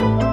thank 0.00 0.22
you 0.22 0.29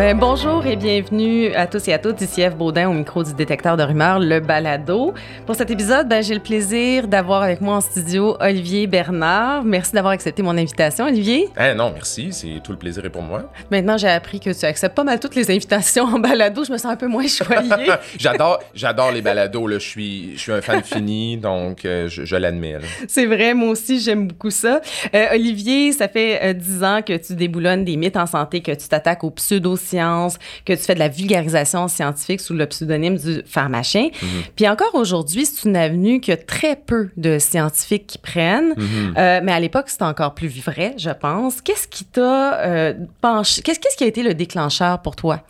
Ben, 0.00 0.16
bonjour 0.18 0.64
et 0.64 0.76
bienvenue 0.76 1.52
à 1.52 1.66
tous 1.66 1.86
et 1.88 1.92
à 1.92 1.98
toutes. 1.98 2.22
Ici 2.22 2.40
Eve 2.40 2.56
Baudin 2.56 2.88
au 2.88 2.94
micro 2.94 3.22
du 3.22 3.34
détecteur 3.34 3.76
de 3.76 3.82
rumeurs, 3.82 4.18
le 4.18 4.40
balado. 4.40 5.12
Pour 5.44 5.56
cet 5.56 5.70
épisode, 5.70 6.08
ben, 6.08 6.22
j'ai 6.22 6.32
le 6.32 6.40
plaisir 6.40 7.06
d'avoir 7.06 7.42
avec 7.42 7.60
moi 7.60 7.74
en 7.74 7.80
studio 7.82 8.34
Olivier 8.40 8.86
Bernard. 8.86 9.62
Merci 9.62 9.92
d'avoir 9.92 10.14
accepté 10.14 10.42
mon 10.42 10.56
invitation, 10.56 11.04
Olivier. 11.04 11.50
Eh 11.60 11.74
non, 11.74 11.90
merci. 11.92 12.32
C'est 12.32 12.62
tout 12.64 12.72
le 12.72 12.78
plaisir 12.78 13.04
est 13.04 13.10
pour 13.10 13.20
moi. 13.20 13.52
Maintenant, 13.70 13.98
j'ai 13.98 14.08
appris 14.08 14.40
que 14.40 14.58
tu 14.58 14.64
acceptes 14.64 14.96
pas 14.96 15.04
mal 15.04 15.20
toutes 15.20 15.34
les 15.34 15.50
invitations 15.50 16.04
en 16.04 16.18
balado. 16.18 16.64
Je 16.64 16.72
me 16.72 16.78
sens 16.78 16.92
un 16.92 16.96
peu 16.96 17.06
moins 17.06 17.26
choyée. 17.26 17.68
j'adore, 18.18 18.60
j'adore 18.74 19.12
les 19.12 19.20
balados. 19.20 19.66
Là. 19.66 19.78
Je, 19.78 19.86
suis, 19.86 20.32
je 20.34 20.40
suis 20.40 20.52
un 20.52 20.62
fan 20.62 20.82
fini, 20.82 21.36
donc 21.36 21.84
euh, 21.84 22.08
je, 22.08 22.36
l'admets. 22.36 22.78
C'est 23.06 23.26
vrai, 23.26 23.52
moi 23.52 23.68
aussi, 23.68 24.00
j'aime 24.00 24.28
beaucoup 24.28 24.50
ça. 24.50 24.80
Euh, 25.14 25.34
Olivier, 25.34 25.92
ça 25.92 26.08
fait 26.08 26.40
euh, 26.42 26.52
dix 26.54 26.82
ans 26.82 27.02
que 27.06 27.18
tu 27.18 27.34
déboulonnes 27.34 27.84
des 27.84 27.98
mythes 27.98 28.16
en 28.16 28.24
santé, 28.24 28.62
que 28.62 28.72
tu 28.72 28.88
t'attaques 28.88 29.24
aux 29.24 29.30
pseudo 29.32 29.76
que 29.96 30.72
tu 30.72 30.82
fais 30.82 30.94
de 30.94 30.98
la 30.98 31.08
vulgarisation 31.08 31.88
scientifique 31.88 32.40
sous 32.40 32.54
le 32.54 32.66
pseudonyme 32.66 33.16
du 33.16 33.42
pharmacien. 33.46 34.08
Mhm. 34.22 34.28
Puis 34.56 34.68
encore 34.68 34.94
aujourd'hui, 34.94 35.46
c'est 35.46 35.68
une 35.68 35.76
avenue 35.76 36.20
que 36.20 36.32
très 36.32 36.76
peu 36.76 37.10
de 37.16 37.38
scientifiques 37.38 38.06
qui 38.06 38.18
prennent. 38.18 38.74
Mhm. 38.76 39.14
Euh, 39.16 39.40
mais 39.42 39.52
à 39.52 39.60
l'époque, 39.60 39.88
c'était 39.88 40.04
encore 40.04 40.34
plus 40.34 40.60
vrai, 40.60 40.94
je 40.98 41.10
pense. 41.10 41.60
Qu'est-ce 41.60 41.88
qui 41.88 42.04
t'a 42.04 42.60
euh, 42.60 42.94
penché? 43.20 43.62
Qu'est-ce, 43.62 43.80
qu'est-ce 43.80 43.96
qui 43.96 44.04
a 44.04 44.08
été 44.08 44.22
le 44.22 44.34
déclencheur 44.34 45.00
pour 45.02 45.16
toi? 45.16 45.44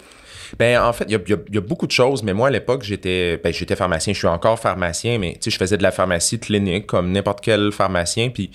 Ben 0.59 0.83
en 0.83 0.93
fait, 0.93 1.05
il 1.09 1.13
y, 1.13 1.59
a, 1.59 1.61
beaucoup 1.61 1.87
de 1.87 1.93
choses, 1.93 2.23
mais 2.23 2.33
moi 2.33 2.49
à 2.49 2.51
l'époque, 2.51 2.83
j'étais 2.83 3.41
ben, 3.43 3.53
j'étais 3.53 3.77
pharmacien, 3.77 4.13
je 4.13 4.19
suis 4.19 4.27
encore 4.27 4.59
pharmacien, 4.59 5.19
mais 5.19 5.35
tu 5.35 5.43
sais, 5.43 5.51
je 5.51 5.57
faisais 5.57 5.77
de 5.77 5.83
la 5.83 5.93
pharmacie 5.93 6.41
clinique 6.41 6.87
comme 6.87 7.13
n'importe 7.13 7.41
quel 7.41 7.71
pharmacien, 7.73 8.31
puis 8.31 8.51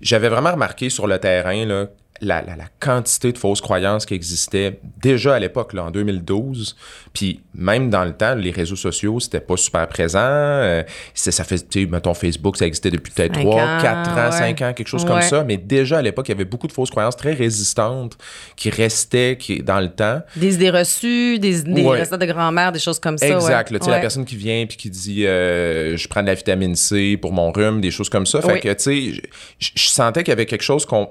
j'avais 0.00 0.28
vraiment 0.28 0.52
remarqué 0.52 0.90
sur 0.90 1.06
le 1.06 1.18
terrain 1.18 1.64
là, 1.66 1.86
la, 2.20 2.42
quantité 2.78 3.32
de 3.32 3.38
fausses 3.38 3.60
croyances 3.60 4.06
qui 4.06 4.14
existaient 4.14 4.80
déjà 5.02 5.34
à 5.34 5.38
l'époque, 5.38 5.74
en 5.74 5.90
2012. 5.90 6.76
Puis 7.12 7.40
même 7.54 7.90
dans 7.90 8.04
le 8.04 8.12
temps, 8.12 8.34
les 8.34 8.50
réseaux 8.50 8.76
sociaux, 8.76 9.20
c'était 9.20 9.40
pas 9.40 9.56
super 9.56 9.86
présent. 9.88 10.18
Euh, 10.20 10.82
ça 11.14 11.44
fait, 11.44 11.68
tu 11.68 11.82
sais, 11.82 11.86
mettons, 11.86 12.14
Facebook, 12.14 12.56
ça 12.56 12.66
existait 12.66 12.90
depuis 12.90 13.12
peut-être 13.12 13.38
3, 13.38 13.78
4 13.82 14.10
ans, 14.10 14.32
5 14.32 14.62
ans, 14.62 14.72
quelque 14.72 14.88
chose 14.88 15.04
comme 15.04 15.22
ça. 15.22 15.44
Mais 15.44 15.56
déjà 15.56 15.98
à 15.98 16.02
l'époque, 16.02 16.28
il 16.28 16.32
y 16.32 16.34
avait 16.34 16.44
beaucoup 16.44 16.66
de 16.66 16.72
fausses 16.72 16.90
croyances 16.90 17.16
très 17.16 17.32
résistantes 17.32 18.16
qui 18.56 18.70
restaient 18.70 19.36
qui, 19.38 19.62
dans 19.62 19.80
le 19.80 19.88
temps. 19.88 20.20
Des 20.36 20.54
idées 20.54 20.70
reçues, 20.70 21.38
des, 21.38 21.62
des 21.62 21.82
de 21.82 22.26
grand-mère, 22.26 22.72
des 22.72 22.78
choses 22.78 22.98
comme 22.98 23.18
ça. 23.18 23.26
Exact. 23.26 23.70
Sais, 23.70 23.90
la 23.90 24.00
personne 24.00 24.24
qui 24.24 24.36
vient 24.36 24.66
puis 24.66 24.76
qui 24.76 24.90
dit 24.90 25.26
euh, 25.26 25.96
je 25.96 26.08
prends 26.08 26.22
de 26.22 26.26
la 26.26 26.34
vitamine 26.34 26.74
C 26.74 27.16
pour 27.16 27.32
mon 27.32 27.50
rhume, 27.52 27.80
des 27.80 27.90
choses 27.90 28.08
comme 28.08 28.26
ça. 28.26 28.40
Fait 28.42 28.60
que, 28.60 28.72
tu 28.72 29.14
sais, 29.14 29.22
je 29.58 29.88
sentais 29.88 30.22
qu'il 30.22 30.30
y 30.30 30.32
avait 30.32 30.46
quelque 30.46 30.62
chose 30.62 30.84
qu'on 30.84 31.08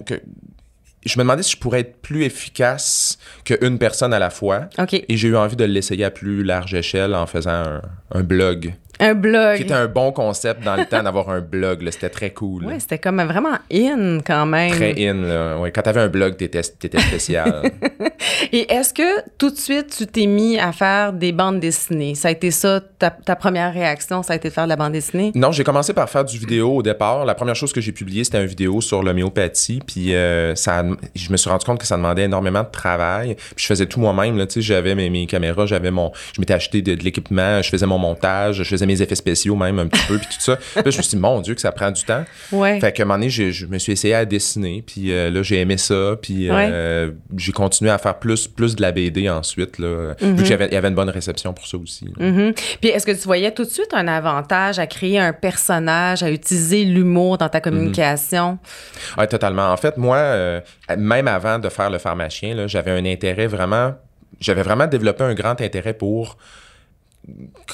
je 1.06 1.18
me 1.18 1.24
demandais 1.24 1.44
si 1.44 1.54
je 1.54 1.58
pourrais 1.58 1.82
être 1.82 2.02
plus 2.02 2.24
efficace 2.24 3.18
qu'une 3.46 3.78
personne 3.78 4.14
à 4.14 4.20
la 4.20 4.30
fois. 4.30 4.70
Et 5.08 5.18
j'ai 5.18 5.30
eu 5.30 5.36
envie 5.36 5.56
de 5.56 5.66
l'essayer 5.66 6.04
à 6.04 6.12
plus 6.12 6.44
large 6.44 6.74
échelle 6.74 7.16
en 7.16 7.26
faisant 7.26 7.80
un 8.12 8.22
blog. 8.22 8.74
Un 9.00 9.14
blog. 9.14 9.58
Qui 9.58 9.64
était 9.64 9.74
un 9.74 9.88
bon 9.88 10.12
concept 10.12 10.64
dans 10.64 10.76
le 10.76 10.86
temps 10.86 11.02
d'avoir 11.02 11.30
un 11.30 11.40
blog. 11.40 11.88
C'était 11.90 12.10
très 12.10 12.32
cool. 12.32 12.66
Oui, 12.66 12.74
c'était 12.80 13.00
comme 13.00 13.22
vraiment 13.22 13.58
in 13.72 14.20
quand 14.26 14.46
même. 14.46 14.72
Très 14.72 15.08
in. 15.08 15.14
Là. 15.14 15.58
Ouais, 15.58 15.72
quand 15.72 15.82
t'avais 15.82 16.02
un 16.02 16.10
blog, 16.10 16.36
t'étais 16.36 16.60
étais 16.60 17.00
spécial. 17.00 17.64
Et 18.52 18.72
est-ce 18.72 18.94
que 18.94 19.22
tout 19.38 19.50
de 19.50 19.56
suite, 19.56 19.96
tu 19.98 20.08
t'es 20.08 20.26
mis 20.26 20.60
à 20.60 20.72
faire 20.72 21.14
des 21.14 21.32
bandes 21.32 21.60
dessinées? 21.60 22.16
Ça 22.16 22.28
a 22.28 22.32
été 22.32 22.52
ça, 22.52 22.82
ta, 22.98 23.36
première 23.36 23.74
réaction, 23.74 24.24
ça 24.24 24.34
a 24.34 24.36
été 24.36 24.50
de 24.50 24.54
faire 24.54 24.66
de 24.66 24.70
la 24.70 24.76
bande 24.76 24.94
dessinée? 24.94 25.32
Non, 25.36 25.52
j'ai 25.52 25.64
commencé 25.64 25.94
par 25.94 26.10
faire 26.10 26.26
du 26.26 26.38
vidéo 26.38 26.78
au 26.78 26.84
départ. 26.84 27.26
La 27.26 27.36
première 27.36 27.56
chose 27.56 27.72
que 27.72 27.82
j'ai 27.82 27.92
publiée, 27.92 28.24
c'était 28.24 28.42
une 28.42 28.48
vidéo 28.48 28.82
sur 28.82 29.04
l'homéopathie. 29.04 29.82
Puis 29.86 30.14
euh, 30.14 30.56
ça, 30.56 30.84
je 31.16 31.32
me 31.32 31.38
suis 31.38 31.50
rendu 31.50 31.66
compte 31.66 31.80
que 31.80 31.88
ça 31.88 31.96
demandait 31.96 32.24
énormément 32.24 32.64
de 32.64 32.72
travail. 32.72 33.36
Puis 33.36 33.64
je 33.64 33.66
faisais 33.66 33.86
tout 33.86 34.00
moi-même. 34.00 34.46
J'avais 34.58 34.96
mes, 34.96 35.10
mes 35.10 35.26
caméras, 35.26 35.66
j'avais 35.66 35.92
mon... 35.92 36.12
Je 36.34 36.42
m'étais 36.42 36.54
acheté 36.54 36.82
de, 36.82 36.96
de 36.96 37.04
l'équipement, 37.04 37.62
je 37.62 37.70
faisais 37.70 37.86
mon 37.86 37.98
montage, 37.98 38.58
je 38.58 38.64
faisais 38.64 38.86
mes 38.90 39.02
effets 39.02 39.16
spéciaux 39.16 39.56
même 39.56 39.80
un 39.80 39.88
petit 39.88 40.06
peu, 40.08 40.18
puis 40.18 40.28
tout 40.28 40.42
ça. 40.42 40.56
Puis 40.56 40.84
là, 40.84 40.92
je 40.92 40.98
me 40.98 41.02
suis 41.02 41.12
dit, 41.12 41.18
mon 41.18 41.40
Dieu, 41.42 41.56
que 41.56 41.62
ça 41.62 41.72
prend 41.72 41.92
du 41.92 42.04
temps. 42.04 42.26
Ouais. 42.52 42.80
Fait 42.80 42.92
qu'à 42.92 43.04
un 43.04 43.06
moment 43.06 43.20
donné, 43.20 43.30
je, 43.30 43.66
me 43.66 43.78
suis 43.78 43.94
essayé 43.94 44.16
à 44.16 44.26
dessiner, 44.26 44.84
puis 44.86 45.12
euh, 45.12 45.30
là, 45.30 45.44
j'ai 45.44 45.60
aimé 45.60 45.78
ça, 45.78 46.16
puis 46.22 46.50
euh, 46.50 47.12
j'ai 47.38 47.52
continué 47.52 47.92
à 47.92 47.98
faire 47.98 48.20
plus, 48.20 48.48
plus 48.48 48.76
de 48.76 48.82
la 48.82 48.92
BD 48.92 49.30
ensuite, 49.30 49.78
là, 49.78 50.14
vu 50.20 50.44
qu'il 50.44 50.52
y 50.52 50.76
avait 50.76 50.88
une 50.88 50.96
bonne 50.96 51.10
réception 51.10 51.54
pour 51.54 51.68
ça 51.68 51.78
aussi. 51.78 52.06
Mm-hmm. 52.20 52.54
Puis 52.82 52.90
est-ce 52.90 53.06
que 53.06 53.12
tu 53.12 53.24
voyais 53.24 53.52
tout 53.52 53.64
de 53.64 53.70
suite 53.70 53.94
un 53.94 54.08
avantage 54.08 54.80
à 54.80 54.88
créer 54.88 55.20
un 55.20 55.34
personnage, 55.34 56.24
à 56.24 56.32
utiliser 56.32 56.86
l'humour 56.86 57.38
dans 57.38 57.50
ta 57.50 57.62
communication? 57.62 58.54
Mm-hmm. 58.54 59.20
Oui, 59.20 59.28
totalement. 59.28 59.72
En 59.72 59.78
fait, 59.78 59.98
moi, 59.98 60.18
euh, 60.18 60.62
même 60.98 61.28
avant 61.28 61.60
de 61.60 61.70
faire 61.70 61.90
le 61.90 61.98
pharmacien, 61.98 62.68
j'avais 62.68 62.92
un 62.92 63.06
intérêt 63.06 63.48
vraiment 63.48 63.94
j'avais 64.40 64.62
vraiment 64.62 64.88
développé 64.88 65.24
un 65.24 65.34
grand 65.34 65.60
intérêt 65.62 65.94
pour 65.94 66.38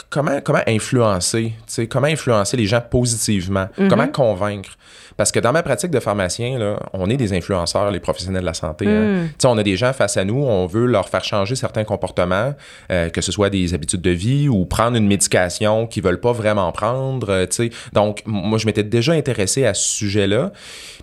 comment, 0.09 0.39
comment 0.41 0.61
influencer, 0.67 1.53
comment 1.89 2.07
influencer 2.07 2.57
les 2.57 2.65
gens 2.65 2.81
positivement, 2.81 3.67
mhm. 3.77 3.87
comment 3.87 4.07
convaincre? 4.07 4.77
Parce 5.17 5.31
que 5.31 5.39
dans 5.39 5.53
ma 5.53 5.63
pratique 5.63 5.91
de 5.91 5.99
pharmacien, 5.99 6.59
là, 6.59 6.77
on 6.91 7.09
est 7.09 7.15
des 7.15 7.31
influenceurs, 7.33 7.89
les 7.89 8.01
professionnels 8.01 8.41
de 8.41 8.45
la 8.45 8.53
santé. 8.53 8.85
Hein. 8.85 9.01
Mhm. 9.01 9.29
On 9.45 9.57
a 9.57 9.63
des 9.63 9.77
gens 9.77 9.93
face 9.93 10.17
à 10.17 10.25
nous, 10.25 10.43
on 10.43 10.65
veut 10.65 10.85
leur 10.85 11.07
faire 11.07 11.23
changer 11.23 11.55
certains 11.55 11.85
comportements, 11.85 12.53
euh, 12.91 13.09
que 13.09 13.21
ce 13.21 13.31
soit 13.31 13.49
des 13.49 13.73
habitudes 13.73 14.01
de 14.01 14.09
vie 14.09 14.49
ou 14.49 14.65
prendre 14.65 14.97
une 14.97 15.07
médication 15.07 15.87
qu'ils 15.87 16.03
veulent 16.03 16.19
pas 16.19 16.33
vraiment 16.33 16.71
prendre. 16.71 17.29
Euh, 17.29 17.45
Donc, 17.93 18.23
moi, 18.25 18.57
je 18.57 18.65
m'étais 18.65 18.83
déjà 18.83 19.13
intéressé 19.13 19.65
à 19.65 19.73
ce 19.73 19.87
sujet-là. 19.87 20.51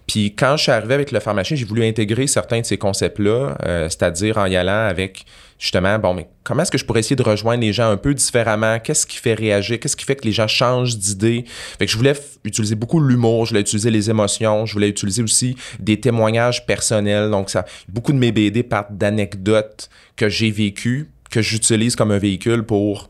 Puis 0.07 0.35
quand 0.35 0.57
je 0.57 0.65
suis 0.65 0.73
arrivé 0.73 0.95
avec 0.95 1.13
le 1.13 1.21
pharmacien, 1.21 1.57
j'ai 1.57 1.65
voulu 1.65 1.85
intégrer 1.85 2.27
certains 2.27 2.61
de 2.61 2.67
ces 2.67 2.79
concepts-là, 2.79 3.57
euh, 3.65 3.89
c'est-à-dire 3.89 4.39
en 4.39 4.47
y 4.47 4.57
allant 4.57 4.87
avec 4.87 5.25
justement, 5.63 5.97
bon, 6.01 6.13
mais 6.13 6.27
comment 6.43 6.63
est-ce 6.63 6.73
que 6.73 6.79
je 6.79 6.85
pourrais 6.85 7.01
essayer 7.01 7.15
de 7.15 7.23
rejoindre 7.23 7.63
les 7.63 7.73
gens 7.73 7.89
un 7.89 7.97
peu 7.97 8.15
différemment? 8.15 8.81
Qu'est-ce 8.81 9.07
qui 9.07 9.17
fait 9.17 9.35
réagir? 9.35 9.79
Qu'est-ce 9.79 9.97
qui 9.97 10.05
fait 10.05 10.17
que 10.17 10.25
les 10.25 10.33
gens 10.33 10.49
changent 10.49 10.97
d'idée? 10.97 11.45
Fait 11.79 11.87
que 11.87 11.93
je 11.93 11.97
voulais 11.97 12.15
utiliser 12.45 12.75
beaucoup 12.75 12.99
l'humour, 12.99 13.47
je 13.47 13.51
voulais 13.51 13.61
utiliser 13.61 13.93
les 13.93 14.11
émotions, 14.11 14.67
je 14.67 14.73
voulais 14.73 14.89
utiliser 14.89 15.23
aussi 15.23 15.57
des 15.79 16.01
témoignages 16.01 16.67
personnels. 16.67 17.31
Donc, 17.31 17.49
ça, 17.49 17.65
beaucoup 17.89 18.13
de 18.13 18.19
mes 18.19 18.33
BD 18.33 18.65
partent 18.65 18.97
d'anecdotes 18.97 19.89
que 20.17 20.29
j'ai 20.29 20.51
vécues, 20.51 21.11
que 21.31 21.41
j'utilise 21.41 21.95
comme 21.95 22.11
un 22.11 22.19
véhicule 22.19 22.65
pour 22.65 23.09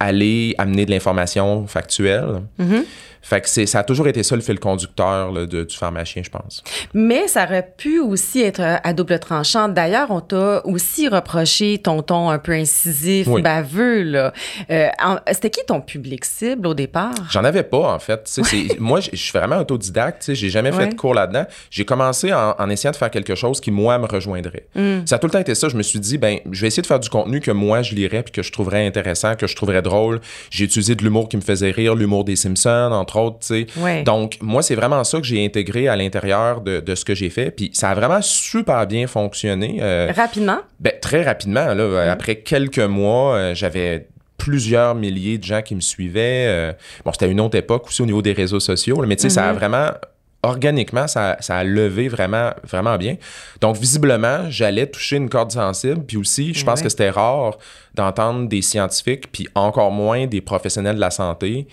aller 0.00 0.54
amener 0.58 0.86
de 0.86 0.90
l'information 0.90 1.66
factuelle. 1.66 2.42
Mm-hmm. 2.58 2.84
Fait 3.22 3.40
que 3.40 3.48
c'est, 3.48 3.66
ça 3.66 3.80
a 3.80 3.84
toujours 3.84 4.08
été 4.08 4.22
ça 4.22 4.34
le 4.34 4.40
fil 4.40 4.58
conducteur 4.58 5.32
de, 5.32 5.64
du 5.64 5.76
pharmacien, 5.76 6.22
je 6.22 6.30
pense. 6.30 6.62
Mais 6.94 7.28
ça 7.28 7.44
aurait 7.44 7.74
pu 7.76 8.00
aussi 8.00 8.40
être 8.40 8.62
à 8.82 8.92
double 8.92 9.18
tranchant. 9.18 9.68
D'ailleurs, 9.68 10.10
on 10.10 10.20
t'a 10.20 10.64
aussi 10.64 11.06
reproché 11.08 11.78
ton 11.78 12.02
ton 12.02 12.30
un 12.30 12.38
peu 12.38 12.52
incisif, 12.52 13.28
baveux. 13.28 14.02
Là. 14.02 14.32
Euh, 14.70 14.88
c'était 15.32 15.50
qui 15.50 15.64
ton 15.66 15.80
public 15.80 16.24
cible 16.24 16.66
au 16.66 16.74
départ? 16.74 17.12
J'en 17.30 17.44
avais 17.44 17.62
pas, 17.62 17.92
en 17.92 17.98
fait. 17.98 18.40
Moi, 18.78 19.00
je 19.00 19.16
suis 19.16 19.32
vraiment 19.32 19.58
autodidacte. 19.58 20.32
J'ai 20.32 20.48
jamais 20.48 20.72
fait 20.72 20.88
de 20.88 20.94
cours 20.94 21.14
là-dedans. 21.14 21.44
J'ai 21.70 21.84
commencé 21.84 22.32
en, 22.32 22.70
essayant 22.70 22.92
de 22.92 22.96
faire 22.96 23.10
quelque 23.10 23.34
chose 23.34 23.60
qui, 23.60 23.70
moi, 23.70 23.98
me 23.98 24.06
rejoindrait. 24.06 24.66
Hmm. 24.74 25.00
Ça 25.04 25.16
a 25.16 25.18
tout 25.18 25.26
le 25.26 25.32
temps 25.32 25.38
été 25.38 25.54
ça. 25.54 25.68
Je 25.68 25.76
me 25.76 25.82
suis 25.82 26.00
dit, 26.00 26.16
ben, 26.16 26.38
je 26.50 26.60
vais 26.60 26.68
essayer 26.68 26.82
de 26.82 26.86
faire 26.86 27.00
du 27.00 27.10
contenu 27.10 27.40
que 27.40 27.50
moi, 27.50 27.82
je 27.82 27.94
lirais 27.94 28.22
puis 28.22 28.32
que 28.32 28.42
je 28.42 28.50
trouverais 28.50 28.86
intéressant, 28.86 29.36
que 29.36 29.46
je 29.46 29.54
trouverais 29.54 29.82
drôle. 29.82 29.89
J'ai 30.50 30.64
utilisé 30.64 30.94
de 30.94 31.02
l'humour 31.02 31.28
qui 31.28 31.36
me 31.36 31.42
faisait 31.42 31.70
rire, 31.70 31.94
l'humour 31.94 32.24
des 32.24 32.36
Simpsons, 32.36 32.90
entre 32.92 33.20
donc, 34.04 34.38
moi, 34.40 34.62
c'est 34.62 34.74
vraiment 34.74 35.04
ça 35.04 35.18
que 35.18 35.26
j'ai 35.26 35.44
intégré 35.44 35.88
à 35.88 35.96
l'intérieur 35.96 36.60
de, 36.60 36.94
ce 36.94 37.04
que 37.04 37.14
j'ai 37.14 37.30
fait. 37.30 37.50
Puis 37.50 37.70
ça 37.72 37.90
a 37.90 37.94
vraiment 37.94 38.22
super 38.22 38.86
bien 38.86 39.06
fonctionné. 39.06 39.78
Euh, 39.80 40.12
rapidement? 40.14 40.58
Ben, 40.78 40.92
très 41.00 41.22
rapidement. 41.22 41.74
Là, 41.74 42.10
Après 42.10 42.36
quelques 42.36 42.78
mois, 42.78 43.34
euh, 43.34 43.54
j'avais 43.54 44.08
plusieurs 44.36 44.94
milliers 44.94 45.38
de 45.38 45.44
gens 45.44 45.62
qui 45.62 45.74
me 45.74 45.80
suivaient. 45.80 46.46
Euh, 46.48 46.72
bon, 47.04 47.12
c'était 47.12 47.30
une 47.30 47.40
autre 47.40 47.56
époque 47.56 47.86
aussi 47.88 48.02
au 48.02 48.06
niveau 48.06 48.22
des 48.22 48.32
réseaux 48.32 48.60
sociaux, 48.60 49.04
mais 49.06 49.16
tu 49.16 49.22
sais, 49.22 49.30
ça 49.30 49.48
a 49.48 49.52
mm-hmm. 49.52 49.56
vraiment 49.56 49.90
organiquement, 50.42 51.06
ça, 51.06 51.36
a 51.48 51.64
levé 51.64 52.08
vraiment, 52.08 52.50
vraiment 52.64 52.96
bien. 52.96 53.16
Donc, 53.60 53.76
visiblement, 53.76 54.48
j'allais 54.48 54.86
toucher 54.86 55.16
une 55.16 55.28
corde 55.28 55.52
sensible. 55.52 56.04
Puis 56.06 56.16
aussi, 56.16 56.54
je 56.54 56.64
pense 56.64 56.82
que 56.82 56.88
c'était 56.88 57.10
rare 57.10 57.58
d'entendre 57.94 58.48
des 58.48 58.62
scientifiques, 58.62 59.30
puis 59.32 59.48
encore 59.54 59.90
moins 59.90 60.26
des 60.26 60.40
professionnels 60.40 60.96
de 60.96 61.00
la 61.00 61.10
santé 61.10 61.66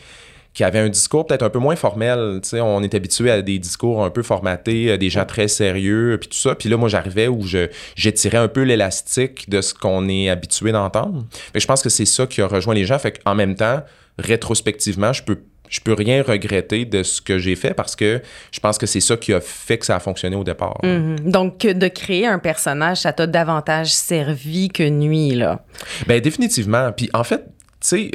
qui 0.57 0.63
avait 0.63 0.79
un 0.79 0.89
discours 0.89 1.27
peut-être 1.27 1.43
un 1.43 1.51
peu 1.51 1.59
moins 1.59 1.75
formel. 1.75 2.39
sais, 2.41 2.59
on 2.61 2.81
est 2.81 2.95
habitué 2.95 3.29
à 3.29 3.43
des 3.43 3.59
discours 3.59 4.03
un 4.03 4.09
peu 4.09 4.23
formatés, 4.23 4.89
euh, 4.89 4.97
des 4.97 5.11
gens 5.11 5.23
très 5.23 5.47
sérieux, 5.47 6.17
puis 6.19 6.29
tout 6.29 6.37
ça. 6.37 6.55
Puis 6.55 6.67
là, 6.67 6.77
moi, 6.77 6.89
j'arrivais 6.89 7.27
où 7.27 7.43
je, 7.43 7.67
j'étirais 7.95 8.39
un 8.39 8.47
peu 8.47 8.63
l'élastique 8.63 9.47
de 9.51 9.61
ce 9.61 9.75
qu'on 9.75 10.09
est 10.09 10.29
habitué 10.29 10.71
d'entendre. 10.71 11.25
Mais 11.53 11.59
je 11.59 11.67
pense 11.67 11.83
que 11.83 11.89
c'est 11.89 12.05
ça 12.05 12.25
qui 12.25 12.41
a 12.41 12.47
rejoint 12.47 12.73
les 12.73 12.85
gens. 12.85 12.97
Fait 12.97 13.21
qu'en 13.23 13.35
même 13.35 13.53
temps, 13.53 13.83
rétrospectivement, 14.17 15.13
je 15.13 15.21
peux 15.21 15.37
je 15.69 15.79
peux 15.81 15.93
rien 15.93 16.23
regretter 16.23 16.85
de 16.85 17.03
ce 17.03 17.21
que 17.21 17.37
j'ai 17.37 17.55
fait 17.55 17.73
parce 17.73 17.95
que 17.95 18.21
je 18.51 18.59
pense 18.59 18.77
que 18.77 18.85
c'est 18.85 18.99
ça 18.99 19.17
qui 19.17 19.33
a 19.33 19.41
fait 19.41 19.77
que 19.77 19.85
ça 19.85 19.95
a 19.95 19.99
fonctionné 19.99 20.35
au 20.35 20.43
départ. 20.43 20.79
Mm-hmm. 20.83 21.29
Donc, 21.29 21.59
de 21.59 21.87
créer 21.87 22.27
un 22.27 22.39
personnage, 22.39 23.01
ça 23.01 23.13
t'a 23.13 23.27
davantage 23.27 23.91
servi 23.91 24.69
que 24.69 24.87
nuit, 24.87 25.35
là? 25.35 25.65
Bien, 26.07 26.19
définitivement. 26.19 26.91
Puis 26.91 27.09
en 27.13 27.23
fait, 27.23 27.43
tu 27.45 27.45
sais, 27.81 28.11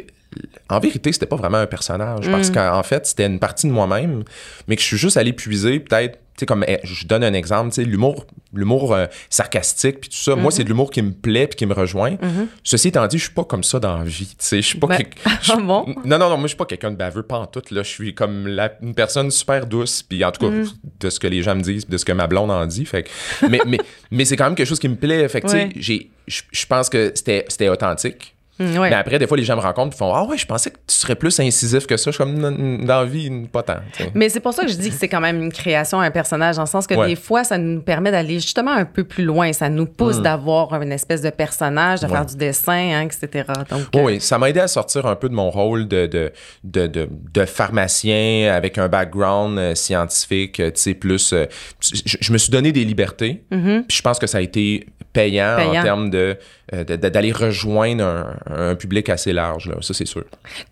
en 0.69 0.79
vérité, 0.79 1.11
c'était 1.13 1.25
pas 1.25 1.35
vraiment 1.35 1.57
un 1.57 1.67
personnage 1.67 2.29
parce 2.29 2.49
mm. 2.49 2.53
qu'en 2.53 2.83
fait, 2.83 3.05
c'était 3.05 3.25
une 3.25 3.39
partie 3.39 3.67
de 3.67 3.71
moi-même, 3.71 4.23
mais 4.67 4.75
que 4.75 4.81
je 4.81 4.87
suis 4.87 4.97
juste 4.97 5.17
allé 5.17 5.33
puiser 5.33 5.79
peut-être, 5.79 6.13
tu 6.35 6.39
sais, 6.41 6.45
comme 6.47 6.65
eh, 6.67 6.79
je 6.83 7.05
donne 7.05 7.23
un 7.23 7.33
exemple, 7.33 7.69
tu 7.71 7.83
sais, 7.83 7.87
l'humour 7.87 8.25
l'humour 8.55 8.93
euh, 8.93 9.07
sarcastique 9.31 9.99
puis 10.01 10.09
tout 10.11 10.15
ça. 10.15 10.35
Moi, 10.35 10.45
Mhm. 10.45 10.51
c'est 10.51 10.63
de 10.63 10.69
l'humour 10.69 10.91
qui 10.91 11.01
me 11.01 11.11
plaît 11.11 11.47
puis 11.47 11.55
qui 11.57 11.65
me 11.65 11.73
rejoint. 11.73 12.17
Ceci 12.63 12.89
étant 12.89 13.07
dit, 13.07 13.17
je 13.17 13.23
suis 13.23 13.33
pas 13.33 13.43
comme 13.43 13.63
ça 13.63 13.79
dans 13.79 13.97
la 13.97 14.03
vie. 14.03 14.27
Tu 14.27 14.35
sais, 14.37 14.57
je 14.61 14.67
suis 14.67 14.77
pas. 14.79 14.85
Ben, 14.87 14.99
je- 15.41 15.51
ah 15.53 15.55
bon? 15.57 15.85
Non, 16.05 16.19
non, 16.19 16.29
non, 16.29 16.37
moi, 16.37 16.41
je 16.43 16.47
suis 16.49 16.57
pas 16.57 16.65
quelqu'un 16.65 16.91
de 16.91 16.95
baveux, 16.95 17.23
pas 17.23 17.39
en 17.39 17.47
tout. 17.47 17.63
Là, 17.71 17.81
je 17.81 17.89
suis 17.89 18.13
comme 18.13 18.45
la- 18.47 18.73
une 18.83 18.93
personne 18.93 19.31
super 19.31 19.65
douce, 19.65 20.03
puis 20.03 20.23
en 20.23 20.31
tout 20.31 20.41
cas, 20.41 20.51
Mhm. 20.51 20.67
de 20.99 21.09
ce 21.09 21.19
que 21.19 21.25
les 21.27 21.41
gens 21.41 21.55
me 21.55 21.61
disent, 21.61 21.87
de 21.87 21.97
ce 21.97 22.05
que 22.05 22.11
ma 22.11 22.27
blonde 22.27 22.51
en 22.51 22.63
dit. 22.67 22.85
Fait 22.85 23.09
mais, 23.49 23.61
mais, 23.65 23.79
mais 24.11 24.23
c'est 24.25 24.37
quand 24.37 24.45
même 24.45 24.55
quelque 24.55 24.67
chose 24.67 24.79
qui 24.79 24.89
me 24.89 24.95
plaît. 24.97 25.27
Fait 25.29 25.41
que, 25.41 25.47
tu 25.47 25.81
sais, 25.81 25.93
Ouais. 25.93 26.09
je 26.51 26.65
pense 26.67 26.89
que 26.89 27.11
c'était 27.15 27.69
authentique. 27.69 28.32
Mm, 28.59 28.77
ouais. 28.77 28.89
Mais 28.91 28.95
après, 28.95 29.17
des 29.17 29.25
fois, 29.25 29.35
les 29.35 29.43
gens 29.43 29.55
me 29.55 29.61
rencontrent 29.61 29.95
et 29.95 29.97
font 29.97 30.13
Ah 30.13 30.25
ouais, 30.25 30.37
je 30.37 30.45
pensais 30.45 30.69
que 30.69 30.77
tu 30.87 30.95
serais 30.95 31.15
plus 31.15 31.39
incisif 31.39 31.87
que 31.87 31.97
ça. 31.97 32.11
Je 32.11 32.15
suis 32.15 32.23
comme 32.23 32.85
Dans 32.85 32.99
la 32.99 33.05
vie, 33.05 33.47
pas 33.51 33.63
tant. 33.63 33.77
Mais 34.13 34.29
c'est 34.29 34.39
pour 34.41 34.53
ça 34.53 34.63
que 34.63 34.69
je 34.71 34.75
dis 34.75 34.89
que 34.89 34.95
c'est 34.95 35.07
quand 35.07 35.21
même 35.21 35.41
une 35.41 35.51
création, 35.51 35.99
un 35.99 36.11
personnage, 36.11 36.55
dans 36.57 36.61
le 36.63 36.67
sens 36.67 36.85
que 36.85 36.93
Ouais. 36.93 37.07
des 37.07 37.15
fois, 37.15 37.43
ça 37.43 37.57
nous 37.57 37.81
permet 37.81 38.11
d'aller 38.11 38.35
justement 38.39 38.71
un 38.71 38.85
peu 38.85 39.03
plus 39.03 39.23
loin. 39.23 39.51
Ça 39.53 39.69
nous 39.69 39.87
pousse 39.87 40.21
d'avoir 40.21 40.79
une 40.81 40.91
espèce 40.91 41.21
de 41.21 41.31
personnage, 41.31 42.01
de 42.01 42.05
Mm. 42.05 42.09
Ouais. 42.11 42.15
faire 42.17 42.25
du 42.27 42.35
dessin, 42.37 42.73
hein, 42.93 43.01
etc. 43.09 43.45
Donc, 43.69 43.79
Oui, 43.95 43.99
euh, 43.99 44.05
oui, 44.05 44.21
ça 44.21 44.37
m'a 44.37 44.49
aidé 44.49 44.59
à 44.59 44.67
sortir 44.67 45.05
un 45.07 45.15
peu 45.15 45.29
de 45.29 45.33
mon 45.33 45.49
rôle 45.49 45.87
de, 45.87 46.05
de, 46.05 46.31
de, 46.63 46.85
de, 46.87 47.09
de 47.33 47.45
pharmacien 47.45 48.51
avec 48.53 48.77
un 48.77 48.87
background 48.87 49.57
euh, 49.57 49.73
scientifique, 49.75 50.59
euh, 50.59 50.69
tu 50.71 50.79
sais, 50.81 50.93
plus... 50.93 51.33
euh, 51.33 51.45
je, 51.81 52.17
je 52.21 52.31
me 52.33 52.37
suis 52.37 52.51
donné 52.51 52.71
des 52.71 52.85
libertés, 52.85 53.43
puis 53.49 53.83
je 53.89 54.01
pense 54.01 54.19
que 54.19 54.27
ça 54.27 54.37
a 54.37 54.41
été 54.41 54.85
payant, 55.11 55.55
Payant. 55.57 55.79
en 55.79 55.83
termes 55.83 56.09
de- 56.09 56.37
d'aller 56.71 57.31
rejoindre 57.31 58.03
un, 58.03 58.35
un 58.49 58.75
public 58.75 59.09
assez 59.09 59.33
large, 59.33 59.67
là. 59.67 59.75
ça 59.81 59.93
c'est 59.93 60.05
sûr. 60.05 60.23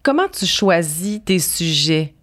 comment 0.04 0.28
tu 0.28 0.46
choisis 0.46 1.22
tes 1.24 1.40
sujets? 1.40 2.14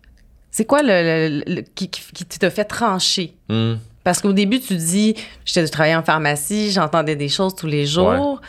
C'est 0.51 0.65
quoi 0.65 0.83
le, 0.83 0.89
le- 0.89 1.55
le- 1.55 1.61
qui, 1.63 1.89
t'a 1.89 2.51
fait 2.51 2.65
trancher? 2.65 3.35
Hmm. 3.49 3.75
Parce 4.05 4.23
qu'au 4.23 4.33
début, 4.33 4.59
tu 4.61 4.75
dis, 4.75 5.15
j'étais 5.45 5.67
travaillais 5.69 5.95
en 5.95 6.03
pharmacie, 6.03 6.71
j'entendais 6.73 7.15
des 7.17 7.29
choses 7.29 7.55
tous 7.55 7.67
les 7.67 7.85
jours. 7.85 8.41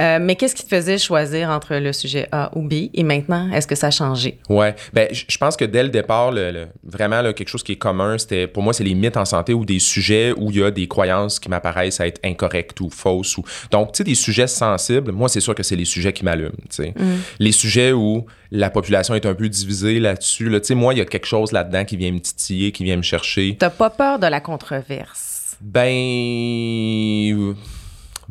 Euh, 0.00 0.18
mais 0.20 0.34
qu'est-ce 0.36 0.54
qui 0.54 0.64
te 0.64 0.68
faisait 0.74 0.96
choisir 0.98 1.50
entre 1.50 1.74
le 1.76 1.92
sujet 1.92 2.26
A 2.32 2.50
ou 2.56 2.62
B? 2.62 2.88
Et 2.94 3.02
maintenant, 3.02 3.50
est-ce 3.52 3.66
que 3.66 3.74
ça 3.74 3.88
a 3.88 3.90
changé? 3.90 4.38
Ouais, 4.48 4.74
ben 4.94 5.08
je 5.12 5.36
pense 5.36 5.56
que 5.56 5.64
dès 5.66 5.82
le 5.82 5.90
départ, 5.90 6.32
le, 6.32 6.50
le- 6.50 6.68
vraiment 6.84 7.20
là, 7.20 7.32
quelque 7.34 7.48
chose 7.48 7.62
qui 7.62 7.72
est 7.72 7.76
commun, 7.76 8.16
c'était 8.16 8.46
pour 8.46 8.62
moi 8.62 8.72
c'est 8.72 8.84
les 8.84 8.94
mythes 8.94 9.16
en 9.18 9.24
santé 9.24 9.52
ou 9.52 9.64
des 9.64 9.78
sujets 9.78 10.32
où 10.36 10.50
il 10.50 10.56
y 10.58 10.62
a 10.64 10.70
des 10.70 10.88
croyances 10.88 11.38
qui 11.38 11.48
m'apparaissent 11.50 12.00
à 12.00 12.06
être 12.06 12.20
incorrectes 12.24 12.80
ou 12.80 12.88
fausses 12.90 13.36
ou 13.36 13.44
donc 13.70 13.92
tu 13.92 13.98
sais 13.98 14.04
des 14.04 14.14
sujets 14.14 14.46
sensibles. 14.46 15.12
Moi 15.12 15.28
c'est 15.28 15.40
sûr 15.40 15.54
que 15.54 15.62
c'est 15.62 15.76
les 15.76 15.84
sujets 15.84 16.12
qui 16.12 16.24
m'allument. 16.24 16.50
sais. 16.70 16.94
Les 17.38 17.52
sujets 17.52 17.92
où 17.92 18.24
la 18.50 18.70
population 18.70 19.14
est 19.14 19.26
un 19.26 19.34
peu 19.34 19.48
divisée 19.48 20.00
là-dessus. 20.00 20.48
Là, 20.48 20.60
tu 20.60 20.66
sais 20.68 20.74
moi 20.74 20.94
il 20.94 20.98
y 20.98 21.02
a 21.02 21.04
quelque 21.04 21.26
chose 21.26 21.52
là-dedans 21.52 21.84
qui 21.84 21.96
vient 21.96 22.10
me 22.12 22.20
titiller, 22.20 22.72
qui 22.72 22.84
vient 22.84 22.96
me 22.96 23.02
chercher. 23.02 23.56
T'as 23.58 23.70
pas 23.70 23.90
peur 23.90 24.18
de 24.18 24.26
la 24.26 24.40
controverse? 24.40 25.56
Ben. 25.60 27.54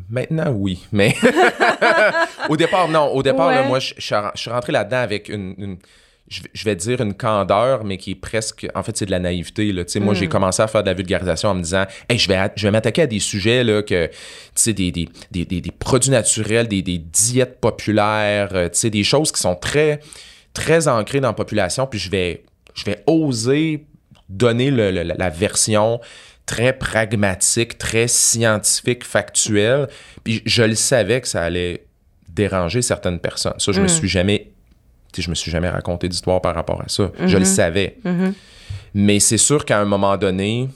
Maintenant, 0.09 0.51
oui. 0.51 0.85
Mais. 0.91 1.15
au 2.49 2.57
départ, 2.57 2.87
non. 2.87 3.07
Au 3.13 3.21
départ, 3.23 3.51
là, 3.51 3.63
moi, 3.63 3.79
je 3.79 3.93
je 3.97 4.01
suis 4.01 4.15
ren- 4.15 4.31
je 4.35 4.41
suis 4.41 4.49
rentré 4.49 4.71
là-dedans 4.71 4.97
avec 4.97 5.29
une. 5.29 5.53
une- 5.57 5.77
je 6.53 6.63
vais- 6.63 6.75
dire 6.75 7.01
une 7.01 7.15
candeur, 7.15 7.83
mais 7.83 7.97
qui 7.97 8.11
est 8.11 8.15
presque. 8.15 8.67
En 8.75 8.83
fait, 8.83 8.95
c'est 8.95 9.07
de 9.07 9.11
la 9.11 9.17
naïveté. 9.17 9.71
Là. 9.71 9.81
Moi, 9.99 10.13
j'ai 10.13 10.27
commencé 10.27 10.61
à 10.61 10.67
faire 10.67 10.83
de 10.83 10.87
la 10.87 10.93
vulgarisation 10.93 11.49
en 11.49 11.55
me 11.55 11.63
disant 11.63 11.85
hey, 12.07 12.19
je 12.19 12.27
vais, 12.27 12.37
je 12.55 12.67
vais 12.67 12.71
m'attaquer 12.71 13.01
à 13.03 13.07
des 13.07 13.19
sujets 13.19 13.63
là, 13.63 13.81
que. 13.81 14.09
Des, 14.65 14.73
des, 14.73 14.91
des, 14.91 15.45
des- 15.45 15.61
des 15.61 15.71
produits 15.71 16.11
naturels, 16.11 16.67
des, 16.67 16.81
des 16.83 16.99
diètes 16.99 17.59
populaires, 17.59 18.49
euh, 18.53 18.69
des 18.83 19.03
choses 19.03 19.31
qui 19.31 19.41
sont 19.41 19.55
très, 19.55 20.01
très 20.53 20.87
ancrées 20.87 21.19
dans 21.19 21.29
la 21.29 21.33
population. 21.33 21.87
Puis 21.87 21.97
je 21.99 22.11
vais, 22.11 22.43
je 22.75 22.85
vais 22.85 23.03
oser 23.07 23.85
donner 24.27 24.69
le- 24.69 24.91
le- 24.91 25.01
la, 25.03 25.15
la 25.15 25.29
version 25.31 25.99
très 26.49 26.73
pragmatique, 26.73 27.77
très 27.77 28.07
scientifique, 28.07 29.03
factuelle. 29.03 29.87
Puis 30.23 30.41
je 30.47 30.63
le 30.63 30.73
savais 30.73 31.21
que 31.21 31.27
ça 31.27 31.43
allait 31.43 31.85
déranger 32.27 32.81
certaines 32.81 33.19
personnes. 33.19 33.53
Ça, 33.59 33.71
je 33.71 33.79
me 33.79 33.87
suis 33.87 34.09
jamais... 34.09 34.51
Je 35.15 35.29
me 35.29 35.35
suis 35.35 35.51
jamais 35.51 35.69
raconté 35.69 36.09
d'histoire 36.09 36.41
par 36.41 36.55
rapport 36.55 36.81
à 36.81 36.87
ça. 36.87 37.11
Je 37.23 37.37
le 37.37 37.45
savais. 37.45 37.97
Mais 38.95 39.19
c'est 39.19 39.37
sûr 39.37 39.63
qu'à 39.63 39.79
un 39.79 39.85
moment 39.85 40.17
donné, 40.17 40.69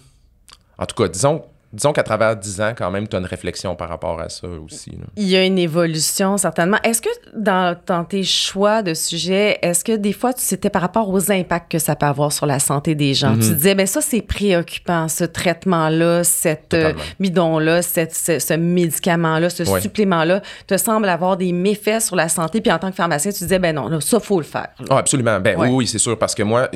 en 0.78 0.86
tout 0.86 0.96
cas, 0.96 1.08
disons, 1.08 1.44
disons 1.74 1.92
qu'à 1.92 2.04
travers 2.04 2.36
10 2.38 2.62
ans, 2.62 2.74
quand 2.78 2.90
même, 2.92 3.08
tu 3.08 3.16
as 3.16 3.20
une 3.20 3.26
réflexion 3.26 3.76
par 3.76 3.90
rapport 3.90 4.20
à 4.22 4.30
ça 4.30 4.48
aussi. 4.64 4.92
là. 4.92 5.06
Il 5.18 5.28
y 5.28 5.36
a 5.36 5.44
une 5.44 5.58
évolution, 5.60 6.38
certainement. 6.38 6.78
Est-ce 6.84 7.02
que 7.02 7.10
dans, 7.36 7.76
dans 7.88 8.06
tes 8.06 8.24
choix 8.24 8.82
de 8.84 8.94
sujets, 8.94 9.58
est-ce 9.62 9.84
que 9.84 9.94
des 9.96 10.14
fois, 10.14 10.34
tu- 10.34 10.42
c'était 10.44 10.70
par 10.70 10.82
rapport 10.84 11.10
aux 11.10 11.32
impacts 11.32 11.72
que 11.72 11.80
ça 11.80 11.96
peut 11.96 12.06
avoir 12.06 12.32
sur 12.32 12.46
la 12.46 12.60
santé 12.60 12.96
des 12.96 13.14
gens? 13.14 13.34
Tu 13.34 13.40
disais, 13.56 13.76
ben 13.76 13.88
ça, 13.88 14.02
c'est 14.02 14.22
préoccupant, 14.22 15.08
ce 15.08 15.24
traitement-là, 15.24 16.24
cette 16.24 16.74
euh, 16.74 16.94
bidon-là, 17.20 17.82
ce, 17.82 18.40
ce 18.40 18.54
médicament-là, 18.54 19.50
ce 19.50 19.64
Ouais. 19.64 19.82
supplément-là, 19.82 20.42
te 20.68 20.78
semble 20.78 21.08
avoir 21.10 21.38
des 21.38 21.52
méfaits 21.54 22.02
sur 22.02 22.16
la 22.16 22.30
santé. 22.30 22.62
Puis 22.62 22.72
en 22.72 22.78
tant 22.80 22.90
que 22.92 22.96
pharmacien, 22.96 23.32
tu 23.32 23.40
disais, 23.40 23.60
ben 23.60 23.74
non, 23.76 23.88
là, 23.88 24.00
ça, 24.02 24.20
faut 24.20 24.38
le 24.40 24.46
faire. 24.46 24.68
Ah, 24.90 24.98
absolument. 24.98 25.40
Ben 25.40 25.58
Ouais. 25.58 25.70
oui, 25.70 25.88
c'est 25.88 25.98
sûr. 26.00 26.18
Parce 26.20 26.36
que 26.36 26.44
moi, 26.44 26.70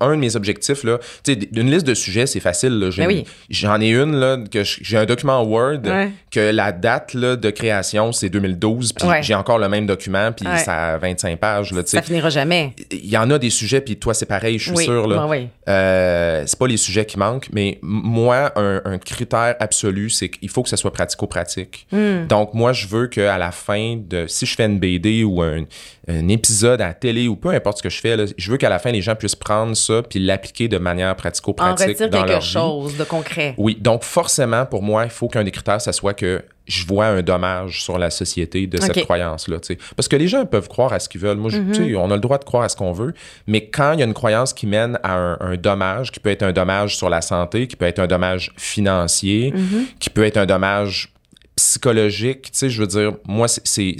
un 0.00 0.10
de 0.10 0.16
mes 0.20 0.36
objectifs, 0.36 0.84
là, 0.84 0.98
tu 1.24 1.32
sais, 1.32 1.36
d'une 1.36 1.70
liste 1.70 1.86
de 1.86 1.94
sujets, 1.94 2.26
c'est 2.26 2.40
facile. 2.40 2.90
Ben 2.96 3.06
oui. 3.06 3.24
J'en 3.50 3.80
ai 3.80 3.88
une, 3.88 4.14
là, 4.16 4.36
que 4.48 4.62
j'ai 4.64 4.96
un 4.96 5.04
document 5.04 5.42
Word, 5.42 5.80
Ouais. 5.84 6.10
que 6.30 6.40
la 6.50 6.72
date 6.72 7.14
là, 7.14 7.36
de 7.36 7.50
création, 7.50 8.12
c'est 8.12 8.28
2012, 8.28 8.92
puis 8.92 9.06
Ouais. 9.08 9.22
j'ai 9.22 9.34
encore 9.34 9.58
le 9.58 9.68
même 9.68 9.86
document, 9.86 10.32
puis 10.32 10.46
Ouais. 10.46 10.58
ça 10.58 10.94
a 10.94 10.98
25 10.98 11.38
pages. 11.38 11.72
Là. 11.72 11.82
Ça 11.84 12.02
finira 12.02 12.30
jamais. 12.30 12.72
Il 12.90 13.08
y 13.08 13.16
en 13.16 13.30
a 13.30 13.38
des 13.38 13.50
sujets, 13.50 13.80
puis 13.80 13.96
toi, 13.96 14.14
c'est 14.14 14.26
pareil, 14.26 14.58
je 14.58 14.64
suis 14.68 14.76
Oui, 14.76 14.84
sûr. 14.84 15.06
Là. 15.06 15.26
oui. 15.28 15.48
Euh, 15.68 16.42
c'est 16.46 16.58
pas 16.58 16.66
les 16.66 16.76
sujets 16.76 17.04
qui 17.04 17.18
manquent, 17.18 17.48
mais 17.52 17.78
moi, 17.82 18.52
un, 18.56 18.80
un 18.84 18.98
critère 18.98 19.56
absolu, 19.60 20.10
c'est 20.10 20.28
qu'il 20.28 20.48
faut 20.48 20.62
que 20.62 20.68
ça 20.68 20.76
soit 20.76 20.92
pratico-pratique. 20.92 21.86
Hmm. 21.92 22.26
Donc, 22.28 22.54
moi, 22.54 22.72
je 22.72 22.86
veux 22.86 23.06
qu'à 23.06 23.38
la 23.38 23.50
fin 23.52 23.96
de. 23.96 24.26
Si 24.26 24.46
je 24.46 24.54
fais 24.54 24.66
une 24.66 24.78
BD 24.78 25.24
ou 25.24 25.42
un, 25.42 25.64
un 26.08 26.28
épisode 26.28 26.80
à 26.80 26.88
la 26.88 26.94
télé 26.94 27.28
ou 27.28 27.36
peu 27.36 27.48
importe 27.50 27.78
ce 27.78 27.82
que 27.82 27.88
je 27.90 28.00
fais, 28.00 28.16
là, 28.16 28.24
je 28.36 28.50
veux 28.50 28.56
qu'à 28.56 28.68
la 28.68 28.78
fin, 28.78 28.90
les 28.92 29.00
gens 29.02 29.14
puissent 29.14 29.34
prendre 29.34 29.74
ça 29.74 30.02
puis 30.02 30.18
l'appliquer 30.18 30.68
de 30.68 30.78
manière 30.78 31.14
pratico-pratique 31.16 31.98
dans 31.98 32.08
quelque 32.20 32.28
leur 32.30 32.40
vie. 32.40 32.46
chose 32.46 32.96
de 32.96 33.04
concret. 33.04 33.54
Oui, 33.56 33.76
donc 33.80 34.02
forcément, 34.02 34.66
pour 34.66 34.82
moi, 34.82 35.04
il 35.04 35.10
faut 35.10 35.28
qu'un 35.28 35.44
des 35.44 35.50
critères, 35.50 35.80
ça 35.80 35.92
soit 35.92 36.14
que 36.14 36.42
je 36.66 36.86
vois 36.86 37.06
un 37.06 37.20
dommage 37.22 37.82
sur 37.82 37.98
la 37.98 38.08
société 38.10 38.66
de 38.66 38.80
cette 38.80 39.04
croyance-là. 39.04 39.58
Parce 39.96 40.08
que 40.08 40.16
les 40.16 40.28
gens 40.28 40.46
peuvent 40.46 40.68
croire 40.68 40.92
à 40.94 40.98
ce 41.00 41.08
qu'ils 41.10 41.20
veulent. 41.20 41.36
Moi, 41.36 41.50
je- 41.50 41.72
sais, 41.74 41.94
on 41.94 42.10
a 42.10 42.14
le 42.14 42.20
droit 42.20 42.38
de 42.38 42.44
croire 42.44 42.62
à 42.64 42.68
ce 42.70 42.76
qu'on 42.76 42.92
veut. 42.92 43.12
Mais 43.46 43.66
quand 43.66 43.92
il 43.92 44.00
y 44.00 44.02
a 44.02 44.06
une 44.06 44.14
croyance 44.14 44.54
qui 44.54 44.66
mène 44.66 44.98
à 45.02 45.14
un, 45.14 45.36
un 45.40 45.56
dommage, 45.56 46.10
qui 46.10 46.20
peut 46.20 46.30
être 46.30 46.42
un 46.42 46.52
dommage 46.52 46.96
sur 46.96 47.10
la 47.10 47.20
santé, 47.20 47.66
qui 47.66 47.76
peut 47.76 47.84
être 47.84 47.98
un 47.98 48.06
dommage 48.06 48.52
financier, 48.56 49.52
qui 50.00 50.08
peut 50.10 50.24
être 50.24 50.38
un 50.38 50.46
dommage 50.46 51.12
psychologique, 51.56 52.42
tu 52.42 52.50
sais, 52.52 52.70
je 52.70 52.80
veux 52.80 52.86
dire, 52.86 53.12
moi, 53.26 53.46
c'est- 53.48 53.96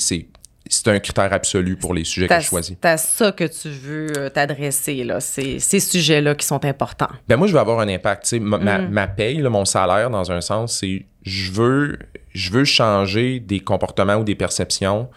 c'est 0.67 0.75
c'est- 0.77 0.85
c'est 0.85 0.91
un 0.91 0.99
critère 0.99 1.33
absolu 1.33 1.77
pour 1.77 1.95
les 1.95 2.05
sujets 2.05 2.27
que 2.27 2.35
je 2.41 2.47
choisis. 2.49 2.77
t'as 2.81 2.97
ça 2.97 3.33
que 3.33 3.45
tu 3.45 3.69
veux 3.71 4.07
euh, 4.17 4.29
t'adresser, 4.31 5.05
là, 5.05 5.21
ces, 5.21 5.59
ces 5.59 5.81
sujets-là 5.81 6.35
qui 6.35 6.47
sont 6.47 6.65
importants. 6.65 7.09
Ben 7.29 7.37
moi, 7.37 7.47
je 7.47 7.53
veux 7.53 7.59
avoir 7.59 7.81
un 7.81 7.89
impact. 7.89 8.25
Tu 8.25 8.29
sais, 8.31 8.39
ma, 8.39 8.59
ma- 8.59 8.79
ma 8.89 9.07
paye, 9.07 9.39
là, 9.39 9.51
mon 9.51 9.65
salaire, 9.65 10.11
dans 10.11 10.31
un 10.33 10.41
sens, 10.41 10.79
c'est 10.81 11.07
je 11.23 11.53
veux, 11.53 11.99
je 12.33 12.51
veux 12.51 12.65
changer 12.65 13.41
des 13.41 13.61
comportements 13.61 14.17
ou 14.17 14.25
des 14.25 14.35
perceptions 14.35 15.09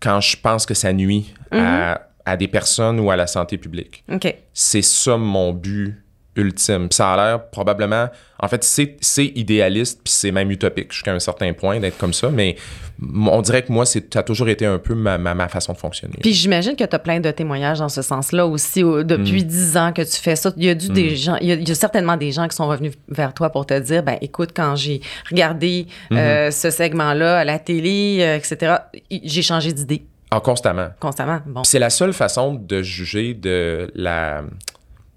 quand 0.00 0.20
je 0.20 0.36
pense 0.36 0.66
que 0.66 0.74
ça 0.74 0.92
nuit 0.92 1.34
à, 1.50 2.08
à 2.24 2.36
des 2.36 2.48
personnes 2.48 3.00
ou 3.00 3.10
à 3.10 3.16
la 3.16 3.26
santé 3.26 3.56
publique. 3.58 4.04
C'est 4.52 4.82
ça 4.82 5.16
mon 5.16 5.52
but 5.52 6.02
ultime. 6.36 6.88
Puis 6.88 6.96
ça 6.96 7.12
a 7.12 7.16
l'air 7.16 7.46
probablement... 7.50 8.08
En 8.38 8.48
fait, 8.48 8.62
c'est 8.64 9.24
idéaliste, 9.34 10.00
puis 10.04 10.12
c'est 10.12 10.30
même 10.30 10.50
utopique 10.50 10.92
jusqu'à 10.92 11.12
un 11.14 11.18
certain 11.18 11.54
point 11.54 11.80
d'être 11.80 11.96
comme 11.96 12.12
ça, 12.12 12.28
mais 12.28 12.56
on 13.10 13.40
dirait 13.40 13.62
que 13.62 13.72
moi, 13.72 13.86
c'est- 13.86 14.12
ça 14.12 14.20
a 14.20 14.22
toujours 14.22 14.50
été 14.50 14.66
un 14.66 14.78
peu 14.78 14.94
ma, 14.94 15.16
ma, 15.16 15.34
ma 15.34 15.48
façon 15.48 15.72
de 15.72 15.78
fonctionner. 15.78 16.16
Puis 16.20 16.34
j'imagine 16.34 16.76
que 16.76 16.84
tu 16.84 16.94
as 16.94 16.98
plein 16.98 17.18
de 17.20 17.30
témoignages 17.30 17.78
dans 17.78 17.88
ce 17.88 18.02
sens-là 18.02 18.46
aussi. 18.46 18.82
au- 18.84 19.02
depuis 19.02 19.42
Mm. 19.42 19.46
dix 19.46 19.76
ans 19.78 19.92
que 19.94 20.02
tu 20.02 20.20
fais 20.20 20.36
ça, 20.36 20.52
il 20.58 20.64
y 20.64 20.68
a 20.68 20.74
dû 20.74 20.88
des 20.90 21.16
gens, 21.16 21.36
il 21.40 21.48
y, 21.48 21.52
a, 21.52 21.54
il 21.54 21.66
y 21.66 21.72
a 21.72 21.74
certainement 21.74 22.16
des 22.18 22.30
gens 22.30 22.46
qui 22.46 22.54
sont 22.56 22.68
revenus 22.68 22.92
vers 23.08 23.32
toi 23.32 23.48
pour 23.48 23.64
te 23.64 23.78
dire, 23.78 24.02
ben 24.02 24.18
écoute, 24.20 24.50
quand 24.54 24.76
j'ai 24.76 25.00
regardé 25.30 25.86
Mm-hmm. 26.10 26.18
euh, 26.18 26.50
ce 26.50 26.70
segment-là 26.70 27.38
à 27.38 27.44
la 27.44 27.58
télé, 27.58 28.18
euh, 28.20 28.36
etc., 28.36 28.74
j'ai 29.10 29.42
changé 29.42 29.72
d'idée 29.72 30.04
Ah, 30.30 30.40
constamment. 30.40 30.88
constamment. 31.00 31.40
Bon. 31.46 31.64
C'est 31.64 31.78
la 31.78 31.88
seule 31.90 32.12
façon 32.12 32.54
de 32.54 32.82
juger 32.82 33.32
de 33.34 33.90
la 33.94 34.42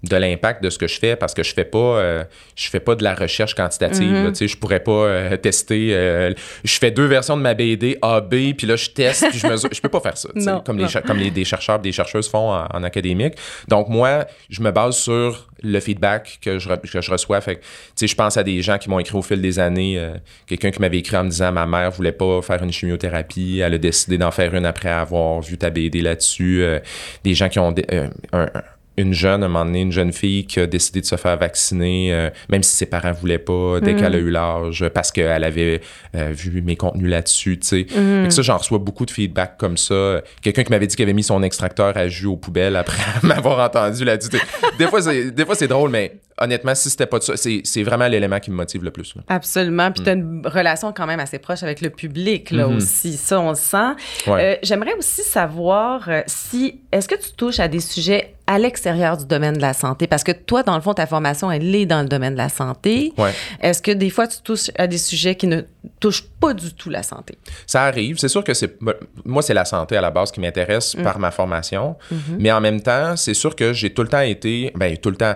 de 0.02 0.16
l'impact 0.16 0.62
de 0.62 0.70
ce 0.70 0.78
que 0.78 0.86
je 0.88 0.98
fais 0.98 1.14
parce 1.14 1.34
que 1.34 1.42
je 1.42 1.52
fais 1.52 1.64
pas 1.64 1.78
euh, 1.78 2.24
je 2.56 2.70
fais 2.70 2.80
pas 2.80 2.94
de 2.94 3.04
la 3.04 3.14
recherche 3.14 3.54
quantitative 3.54 4.10
là, 4.12 4.28
tu 4.30 4.36
sais 4.36 4.48
je 4.48 4.56
pourrais 4.56 4.80
pas 4.80 4.90
euh, 4.92 5.36
tester 5.36 5.90
euh, 5.92 6.32
je 6.64 6.78
fais 6.78 6.90
deux 6.90 7.04
versions 7.04 7.36
de 7.36 7.42
ma 7.42 7.52
BD 7.52 7.98
A 8.00 8.22
B 8.22 8.54
puis 8.56 8.66
là 8.66 8.76
je 8.76 8.88
teste 8.88 9.26
puis 9.28 9.38
je 9.38 9.46
mesure 9.46 9.68
je 9.72 9.80
peux 9.80 9.90
pas 9.90 10.00
faire 10.00 10.16
ça 10.16 10.30
Non, 10.34 10.60
comme 10.60 10.78
non. 10.78 10.86
les 10.86 11.02
comme 11.02 11.18
les 11.18 11.30
des 11.30 11.44
chercheurs 11.44 11.78
des 11.80 11.92
chercheuses 11.92 12.28
font 12.30 12.50
en, 12.50 12.66
en 12.72 12.82
académique. 12.82 13.34
Donc 13.68 13.88
moi 13.90 14.24
je 14.48 14.62
me 14.62 14.70
base 14.70 14.96
sur 14.96 15.46
le 15.62 15.78
feedback 15.80 16.38
que 16.40 16.58
je, 16.58 16.70
re- 16.70 16.80
que 16.90 17.00
je 17.02 17.10
reçois. 17.10 17.38
Fait 17.42 17.56
que, 17.56 17.60
tu 17.60 17.66
sais 17.96 18.06
je 18.06 18.14
pense 18.14 18.38
à 18.38 18.42
des 18.42 18.62
gens 18.62 18.78
qui 18.78 18.88
m'ont 18.88 18.98
écrit 19.00 19.18
au 19.18 19.22
fil 19.22 19.42
des 19.42 19.58
années 19.58 19.98
euh, 19.98 20.12
quelqu'un 20.46 20.70
qui 20.70 20.80
m'avait 20.80 20.98
écrit 20.98 21.16
en 21.18 21.24
me 21.24 21.28
disant 21.30 21.52
ma 21.52 21.66
mère 21.66 21.90
voulait 21.90 22.12
pas 22.12 22.40
faire 22.40 22.62
une 22.62 22.72
chimiothérapie 22.72 23.60
elle 23.62 23.74
a 23.74 23.78
décidé 23.78 24.16
d'en 24.16 24.30
faire 24.30 24.54
une 24.54 24.64
après 24.64 24.88
avoir 24.88 25.42
vu 25.42 25.58
ta 25.58 25.68
BD 25.68 26.00
là-dessus 26.00 26.62
euh, 26.62 26.78
des 27.22 27.34
gens 27.34 27.50
qui 27.50 27.58
ont 27.58 27.74
euh, 27.92 28.08
un- 28.32 28.48
une 29.00 29.12
jeune, 29.14 29.42
à 29.42 29.46
un 29.46 29.48
moment 29.48 29.64
donné, 29.64 29.80
une 29.82 29.92
jeune 29.92 30.12
fille 30.12 30.46
qui 30.46 30.60
a 30.60 30.66
décidé 30.66 31.00
de 31.00 31.06
se 31.06 31.16
faire 31.16 31.36
vacciner, 31.36 32.12
euh, 32.12 32.30
même 32.48 32.62
si 32.62 32.76
ses 32.76 32.86
parents 32.86 33.12
voulaient 33.12 33.38
pas, 33.38 33.80
dès 33.80 33.94
qu'elle 33.94 34.14
a 34.14 34.18
eu 34.18 34.30
l'âge, 34.30 34.84
parce 34.94 35.10
qu'elle 35.12 35.44
avait 35.44 35.80
euh, 36.14 36.30
vu 36.32 36.62
mes 36.62 36.76
contenus 36.76 37.08
là-dessus, 37.10 37.58
tu 37.58 37.66
sais. 37.66 37.84
Que 37.84 38.30
ça, 38.30 38.42
j'en 38.42 38.56
reçois 38.58 38.78
beaucoup 38.78 39.06
de 39.06 39.10
feedback 39.10 39.56
comme 39.58 39.76
ça. 39.76 40.22
Quelqu'un 40.42 40.62
qui 40.64 40.70
m'avait 40.70 40.86
dit 40.86 40.96
qu'il 40.96 41.02
avait 41.04 41.12
mis 41.12 41.22
son 41.22 41.42
extracteur 41.42 41.96
à 41.96 42.08
jus 42.08 42.26
aux 42.26 42.36
poubelles 42.36 42.76
après 42.76 43.02
m'avoir 43.22 43.58
entendu 43.66 44.04
là-dessus. 44.04 44.30
Des 44.78 44.86
fois, 44.86 45.02
c'est, 45.02 45.30
des 45.30 45.44
fois, 45.44 45.54
c'est 45.54 45.68
drôle, 45.68 45.90
mais 45.90 46.18
honnêtement, 46.38 46.74
si 46.74 46.88
c'était 46.88 47.06
pas 47.06 47.18
de 47.18 47.24
ça, 47.24 47.36
c'est, 47.36 47.60
c'est 47.64 47.82
vraiment 47.82 48.08
l'élément 48.08 48.40
qui 48.40 48.50
me 48.50 48.56
motive 48.56 48.82
le 48.82 48.90
plus. 48.90 49.14
là. 49.14 49.22
Absolument. 49.28 49.92
Puis 49.92 50.02
tu 50.04 50.08
as 50.10 50.14
une 50.14 50.42
relation 50.46 50.92
quand 50.92 51.06
même 51.06 51.20
assez 51.20 51.38
proche 51.38 51.62
avec 51.62 51.80
le 51.82 51.90
public, 51.90 52.50
là 52.50 52.66
Mhm. 52.66 52.76
aussi. 52.76 53.16
Ça, 53.16 53.40
on 53.40 53.50
le 53.50 53.54
sent. 53.56 53.76
Ouais. 54.26 54.54
Euh, 54.54 54.56
j'aimerais 54.62 54.94
aussi 54.98 55.22
savoir 55.22 56.08
si, 56.26 56.80
est-ce 56.92 57.08
que 57.08 57.14
tu 57.16 57.32
touches 57.36 57.60
à 57.60 57.68
des 57.68 57.80
sujets 57.80 58.34
à 58.52 58.58
l'extérieur 58.58 59.16
du 59.16 59.26
domaine 59.26 59.54
de 59.54 59.60
la 59.60 59.72
santé? 59.72 60.06
Parce 60.08 60.24
que 60.24 60.32
toi, 60.32 60.62
dans 60.64 60.74
le 60.74 60.80
fond, 60.80 60.92
ta 60.92 61.06
formation, 61.06 61.50
elle 61.52 61.72
est 61.74 61.86
dans 61.86 62.02
le 62.02 62.08
domaine 62.08 62.32
de 62.32 62.38
la 62.38 62.48
santé. 62.48 63.12
Ouais. 63.16 63.30
Est-ce 63.60 63.80
que 63.80 63.92
des 63.92 64.10
fois, 64.10 64.26
tu 64.26 64.38
touches 64.42 64.70
à 64.76 64.86
des 64.88 64.98
sujets 64.98 65.36
qui 65.36 65.46
ne 65.46 65.62
touchent 66.00 66.26
pas 66.40 66.52
du 66.52 66.74
tout 66.74 66.90
la 66.90 67.02
santé? 67.04 67.38
Ça 67.66 67.84
arrive. 67.84 68.18
C'est 68.18 68.28
sûr 68.28 68.42
que 68.42 68.52
c'est. 68.54 68.76
Moi, 69.24 69.42
c'est 69.42 69.54
la 69.54 69.64
santé 69.64 69.96
à 69.96 70.00
la 70.00 70.10
base 70.10 70.32
qui 70.32 70.40
m'intéresse 70.40 70.96
Mm. 70.96 71.02
par 71.02 71.18
ma 71.20 71.30
formation. 71.30 71.96
Mm-hmm. 72.12 72.16
Mais 72.40 72.50
en 72.52 72.60
même 72.60 72.80
temps, 72.80 73.16
c'est 73.16 73.34
sûr 73.34 73.54
que 73.54 73.72
j'ai 73.72 73.94
tout 73.94 74.02
le 74.02 74.08
temps 74.08 74.20
été. 74.20 74.72
Ben, 74.74 74.96
tout 74.96 75.10
le 75.10 75.16
temps. 75.16 75.34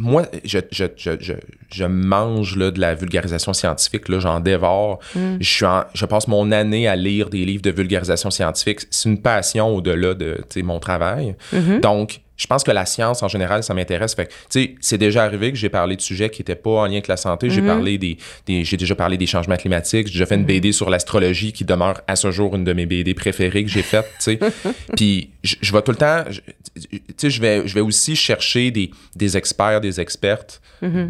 Moi, 0.00 0.26
je, 0.44 0.58
je, 0.70 0.84
je, 0.96 1.32
je, 1.72 1.84
mange 1.84 2.54
là, 2.56 2.70
de 2.70 2.78
la 2.80 2.94
vulgarisation 2.94 3.52
scientifique, 3.52 4.04
j'en 4.20 4.38
dévore. 4.38 5.00
Mm. 5.16 5.38
Je, 5.40 5.48
suis 5.50 5.64
en- 5.64 5.84
je 5.92 6.06
passe 6.06 6.28
mon 6.28 6.52
année 6.52 6.86
à 6.86 6.94
lire 6.94 7.30
des 7.30 7.44
livres 7.44 7.62
de 7.62 7.72
vulgarisation 7.72 8.30
scientifique. 8.30 8.82
C'est 8.90 9.08
une 9.08 9.20
passion 9.20 9.74
au-delà 9.74 10.14
de 10.14 10.38
mon 10.62 10.78
travail. 10.78 11.34
Mm-hmm. 11.52 11.80
Donc, 11.80 12.20
je 12.38 12.46
pense 12.46 12.62
que 12.64 12.70
la 12.70 12.86
science, 12.86 13.22
en 13.22 13.28
général, 13.28 13.62
ça 13.64 13.74
m'intéresse. 13.74 14.14
Fait 14.14 14.26
que, 14.26 14.30
tu 14.30 14.36
sais, 14.48 14.74
c'est 14.80 14.96
déjà 14.96 15.24
arrivé 15.24 15.50
que 15.52 15.58
j'ai 15.58 15.68
parlé 15.68 15.96
de 15.96 16.00
sujets 16.00 16.30
qui 16.30 16.40
n'étaient 16.40 16.54
pas 16.54 16.70
en 16.70 16.84
lien 16.86 16.92
avec 16.92 17.08
la 17.08 17.16
santé. 17.16 17.50
J'ai 17.50 17.60
parlé 17.62 17.98
des, 17.98 18.16
des- 18.46 18.64
j'ai 18.64 18.76
déjà 18.76 18.94
parlé 18.94 19.16
des 19.18 19.26
changements 19.26 19.56
climatiques. 19.56 20.06
J'ai 20.06 20.12
déjà 20.14 20.26
fait 20.26 20.36
une 20.36 20.44
BD 20.44 20.70
sur 20.72 20.88
l'astrologie 20.88 21.52
qui 21.52 21.64
demeure 21.64 22.00
à 22.06 22.14
ce 22.16 22.30
jour 22.30 22.54
une 22.54 22.62
de 22.64 22.72
mes 22.72 22.86
BD 22.86 23.12
préférées 23.12 23.64
que 23.64 23.70
j'ai 23.70 23.82
tu 23.82 23.98
sais. 24.20 24.38
Puis, 24.96 25.30
je, 25.42 25.72
vais 25.72 25.82
tout 25.82 25.90
le 25.90 25.96
temps, 25.98 26.24
je- 26.30 26.40
tu 26.80 27.00
sais, 27.16 27.28
je 27.30 27.40
vais, 27.42 27.66
je 27.66 27.74
vais 27.74 27.80
aussi 27.80 28.14
chercher 28.14 28.70
des, 28.70 28.90
des 29.16 29.36
experts, 29.36 29.80
des 29.80 30.00
expertes 30.00 30.60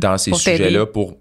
dans 0.01 0.17
ces 0.17 0.31
sujets-là 0.53 0.87
pour 0.87 1.19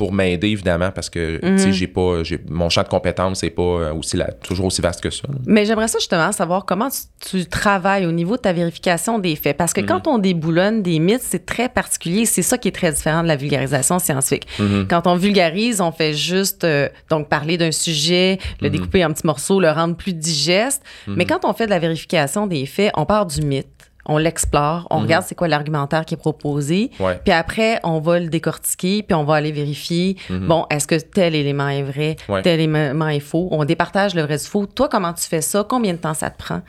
pour 0.00 0.14
m'aider 0.14 0.48
évidemment 0.48 0.90
parce 0.90 1.10
que 1.10 1.38
sais 1.58 1.72
j'ai 1.74 1.86
pas 1.86 2.22
j'ai 2.24 2.40
mon 2.48 2.70
champ 2.70 2.82
de 2.82 2.88
compétences 2.88 3.40
c'est 3.40 3.50
pas 3.50 3.60
euh, 3.62 3.92
aussi 3.92 4.16
la- 4.16 4.32
toujours 4.32 4.64
aussi 4.64 4.80
vaste 4.80 5.02
que 5.02 5.10
ça. 5.10 5.24
là. 5.28 5.34
Mais 5.44 5.66
j'aimerais 5.66 5.88
ça 5.88 5.98
justement 5.98 6.32
savoir 6.32 6.64
comment 6.64 6.88
tu, 6.88 7.00
tu 7.42 7.44
travailles 7.46 8.06
au 8.06 8.12
niveau 8.12 8.36
de 8.38 8.40
ta 8.40 8.54
vérification 8.54 9.18
des 9.18 9.36
faits. 9.36 9.58
Parce 9.58 9.74
que 9.74 9.82
quand 9.82 10.06
on 10.06 10.16
déboulonne 10.16 10.82
des 10.82 10.98
mythes, 11.00 11.20
c'est 11.22 11.44
très 11.44 11.68
particulier. 11.68 12.24
C'est 12.24 12.40
ça 12.40 12.56
qui 12.56 12.68
est 12.68 12.72
très 12.74 12.92
différent 12.92 13.22
de 13.22 13.28
la 13.28 13.36
vulgarisation 13.36 13.98
scientifique. 13.98 14.46
Quand 14.88 15.06
on 15.06 15.16
vulgarise, 15.16 15.82
on 15.82 15.92
fait 15.92 16.14
juste 16.14 16.64
euh, 16.64 16.88
donc 17.10 17.28
parler 17.28 17.58
d'un 17.58 17.72
sujet, 17.72 18.38
le 18.62 18.70
découper 18.70 19.04
en 19.04 19.12
petits 19.12 19.26
morceaux, 19.26 19.60
le 19.60 19.70
rendre 19.70 19.96
plus 19.96 20.14
digeste. 20.14 20.82
Mais 21.08 21.26
quand 21.26 21.44
on 21.44 21.52
fait 21.52 21.66
de 21.66 21.70
la 21.70 21.78
vérification 21.78 22.46
des 22.46 22.64
faits, 22.64 22.90
on 22.96 23.04
part 23.04 23.26
du 23.26 23.42
mythe. 23.42 23.66
On 24.12 24.18
l'explore, 24.18 24.86
on 24.90 24.98
regarde 24.98 25.24
c'est 25.26 25.34
quoi 25.36 25.46
l'argumentaire 25.48 26.04
qui 26.04 26.14
est 26.14 26.16
proposé, 26.16 26.90
Ouais. 26.98 27.18
puis 27.24 27.32
après 27.32 27.78
on 27.84 28.00
va 28.00 28.18
le 28.18 28.26
décortiquer, 28.28 29.02
puis 29.02 29.14
on 29.14 29.24
va 29.24 29.36
aller 29.36 29.52
vérifier. 29.52 30.16
Bon, 30.28 30.66
est-ce 30.68 30.86
que 30.86 30.96
tel 30.96 31.34
élément 31.34 31.68
est 31.68 31.82
vrai, 31.82 32.16
Ouais. 32.28 32.42
tel 32.42 32.58
élément 32.60 33.08
est 33.08 33.20
faux 33.20 33.48
On 33.52 33.64
départage 33.64 34.14
le 34.14 34.22
vrai 34.22 34.36
du 34.36 34.44
faux. 34.44 34.66
Toi, 34.66 34.88
comment 34.88 35.12
tu 35.12 35.24
fais 35.26 35.40
ça? 35.40 35.64
Combien 35.68 35.92
de 35.92 35.98
temps 35.98 36.14
ça 36.14 36.28
te 36.30 36.38
prend? 36.38 36.60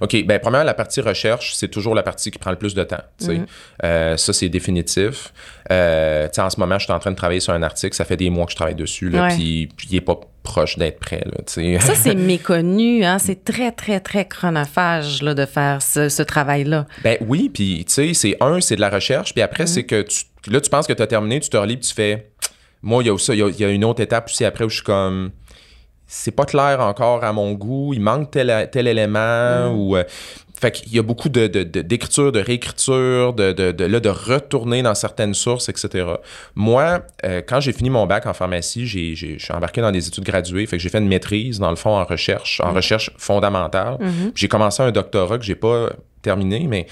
OK. 0.00 0.24
Ben, 0.24 0.38
premièrement, 0.38 0.64
la 0.66 0.74
partie 0.74 1.00
recherche, 1.00 1.54
c'est 1.54 1.66
toujours 1.68 1.96
la 1.96 2.04
partie 2.04 2.30
qui 2.30 2.38
prend 2.38 2.50
le 2.52 2.56
plus 2.56 2.74
de 2.74 2.84
temps. 2.84 3.02
sais. 3.18 3.40
Euh, 3.82 4.16
ça, 4.16 4.32
c'est 4.32 4.48
définitif. 4.48 5.32
Euh, 5.72 6.28
en 6.38 6.48
ce 6.50 6.60
moment, 6.60 6.78
je 6.78 6.84
suis 6.84 6.92
en 6.92 6.98
train 7.00 7.10
de 7.10 7.16
travailler 7.16 7.40
sur 7.40 7.52
un 7.52 7.62
article. 7.64 7.94
Ça 7.96 8.04
fait 8.04 8.16
des 8.16 8.30
mois 8.30 8.44
que 8.46 8.52
je 8.52 8.56
travaille 8.56 8.76
dessus. 8.76 9.10
Puis 9.30 9.68
il 9.90 9.94
n'est 9.94 10.00
pas 10.00 10.20
proche 10.44 10.78
d'être 10.78 11.00
prêt. 11.00 11.24
Là. 11.26 11.80
Ça, 11.80 11.94
c'est 11.96 12.14
méconnu. 12.14 13.04
Hein? 13.04 13.18
C'est 13.18 13.42
très, 13.42 13.72
très, 13.72 13.98
très 13.98 14.28
chronophage 14.28 15.22
là, 15.22 15.34
de 15.34 15.44
faire 15.46 15.82
ce, 15.82 16.08
ce 16.08 16.22
travail-là. 16.22 16.86
Ben 17.02 17.16
oui, 17.26 17.50
puis 17.52 17.84
tu 17.84 17.92
sais, 17.92 18.14
c'est 18.14 18.36
un, 18.40 18.60
c'est 18.60 18.76
de 18.76 18.80
la 18.80 18.90
recherche, 18.90 19.32
puis 19.34 19.42
après, 19.42 19.66
c'est 19.66 19.82
que 19.84 20.02
tu, 20.02 20.24
là, 20.48 20.60
tu 20.60 20.70
penses 20.70 20.86
que 20.86 20.92
tu 20.92 21.02
as 21.02 21.06
terminé, 21.08 21.40
tu 21.40 21.48
te 21.48 21.56
relis, 21.56 21.76
puis 21.78 21.88
tu 21.88 21.94
fais. 21.94 22.30
Moi, 22.82 23.02
il 23.02 23.06
y 23.06 23.08
a 23.08 23.14
aussi, 23.14 23.32
il 23.32 23.38
y 23.38 23.42
a- 23.42 23.48
il 23.48 23.58
y, 23.60 23.64
a 23.64 23.70
une 23.70 23.84
autre 23.84 24.00
étape 24.02 24.26
aussi 24.26 24.44
après 24.44 24.64
où 24.64 24.68
je 24.68 24.76
suis 24.76 24.84
comme. 24.84 25.30
C'est 26.06 26.32
pas 26.32 26.44
clair 26.44 26.80
encore 26.80 27.24
à 27.24 27.32
mon 27.32 27.52
goût, 27.52 27.94
il 27.94 28.00
manque 28.00 28.30
tel, 28.30 28.68
tel 28.70 28.86
élément, 28.86 29.72
ou. 29.74 29.96
euh, 29.96 30.04
fait 30.64 30.72
qu'il 30.72 30.94
y 30.94 30.98
a 30.98 31.02
beaucoup 31.02 31.28
de, 31.28 31.46
de- 31.46 31.62
de- 31.62 31.82
d'écriture, 31.82 32.32
de 32.32 32.40
réécriture, 32.40 33.32
de, 33.34 33.52
de, 33.52 33.84
là, 33.84 34.00
de 34.00 34.08
retourner 34.08 34.82
dans 34.82 34.94
certaines 34.94 35.34
sources, 35.34 35.68
etc. 35.68 36.06
Moi, 36.54 37.02
euh, 37.24 37.42
quand 37.46 37.60
j'ai 37.60 37.72
fini 37.72 37.90
mon 37.90 38.06
bac 38.06 38.26
en 38.26 38.32
pharmacie, 38.34 38.86
j'ai, 38.86 39.14
j'ai- 39.14 39.38
je 39.38 39.44
suis 39.44 39.52
embarqué 39.52 39.80
dans 39.80 39.92
des 39.92 40.06
études 40.08 40.24
graduées, 40.24 40.66
fait 40.66 40.76
que 40.78 40.82
j'ai 40.82 40.88
fait 40.88 40.98
une 40.98 41.08
maîtrise, 41.08 41.58
dans 41.58 41.70
le 41.70 41.76
fond, 41.76 41.90
en 41.90 42.04
recherche, 42.04 42.60
en 42.64 42.72
recherche 42.72 43.10
fondamentale. 43.18 43.96
Puis 43.98 44.32
J'ai 44.36 44.48
commencé 44.48 44.82
un 44.82 44.90
doctorat 44.90 45.38
que 45.38 45.44
j'ai 45.44 45.54
pas 45.54 45.90
terminé, 46.22 46.66
mais 46.68 46.86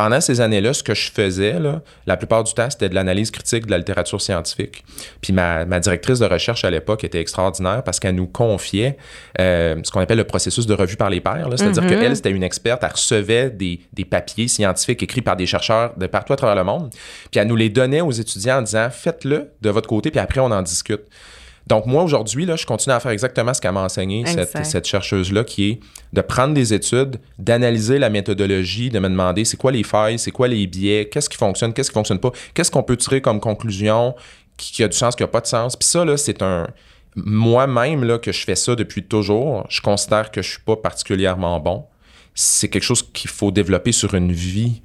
pendant 0.00 0.22
ces 0.22 0.40
années-là, 0.40 0.72
ce 0.72 0.82
que 0.82 0.94
je 0.94 1.10
faisais, 1.12 1.60
là, 1.60 1.82
la 2.06 2.16
plupart 2.16 2.42
du 2.42 2.54
temps, 2.54 2.70
c'était 2.70 2.88
de 2.88 2.94
l'analyse 2.94 3.30
critique 3.30 3.66
de 3.66 3.70
la 3.70 3.76
littérature 3.76 4.18
scientifique. 4.18 4.82
Puis 5.20 5.34
ma, 5.34 5.66
ma 5.66 5.78
directrice 5.78 6.20
de 6.20 6.24
recherche 6.24 6.64
à 6.64 6.70
l'époque 6.70 7.04
était 7.04 7.20
extraordinaire 7.20 7.82
parce 7.84 8.00
qu'elle 8.00 8.14
nous 8.14 8.26
confiait 8.26 8.96
euh, 9.38 9.76
ce 9.82 9.90
qu'on 9.90 10.00
appelle 10.00 10.16
le 10.16 10.24
processus 10.24 10.64
de 10.66 10.72
revue 10.72 10.96
par 10.96 11.10
les 11.10 11.20
pairs. 11.20 11.46
C'est-à-dire 11.54 11.86
qu'elle, 11.86 12.16
c'était 12.16 12.30
une 12.30 12.42
experte, 12.42 12.82
elle 12.82 12.92
recevait 12.92 13.50
des, 13.50 13.80
des 13.92 14.06
papiers 14.06 14.48
scientifiques 14.48 15.02
écrits 15.02 15.20
par 15.20 15.36
des 15.36 15.44
chercheurs 15.44 15.94
de 15.98 16.06
partout 16.06 16.32
à 16.32 16.36
travers 16.36 16.56
le 16.56 16.64
monde. 16.64 16.88
Puis 17.30 17.38
elle 17.38 17.48
nous 17.48 17.56
les 17.56 17.68
donnait 17.68 18.00
aux 18.00 18.10
étudiants 18.10 18.60
en 18.60 18.62
disant 18.62 18.88
faites-le 18.90 19.50
de 19.60 19.68
votre 19.68 19.86
côté, 19.86 20.10
puis 20.10 20.20
après, 20.20 20.40
on 20.40 20.50
en 20.50 20.62
discute. 20.62 21.02
Donc, 21.70 21.86
moi, 21.86 22.02
aujourd'hui, 22.02 22.46
là, 22.46 22.56
je 22.56 22.66
continue 22.66 22.92
à 22.92 22.98
faire 22.98 23.12
exactement 23.12 23.54
ce 23.54 23.60
qu'elle 23.60 23.70
m'a 23.70 23.84
enseigné, 23.84 24.26
cette, 24.26 24.66
cette 24.66 24.88
chercheuse-là, 24.88 25.44
qui 25.44 25.70
est 25.70 25.80
de 26.12 26.20
prendre 26.20 26.52
des 26.52 26.74
études, 26.74 27.20
d'analyser 27.38 28.00
la 28.00 28.10
méthodologie, 28.10 28.90
de 28.90 28.98
me 28.98 29.08
demander 29.08 29.44
c'est 29.44 29.56
quoi 29.56 29.70
les 29.70 29.84
failles, 29.84 30.18
c'est 30.18 30.32
quoi 30.32 30.48
les 30.48 30.66
biais, 30.66 31.08
qu'est-ce 31.08 31.30
qui 31.30 31.36
fonctionne, 31.36 31.72
qu'est-ce 31.72 31.90
qui 31.90 31.94
fonctionne 31.94 32.18
pas, 32.18 32.32
qu'est-ce 32.54 32.72
qu'on 32.72 32.82
peut 32.82 32.96
tirer 32.96 33.20
comme 33.20 33.38
conclusion 33.38 34.16
qui, 34.56 34.72
qui 34.72 34.82
a 34.82 34.88
du 34.88 34.96
sens, 34.96 35.14
qui 35.14 35.22
a 35.22 35.28
pas 35.28 35.40
de 35.40 35.46
sens. 35.46 35.76
Puis 35.76 35.86
ça, 35.86 36.04
là, 36.04 36.16
c'est 36.16 36.42
un. 36.42 36.66
Moi-même, 37.14 38.02
là, 38.02 38.18
que 38.18 38.32
je 38.32 38.44
fais 38.44 38.56
ça 38.56 38.74
depuis 38.74 39.04
toujours, 39.04 39.64
je 39.68 39.80
considère 39.80 40.32
que 40.32 40.42
je 40.42 40.50
suis 40.50 40.62
pas 40.62 40.76
particulièrement 40.76 41.60
bon. 41.60 41.84
C'est 42.34 42.68
quelque 42.68 42.82
chose 42.82 43.08
qu'il 43.12 43.30
faut 43.30 43.52
développer 43.52 43.92
sur 43.92 44.14
une 44.14 44.32
vie 44.32 44.82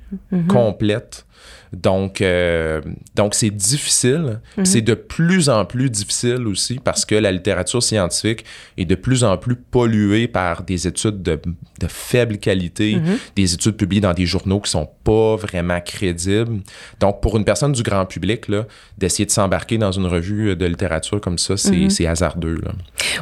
complète. 0.48 1.26
Donc, 1.74 2.22
euh, 2.22 2.82
donc 3.16 3.36
c'est 3.36 3.50
difficile. 3.50 4.40
C'est 4.64 4.82
de 4.82 4.94
plus 4.94 5.50
en 5.50 5.66
plus 5.66 5.90
difficile 5.90 6.48
aussi 6.48 6.80
parce 6.84 7.06
que 7.06 7.16
la 7.16 7.32
littérature 7.32 7.84
scientifique 7.84 8.46
est 8.78 8.86
de 8.86 8.96
plus 8.96 9.24
en 9.24 9.38
plus 9.38 9.56
polluée 9.56 10.28
par 10.28 10.64
des 10.64 10.88
études 10.88 11.22
de, 11.22 11.40
de 11.80 11.88
faible 11.88 12.38
qualité, 12.38 12.98
des 13.36 13.54
études 13.54 13.76
publiées 13.78 14.02
dans 14.02 14.14
des 14.14 14.26
journaux 14.26 14.60
qui 14.62 14.72
sont 14.72 14.88
pas 15.04 15.36
vraiment 15.36 15.80
crédibles. 15.82 16.62
Donc, 17.00 17.22
pour 17.22 17.36
une 17.38 17.44
personne 17.46 17.72
du 17.74 17.84
grand 17.84 18.06
public, 18.06 18.48
là, 18.48 18.66
d'essayer 18.98 19.26
de 19.26 19.32
s'embarquer 19.32 19.78
dans 19.78 19.92
une 19.92 20.06
revue 20.06 20.56
de 20.56 20.66
littérature 20.66 21.20
comme 21.20 21.38
ça, 21.38 21.58
c'est 21.58 21.90
c'est 21.90 22.08
hasardeux. 22.08 22.60
Là. 22.64 22.72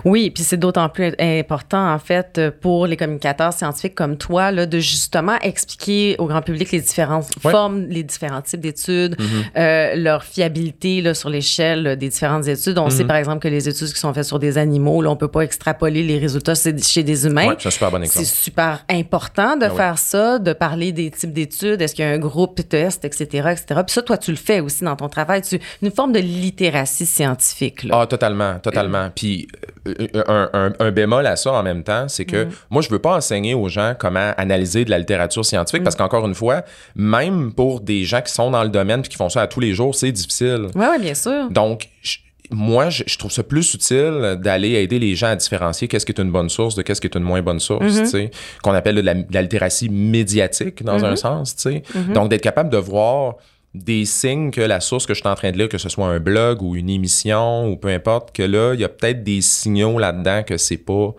Oui, 0.06 0.30
puis 0.30 0.44
c'est 0.44 0.58
d'autant 0.58 0.89
plus 0.89 1.13
important, 1.20 1.92
en 1.94 2.00
fait, 2.00 2.39
pour 2.62 2.88
les 2.88 2.98
communicateurs 2.98 3.53
scientifiques 3.53 3.96
comme 3.96 4.18
toi, 4.18 4.51
là, 4.51 4.65
de 4.65 4.80
justement 4.80 5.38
expliquer 5.42 6.15
au 6.20 6.25
grand 6.27 6.42
public 6.42 6.72
les 6.72 6.82
différentes 6.82 7.25
Ouais. 7.44 7.51
formes, 7.51 7.86
les 7.89 8.03
différents 8.13 8.41
types 8.41 8.60
d'études, 8.62 9.17
euh, 9.58 9.96
leur 9.96 10.24
fiabilité 10.24 11.01
là, 11.01 11.13
sur 11.13 11.29
l'échelle 11.29 11.84
là, 11.84 11.96
des 11.96 12.10
différentes 12.10 12.48
études. 12.48 12.77
On 12.77 12.89
sait, 12.89 13.05
par 13.05 13.17
exemple, 13.17 13.39
que 13.39 13.48
les 13.48 13.67
études 13.67 13.91
qui 13.93 14.00
sont 14.00 14.13
faites 14.13 14.24
sur 14.25 14.39
des 14.39 14.58
animaux, 14.58 15.01
là, 15.01 15.10
on 15.10 15.15
peut 15.15 15.27
pas 15.27 15.41
extrapoler 15.41 16.03
les 16.03 16.17
résultats 16.17 16.55
c'est 16.55 16.84
chez 16.84 17.03
des 17.03 17.25
humains. 17.25 17.48
Ouais, 17.50 17.55
c'est 17.60 17.67
un 17.67 17.72
super 17.72 17.91
bon 17.91 17.98
C'est 18.05 18.20
exemple. 18.20 18.25
super 18.27 18.86
important 18.89 19.58
de 19.58 19.65
Ah 19.65 19.70
ouais. 19.70 19.75
faire 19.77 19.98
ça, 19.98 20.39
de 20.39 20.53
parler 20.53 20.91
des 20.91 21.10
types 21.12 21.34
d'études, 21.34 21.82
est-ce 21.82 21.96
qu'il 21.96 22.05
y 22.05 22.08
a 22.08 22.12
un 22.12 22.20
groupe 22.20 22.67
test, 22.67 23.05
etc., 23.05 23.25
etc. 23.51 23.82
Puis 23.86 23.93
ça, 23.93 24.01
toi, 24.01 24.17
tu 24.17 24.32
le 24.32 24.38
fais 24.38 24.60
aussi 24.60 24.84
dans 24.84 24.96
ton 24.96 25.10
travail. 25.10 25.41
Tu, 25.41 25.60
une 25.82 25.91
forme 25.91 26.12
de 26.13 26.20
littératie 26.20 27.05
scientifique. 27.05 27.84
Là. 27.84 28.00
Ah, 28.01 28.08
totalement, 28.08 28.60
totalement. 28.60 29.10
Puis 29.15 29.48
euh, 29.55 29.67
un, 29.85 30.49
un- 30.53 30.73
un 30.79 30.91
bémol 30.91 31.25
à 31.27 31.35
ça 31.35 31.51
en 31.53 31.63
même 31.63 31.83
temps, 31.83 32.07
c'est 32.07 32.25
que 32.25 32.47
moi, 32.69 32.81
je 32.81 32.89
veux 32.89 32.99
pas 32.99 33.15
enseigner 33.17 33.53
aux 33.53 33.67
gens 33.69 33.93
comment 33.97 34.31
analyser 34.37 34.85
de 34.85 34.89
la 34.89 34.99
littérature 34.99 35.43
scientifique 35.45 35.83
parce 35.83 35.95
qu'encore 35.95 36.25
une 36.25 36.35
fois, 36.35 36.63
même 36.95 37.53
pour 37.53 37.81
des 37.81 38.03
gens 38.05 38.21
qui 38.21 38.31
sont 38.31 38.51
dans 38.51 38.63
le 38.63 38.69
domaine 38.69 39.01
puis 39.01 39.09
qui 39.09 39.17
font 39.17 39.29
ça 39.29 39.41
à 39.41 39.47
tous 39.47 39.59
les 39.59 39.73
jours, 39.73 39.93
c'est 39.95 40.11
difficile. 40.11 40.67
Oui, 40.75 40.85
oui, 40.91 41.01
bien 41.01 41.13
sûr. 41.13 41.49
Donc, 41.49 41.89
je- 42.01 42.17
moi, 42.51 42.89
je, 42.89 43.03
je 43.07 43.17
trouve 43.17 43.31
ça 43.31 43.41
plus 43.41 43.73
utile 43.73 44.37
d'aller 44.39 44.71
aider 44.73 44.99
les 44.99 45.15
gens 45.15 45.27
à 45.27 45.35
différencier 45.35 45.87
qu'est-ce 45.87 46.05
qui 46.05 46.11
est 46.11 46.21
une 46.21 46.29
bonne 46.31 46.49
source 46.49 46.75
de 46.75 46.81
qu'est-ce 46.81 47.01
qui 47.01 47.07
est 47.07 47.15
une 47.15 47.23
moins 47.23 47.41
bonne 47.41 47.59
source, 47.59 47.85
tu 48.01 48.05
sais, 48.05 48.31
qu'on 48.61 48.73
appelle 48.73 48.95
de 48.95 49.01
la, 49.01 49.13
de 49.15 49.25
la 49.33 49.41
littératie 49.41 49.89
médiatique 49.89 50.83
dans 50.83 51.03
un 51.05 51.15
sens, 51.15 51.55
tu 51.55 51.61
sais. 51.63 51.83
Donc, 52.13 52.29
d'être 52.29 52.41
capable 52.41 52.69
de 52.69 52.77
voir 52.77 53.35
des 53.74 54.06
signes 54.06 54.51
que 54.51 54.62
la 54.62 54.80
source 54.80 55.06
que 55.06 55.13
je 55.13 55.20
suis 55.20 55.27
en 55.27 55.36
train 55.36 55.51
de 55.51 55.58
lire, 55.58 55.70
que 55.70 55.77
ce 55.77 55.89
soit 55.89 56.08
un 56.08 56.20
blog 56.20 56.62
ou 56.62 56.75
une 56.75 56.89
émission 56.89 57.68
ou 57.72 57.75
peu 57.75 57.89
importe, 57.89 58.36
que 58.36 58.44
là, 58.44 58.74
il 58.74 58.80
y 58.80 58.84
a 58.84 58.89
peut-être 58.89 59.24
des 59.24 59.42
signaux 59.42 59.98
là-dedans 59.98 60.44
que 60.44 60.58
c'est 60.58 60.77
pas 60.77 61.13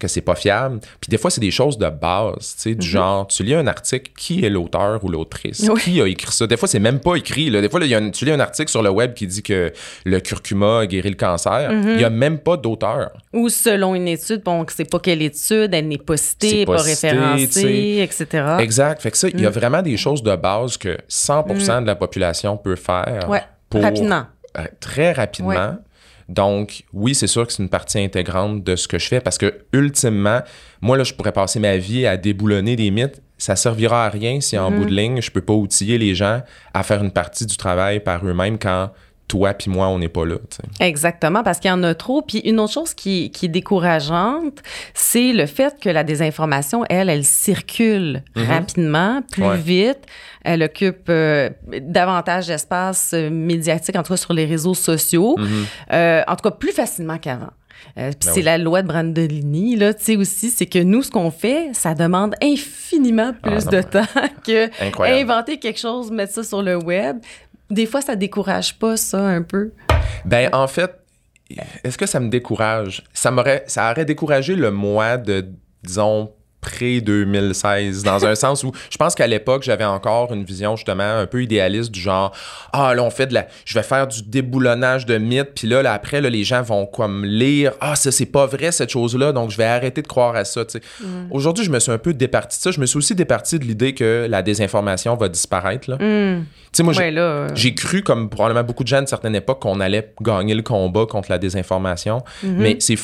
que 0.00 0.08
c'est 0.08 0.20
pas 0.22 0.34
fiable. 0.34 0.80
Puis 1.00 1.08
des 1.10 1.18
fois, 1.18 1.30
c'est 1.30 1.40
des 1.40 1.50
choses 1.52 1.78
de 1.78 1.88
base, 1.88 2.54
tu 2.56 2.62
sais, 2.62 2.74
du 2.74 2.86
genre, 2.86 3.26
tu 3.28 3.44
lis 3.44 3.54
un 3.54 3.66
article, 3.68 4.10
qui 4.18 4.44
est 4.44 4.50
l'auteur 4.50 5.04
ou 5.04 5.08
l'autrice? 5.08 5.68
Oui. 5.72 5.80
Qui 5.80 6.00
a 6.00 6.06
écrit 6.08 6.32
ça? 6.32 6.46
Des 6.48 6.56
fois, 6.56 6.66
c'est 6.66 6.80
même 6.80 6.98
pas 6.98 7.14
écrit. 7.14 7.50
Là. 7.50 7.60
Des 7.60 7.68
fois, 7.68 7.78
là, 7.78 7.86
y 7.86 7.94
a 7.94 7.98
un- 7.98 8.10
tu 8.10 8.24
lis 8.24 8.32
un 8.32 8.40
article 8.40 8.70
sur 8.70 8.82
le 8.82 8.90
web 8.90 9.14
qui 9.14 9.26
dit 9.28 9.42
que 9.42 9.72
le 10.04 10.20
curcuma 10.20 10.86
guérit 10.86 11.10
le 11.10 11.14
cancer. 11.16 11.70
Il 11.72 12.00
y 12.00 12.04
a 12.04 12.10
même 12.10 12.38
pas 12.38 12.56
d'auteur. 12.56 13.10
Ou 13.32 13.48
selon 13.48 13.94
une 13.94 14.08
étude, 14.08 14.42
bon, 14.42 14.64
que 14.64 14.72
c'est 14.72 14.90
pas 14.90 14.98
quelle 14.98 15.22
étude, 15.22 15.72
elle 15.72 15.86
n'est 15.88 15.98
pas 15.98 16.16
citée, 16.16 16.64
pas 16.66 16.72
pas, 16.76 16.78
cité, 16.82 17.08
référencée, 17.10 17.98
etc. 18.02 18.44
Exact. 18.60 19.00
Fait 19.02 19.10
que 19.10 19.16
ça, 19.16 19.28
il 19.28 19.40
y 19.40 19.46
a 19.46 19.50
vraiment 19.50 19.82
des 19.82 19.96
choses 19.96 20.22
de 20.22 20.34
base 20.34 20.76
que 20.76 20.96
100% 21.08 21.82
de 21.82 21.86
la 21.86 21.94
population 21.94 22.56
peut 22.56 22.76
faire. 22.76 23.26
Ouais, 23.28 23.42
pour- 23.68 23.82
rapidement. 23.82 24.24
euh, 24.58 24.64
Très 24.80 25.12
rapidement. 25.12 25.50
Ouais. 25.50 25.70
Donc, 26.30 26.84
oui, 26.92 27.16
c'est 27.16 27.26
sûr 27.26 27.44
que 27.44 27.52
c'est 27.52 27.62
une 27.62 27.68
partie 27.68 27.98
intégrante 27.98 28.62
de 28.62 28.76
ce 28.76 28.86
que 28.86 29.00
je 29.00 29.08
fais 29.08 29.20
parce 29.20 29.36
que, 29.36 29.64
ultimement, 29.72 30.42
moi, 30.80 30.96
là, 30.96 31.02
je 31.02 31.12
pourrais 31.12 31.32
passer 31.32 31.58
ma 31.58 31.76
vie 31.76 32.06
à 32.06 32.16
déboulonner 32.16 32.76
des 32.76 32.92
mythes. 32.92 33.20
Ça 33.36 33.56
servira 33.56 34.06
à 34.06 34.10
rien 34.10 34.40
si, 34.40 34.56
en 34.56 34.70
bout 34.70 34.84
de 34.84 34.94
ligne, 34.94 35.20
je 35.20 35.30
peux 35.32 35.40
pas 35.40 35.54
outiller 35.54 35.98
les 35.98 36.14
gens 36.14 36.42
à 36.72 36.82
faire 36.84 37.02
une 37.02 37.10
partie 37.10 37.46
du 37.46 37.56
travail 37.56 37.98
par 37.98 38.24
eux-mêmes 38.24 38.58
quand 38.58 38.90
toi 39.30 39.54
puis 39.54 39.70
moi, 39.70 39.88
on 39.88 39.98
n'est 39.98 40.08
pas 40.08 40.24
là. 40.26 40.36
tu 40.50 40.56
sais. 40.56 40.86
Exactement, 40.86 41.42
parce 41.42 41.58
qu'il 41.60 41.68
y 41.70 41.72
en 41.72 41.82
a 41.84 41.94
trop. 41.94 42.20
Puis 42.22 42.38
une 42.40 42.58
autre 42.60 42.72
chose 42.72 42.92
qui, 42.94 43.30
qui 43.30 43.46
est 43.46 43.48
décourageante, 43.48 44.58
c'est 44.92 45.32
le 45.32 45.46
fait 45.46 45.76
que 45.80 45.88
la 45.88 46.04
désinformation, 46.04 46.84
elle, 46.90 47.08
elle 47.08 47.24
circule 47.24 48.22
rapidement, 48.34 49.22
plus 49.30 49.44
Ouais. 49.44 49.56
vite. 49.56 50.00
Elle 50.44 50.62
occupe 50.62 51.08
euh, 51.08 51.50
davantage 51.80 52.46
d'espace 52.48 53.12
euh, 53.14 53.30
médiatique, 53.30 53.94
en 53.96 54.02
tout 54.02 54.12
cas 54.12 54.16
sur 54.16 54.32
les 54.32 54.44
réseaux 54.46 54.74
sociaux, 54.74 55.36
Euh, 55.92 56.22
en 56.26 56.36
tout 56.36 56.42
cas 56.48 56.54
plus 56.56 56.72
facilement 56.72 57.18
qu'avant. 57.18 57.50
Euh, 57.96 58.10
Ben 58.10 58.14
c'est 58.20 58.32
oui. 58.36 58.42
la 58.42 58.58
loi 58.58 58.82
de 58.82 58.88
Brandolini, 58.88 59.74
là, 59.76 59.94
tu 59.94 60.04
sais 60.04 60.16
aussi, 60.16 60.50
c'est 60.50 60.66
que 60.66 60.78
nous, 60.78 61.02
ce 61.02 61.10
qu'on 61.10 61.30
fait, 61.30 61.70
ça 61.72 61.94
demande 61.94 62.34
infiniment 62.42 63.32
plus 63.32 63.52
Ah, 63.52 63.64
non, 63.64 63.70
de 63.70 63.76
ouais. 63.76 63.82
temps 63.84 64.04
que 64.46 64.84
Incroyable. 64.84 65.20
inventer 65.30 65.58
quelque 65.58 65.78
chose, 65.80 66.10
mettre 66.10 66.32
ça 66.34 66.42
sur 66.44 66.62
le 66.62 66.76
web. 66.76 67.16
Des 67.70 67.86
fois, 67.86 68.00
ça 68.00 68.16
décourage 68.16 68.78
pas 68.78 68.96
ça 68.96 69.20
un 69.20 69.42
peu. 69.42 69.72
Ben, 70.24 70.50
en 70.52 70.66
fait, 70.66 70.90
est-ce 71.84 71.96
que 71.98 72.06
ça 72.06 72.20
me 72.20 72.28
décourage? 72.28 73.04
Ça 73.12 73.30
m'aurait, 73.30 73.64
ça 73.66 73.90
aurait 73.90 74.04
découragé 74.04 74.56
le 74.56 74.70
mois 74.70 75.16
de, 75.16 75.48
disons, 75.82 76.32
pré-2016, 76.60 78.02
dans 78.04 78.24
un 78.26 78.34
sens 78.34 78.64
où 78.64 78.72
je 78.90 78.96
pense 78.96 79.14
qu'à 79.14 79.26
l'époque, 79.26 79.62
j'avais 79.62 79.84
encore 79.84 80.32
une 80.32 80.44
vision 80.44 80.76
justement 80.76 81.18
un 81.18 81.26
peu 81.26 81.42
idéaliste 81.42 81.90
du 81.90 82.00
genre 82.00 82.32
Ah, 82.72 82.94
là, 82.94 83.02
on 83.02 83.10
fait 83.10 83.26
de 83.26 83.34
la. 83.34 83.46
Je 83.64 83.74
vais 83.74 83.82
faire 83.82 84.06
du 84.06 84.22
déboulonnage 84.22 85.06
de 85.06 85.18
mythes, 85.18 85.52
puis 85.54 85.68
là, 85.68 85.82
là, 85.82 85.92
après, 85.92 86.20
là, 86.20 86.30
les 86.30 86.44
gens 86.44 86.62
vont 86.62 86.86
comme 86.86 87.24
lire 87.24 87.72
Ah, 87.80 87.96
ça, 87.96 88.10
c'est 88.12 88.26
pas 88.26 88.46
vrai, 88.46 88.72
cette 88.72 88.90
chose-là, 88.90 89.32
donc 89.32 89.50
je 89.50 89.56
vais 89.56 89.64
arrêter 89.64 90.02
de 90.02 90.06
croire 90.08 90.34
à 90.36 90.44
ça. 90.44 90.64
sais. 90.68 90.80
Aujourd'hui, 91.30 91.64
je 91.64 91.70
me 91.70 91.78
suis 91.78 91.92
un 91.92 91.98
peu 91.98 92.14
départi 92.14 92.58
de 92.58 92.62
ça. 92.62 92.70
Je 92.70 92.80
me 92.80 92.86
suis 92.86 92.98
aussi 92.98 93.14
départi 93.14 93.58
de 93.58 93.64
l'idée 93.64 93.94
que 93.94 94.26
la 94.28 94.42
désinformation 94.42 95.14
va 95.16 95.28
disparaître. 95.28 95.90
Là. 95.90 95.96
Tu 95.98 96.44
sais, 96.72 96.82
moi, 96.82 96.92
j'ai- 96.92 97.00
Ouais, 97.00 97.14
euh, 97.18 97.48
cru, 97.76 98.02
comme 98.02 98.28
probablement 98.28 98.64
beaucoup 98.64 98.82
de 98.84 98.88
gens 98.88 98.98
à 98.98 99.00
une 99.00 99.06
certaine 99.06 99.34
époque, 99.34 99.60
qu'on 99.62 99.80
allait 99.80 100.12
gagner 100.20 100.54
le 100.54 100.62
combat 100.62 101.06
contre 101.06 101.30
la 101.30 101.38
désinformation. 101.38 102.22
Mais 102.42 102.76
c'est 102.80 102.96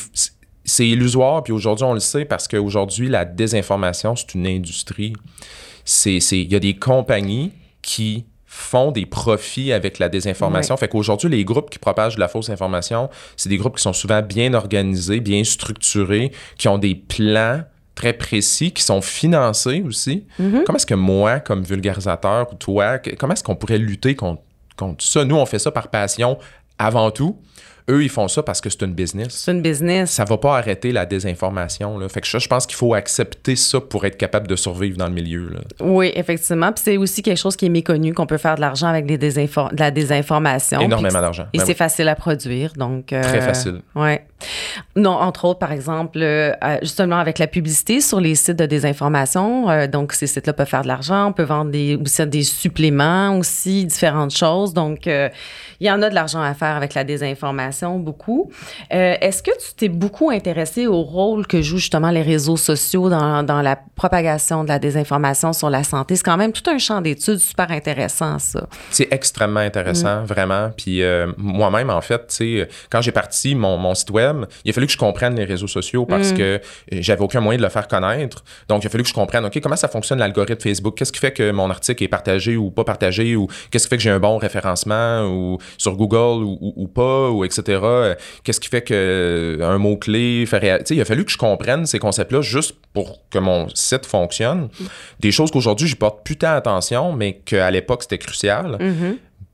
c'est- 0.67 0.87
illusoire, 0.87 1.41
puis 1.43 1.53
aujourd'hui, 1.53 1.85
on 1.85 1.93
le 1.93 1.99
sait, 1.99 2.25
parce 2.25 2.47
qu'aujourd'hui, 2.47 3.09
la 3.09 3.25
désinformation, 3.25 4.15
c'est 4.15 4.33
une 4.35 4.45
industrie. 4.45 5.13
C'est- 5.85 6.19
Il 6.31 6.51
y 6.51 6.55
a 6.55 6.59
des 6.59 6.75
compagnies 6.75 7.51
qui 7.81 8.25
font 8.45 8.91
des 8.91 9.05
profits 9.05 9.71
avec 9.71 9.99
la 9.99 10.09
désinformation. 10.09 10.75
Fait 10.77 10.87
qu'aujourd'hui, 10.87 11.29
les 11.29 11.43
groupes 11.45 11.69
qui 11.69 11.79
propagent 11.79 12.15
de 12.15 12.19
la 12.19 12.27
fausse 12.27 12.49
information, 12.49 13.09
c'est 13.35 13.49
des 13.49 13.57
groupes 13.57 13.75
qui 13.77 13.83
sont 13.83 13.93
souvent 13.93 14.21
bien 14.21 14.53
organisés, 14.53 15.19
bien 15.19 15.43
structurés, 15.43 16.31
qui 16.57 16.67
ont 16.67 16.77
des 16.77 16.95
plans 16.95 17.61
très 17.95 18.13
précis, 18.13 18.71
qui 18.71 18.83
sont 18.83 19.01
financés 19.01 19.83
aussi. 19.85 20.25
Comment 20.65 20.75
est-ce 20.77 20.85
que 20.85 20.93
moi, 20.95 21.39
comme 21.39 21.63
vulgarisateur, 21.63 22.51
ou 22.51 22.55
toi, 22.55 22.99
comment 23.17 23.33
est-ce 23.33 23.43
qu'on 23.43 23.55
pourrait 23.55 23.77
lutter 23.79 24.15
contre, 24.15 24.41
contre 24.75 25.03
ça? 25.03 25.23
Nous, 25.25 25.35
on 25.35 25.45
fait 25.45 25.59
ça 25.59 25.71
par 25.71 25.89
passion 25.89 26.37
avant 26.79 27.11
tout. 27.11 27.39
Eux, 27.89 28.03
ils 28.03 28.09
font 28.09 28.27
ça 28.27 28.43
parce 28.43 28.59
que 28.59 28.69
c'est 28.69 28.81
une 28.81 28.93
business. 28.93 29.27
c'est 29.29 29.51
une 29.51 29.61
business. 29.61 30.11
Ça 30.11 30.25
va 30.25 30.37
pas 30.37 30.57
arrêter 30.57 30.91
la 30.91 31.05
désinformation. 31.05 31.97
Là. 31.97 32.09
Fait 32.09 32.19
que 32.21 32.27
ça, 32.27 32.37
je 32.39 32.47
pense 32.47 32.65
qu'il 32.65 32.75
faut 32.75 32.93
accepter 32.93 33.55
ça 33.55 33.79
pour 33.79 34.05
être 34.05 34.17
capable 34.17 34.47
de 34.47 34.55
survivre 34.57 34.97
dans 34.97 35.07
le 35.07 35.13
milieu. 35.13 35.49
Là. 35.49 35.59
Oui, 35.79 36.11
effectivement. 36.15 36.71
Puis 36.73 36.81
c'est 36.85 36.97
aussi 36.97 37.21
quelque 37.21 37.37
chose 37.37 37.55
qui 37.55 37.65
est 37.65 37.69
méconnu, 37.69 38.13
qu'on 38.13 38.25
peut 38.25 38.37
faire 38.37 38.55
de 38.55 38.61
l'argent 38.61 38.87
avec 38.87 39.05
des 39.05 39.17
de 39.17 39.79
la 39.79 39.91
désinformation. 39.91 40.79
Énormément 40.81 41.21
d'argent. 41.21 41.45
Et 41.53 41.59
Ben 41.59 41.63
c'est 41.65 41.71
oui. 41.71 41.77
facile 41.77 42.07
à 42.09 42.15
produire, 42.15 42.73
donc... 42.75 43.13
euh, 43.13 43.21
Très 43.23 43.41
facile. 43.41 43.81
Oui. 43.95 44.17
Non, 44.95 45.11
entre 45.11 45.45
autres, 45.45 45.59
par 45.59 45.71
exemple, 45.71 46.19
euh, 46.21 46.53
justement 46.81 47.17
avec 47.17 47.39
la 47.39 47.47
publicité 47.47 48.01
sur 48.01 48.19
les 48.19 48.35
sites 48.35 48.57
de 48.57 48.65
désinformation, 48.65 49.69
euh, 49.69 49.87
donc 49.87 50.13
ces 50.13 50.27
sites-là 50.27 50.53
peuvent 50.53 50.67
faire 50.67 50.81
de 50.81 50.87
l'argent, 50.87 51.27
on 51.27 51.33
peut 51.33 51.43
vendre 51.43 51.71
des, 51.71 51.95
aussi 51.95 52.25
des 52.25 52.43
suppléments 52.43 53.37
aussi, 53.37 53.85
différentes 53.85 54.35
choses. 54.35 54.73
Donc, 54.73 55.07
euh, 55.07 55.29
il 55.79 55.87
y 55.87 55.91
en 55.91 56.01
a 56.01 56.09
de 56.09 56.15
l'argent 56.15 56.41
à 56.41 56.53
faire 56.53 56.75
avec 56.75 56.93
la 56.93 57.03
désinformation, 57.03 57.99
beaucoup. 57.99 58.51
Est-ce 58.89 59.43
que 59.43 59.51
tu 59.51 59.73
t'es 59.75 59.89
beaucoup 59.89 60.31
intéressé 60.31 60.87
au 60.87 61.03
rôle 61.03 61.45
que 61.45 61.61
jouent 61.61 61.77
justement 61.77 62.09
les 62.09 62.23
réseaux 62.23 62.57
sociaux 62.57 63.09
dans, 63.09 63.43
dans 63.43 63.61
la 63.61 63.75
propagation 63.95 64.63
de 64.63 64.69
la 64.69 64.79
désinformation 64.79 65.53
sur 65.53 65.69
la 65.69 65.83
santé? 65.83 66.15
C'est 66.15 66.23
quand 66.23 66.37
même 66.37 66.51
tout 66.51 66.67
un 66.67 66.79
champ 66.79 67.01
d'études 67.01 67.37
super 67.37 67.69
intéressant, 67.69 68.39
ça. 68.39 68.67
C'est 68.89 69.07
extrêmement 69.11 69.59
intéressant, 69.59 70.23
vraiment. 70.23 70.71
Puis 70.75 71.03
moi-même, 71.37 71.91
en 71.91 72.01
fait, 72.01 72.27
tu 72.27 72.35
sais, 72.35 72.69
quand 72.89 73.01
j'ai 73.01 73.11
parti 73.11 73.53
mon, 73.53 73.77
mon 73.77 73.93
site 73.93 74.09
web, 74.09 74.26
il 74.65 74.69
a 74.69 74.73
fallu 74.73 74.87
que 74.87 74.93
je 74.93 74.97
comprenne 74.97 75.35
les 75.35 75.45
réseaux 75.45 75.67
sociaux 75.67 76.05
parce 76.05 76.31
que 76.33 76.41
euh, 76.41 76.57
j'avais 76.91 77.21
aucun 77.21 77.39
moyen 77.41 77.57
de 77.57 77.63
le 77.63 77.69
faire 77.69 77.87
connaître. 77.87 78.43
Donc, 78.67 78.83
il 78.83 78.87
a 78.87 78.89
fallu 78.89 79.03
que 79.03 79.09
je 79.09 79.13
comprenne, 79.13 79.45
OK, 79.45 79.59
comment 79.61 79.75
ça 79.75 79.87
fonctionne 79.87 80.19
l'algorithme 80.19 80.61
Facebook? 80.61 80.97
Qu'est-ce 80.97 81.11
qui 81.11 81.19
fait 81.19 81.31
que 81.31 81.51
mon 81.51 81.69
article 81.69 82.03
est 82.03 82.07
partagé 82.07 82.57
ou 82.57 82.71
pas 82.71 82.83
partagé? 82.83 83.35
Ou 83.35 83.47
qu'est-ce 83.71 83.85
qui 83.85 83.89
fait 83.89 83.97
que 83.97 84.03
j'ai 84.03 84.09
un 84.09 84.19
bon 84.19 84.37
référencement 84.37 85.23
ou 85.25 85.57
sur 85.77 85.95
Google 85.95 86.43
ou, 86.43 86.57
ou- 86.61 86.73
ou 86.75 86.87
pas? 86.87 87.29
Ou 87.29 87.43
etc. 87.45 87.61
Euh, 87.83 88.15
Qu'est-ce 88.43 88.59
qui 88.59 88.69
fait 88.69 88.81
que 88.81 88.93
euh, 88.93 89.67
un 89.69 89.77
mot-clé 89.77 90.45
fait 90.47 90.59
réa- 90.59 90.93
il 90.93 91.01
a 91.01 91.05
fallu 91.05 91.25
que 91.25 91.31
je 91.31 91.37
comprenne 91.37 91.85
ces 91.85 91.99
concepts-là 91.99 92.41
juste 92.41 92.75
pour 92.93 93.19
que 93.29 93.37
mon 93.39 93.67
site 93.73 94.05
fonctionne. 94.05 94.69
Des 95.19 95.31
choses 95.31 95.51
qu'aujourd'hui, 95.51 95.87
j'y 95.87 95.95
porte 95.95 96.23
plus 96.23 96.35
tant 96.37 96.53
attention, 96.55 97.13
mais 97.13 97.33
qu'à 97.45 97.69
l'époque, 97.71 98.03
c'était 98.03 98.17
crucial. 98.17 98.77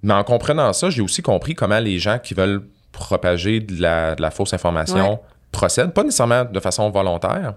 Mais 0.01 0.13
en 0.13 0.23
comprenant 0.23 0.71
ça, 0.73 0.89
j'ai 0.89 1.01
aussi 1.01 1.21
compris 1.21 1.53
comment 1.55 1.79
les 1.79 1.97
gens 1.99 2.19
qui 2.19 2.33
veulent 2.33 2.63
propager 2.93 3.59
de 3.59 3.81
la, 3.81 4.15
de 4.15 4.21
la 4.21 4.31
fausse 4.31 4.53
information 4.53 5.11
Ouais. 5.13 5.19
procèdent, 5.51 5.91
pas 5.93 6.03
nécessairement 6.03 6.45
de 6.45 6.59
façon 6.61 6.89
volontaire, 6.89 7.55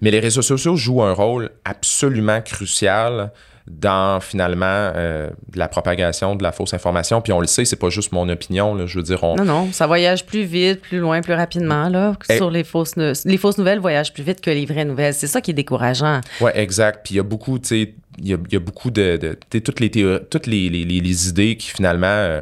mais 0.00 0.10
les 0.10 0.20
réseaux 0.20 0.42
sociaux 0.42 0.74
jouent 0.76 1.02
un 1.02 1.12
rôle 1.12 1.50
absolument 1.64 2.40
crucial 2.40 3.30
dans 3.68 4.20
finalement 4.20 4.64
euh, 4.94 5.28
la 5.56 5.66
propagation 5.66 6.36
de 6.36 6.42
la 6.44 6.52
fausse 6.52 6.72
information. 6.72 7.20
Puis 7.20 7.32
on 7.32 7.40
le 7.40 7.48
sait, 7.48 7.64
c'est 7.64 7.74
pas 7.74 7.90
juste 7.90 8.12
mon 8.12 8.28
opinion. 8.28 8.76
là. 8.76 8.86
je 8.86 8.96
veux 8.98 9.02
dire, 9.02 9.24
on, 9.24 9.34
Non, 9.34 9.44
non, 9.44 9.72
ça 9.72 9.88
voyage 9.88 10.24
plus 10.24 10.44
vite, 10.44 10.80
plus 10.82 10.98
loin, 11.00 11.20
plus 11.20 11.34
rapidement. 11.34 11.88
Là, 11.88 12.14
Eh. 12.30 12.36
sur 12.36 12.48
les 12.50 12.62
fausses, 12.62 12.94
les 12.96 13.36
fausses 13.36 13.58
nouvelles 13.58 13.80
voyagent 13.80 14.12
plus 14.12 14.22
vite 14.22 14.40
que 14.40 14.50
les 14.50 14.66
vraies 14.66 14.84
nouvelles. 14.84 15.14
C'est 15.14 15.26
ça 15.26 15.40
qui 15.40 15.50
est 15.50 15.54
décourageant. 15.54 16.20
Ouais, 16.40 16.56
exact. 16.60 17.00
Puis 17.04 17.14
il 17.14 17.16
y 17.16 17.20
a 17.20 17.24
beaucoup, 17.24 17.58
tu 17.58 17.66
sais, 17.68 17.94
il 18.18 18.28
y 18.28 18.34
a, 18.34 18.36
il 18.46 18.52
y 18.52 18.56
a 18.56 18.60
beaucoup 18.60 18.92
de, 18.92 19.36
toutes 19.50 19.80
les 19.80 19.90
théo- 19.90 20.20
toutes 20.20 20.46
les, 20.46 20.68
les- 20.68 20.84
les- 20.84 21.00
les 21.00 21.28
idées 21.28 21.56
qui 21.56 21.70
finalement 21.70 22.06
euh, 22.06 22.40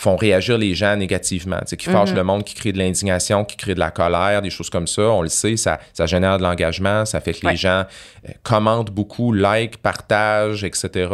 font 0.00 0.16
réagir 0.16 0.56
les 0.56 0.74
gens 0.74 0.96
négativement, 0.96 1.60
qui 1.78 1.84
fâchent 1.84 2.14
le 2.14 2.24
monde, 2.24 2.42
qui 2.44 2.54
créent 2.54 2.72
de 2.72 2.78
l'indignation, 2.78 3.44
qui 3.44 3.56
créent 3.56 3.74
de 3.74 3.80
la 3.80 3.90
colère, 3.90 4.40
des 4.40 4.48
choses 4.48 4.70
comme 4.70 4.86
ça. 4.86 5.02
On 5.02 5.20
le 5.20 5.28
sait, 5.28 5.56
ça, 5.58 5.78
ça 5.92 6.06
génère 6.06 6.38
de 6.38 6.42
l'engagement, 6.42 7.04
ça 7.04 7.20
fait 7.20 7.34
que 7.34 7.44
Ouais. 7.44 7.52
les 7.52 7.56
gens 7.58 7.84
euh, 8.28 8.32
commentent 8.42 8.90
beaucoup, 8.90 9.32
like, 9.32 9.76
partagent, 9.78 10.64
etc. 10.64 11.08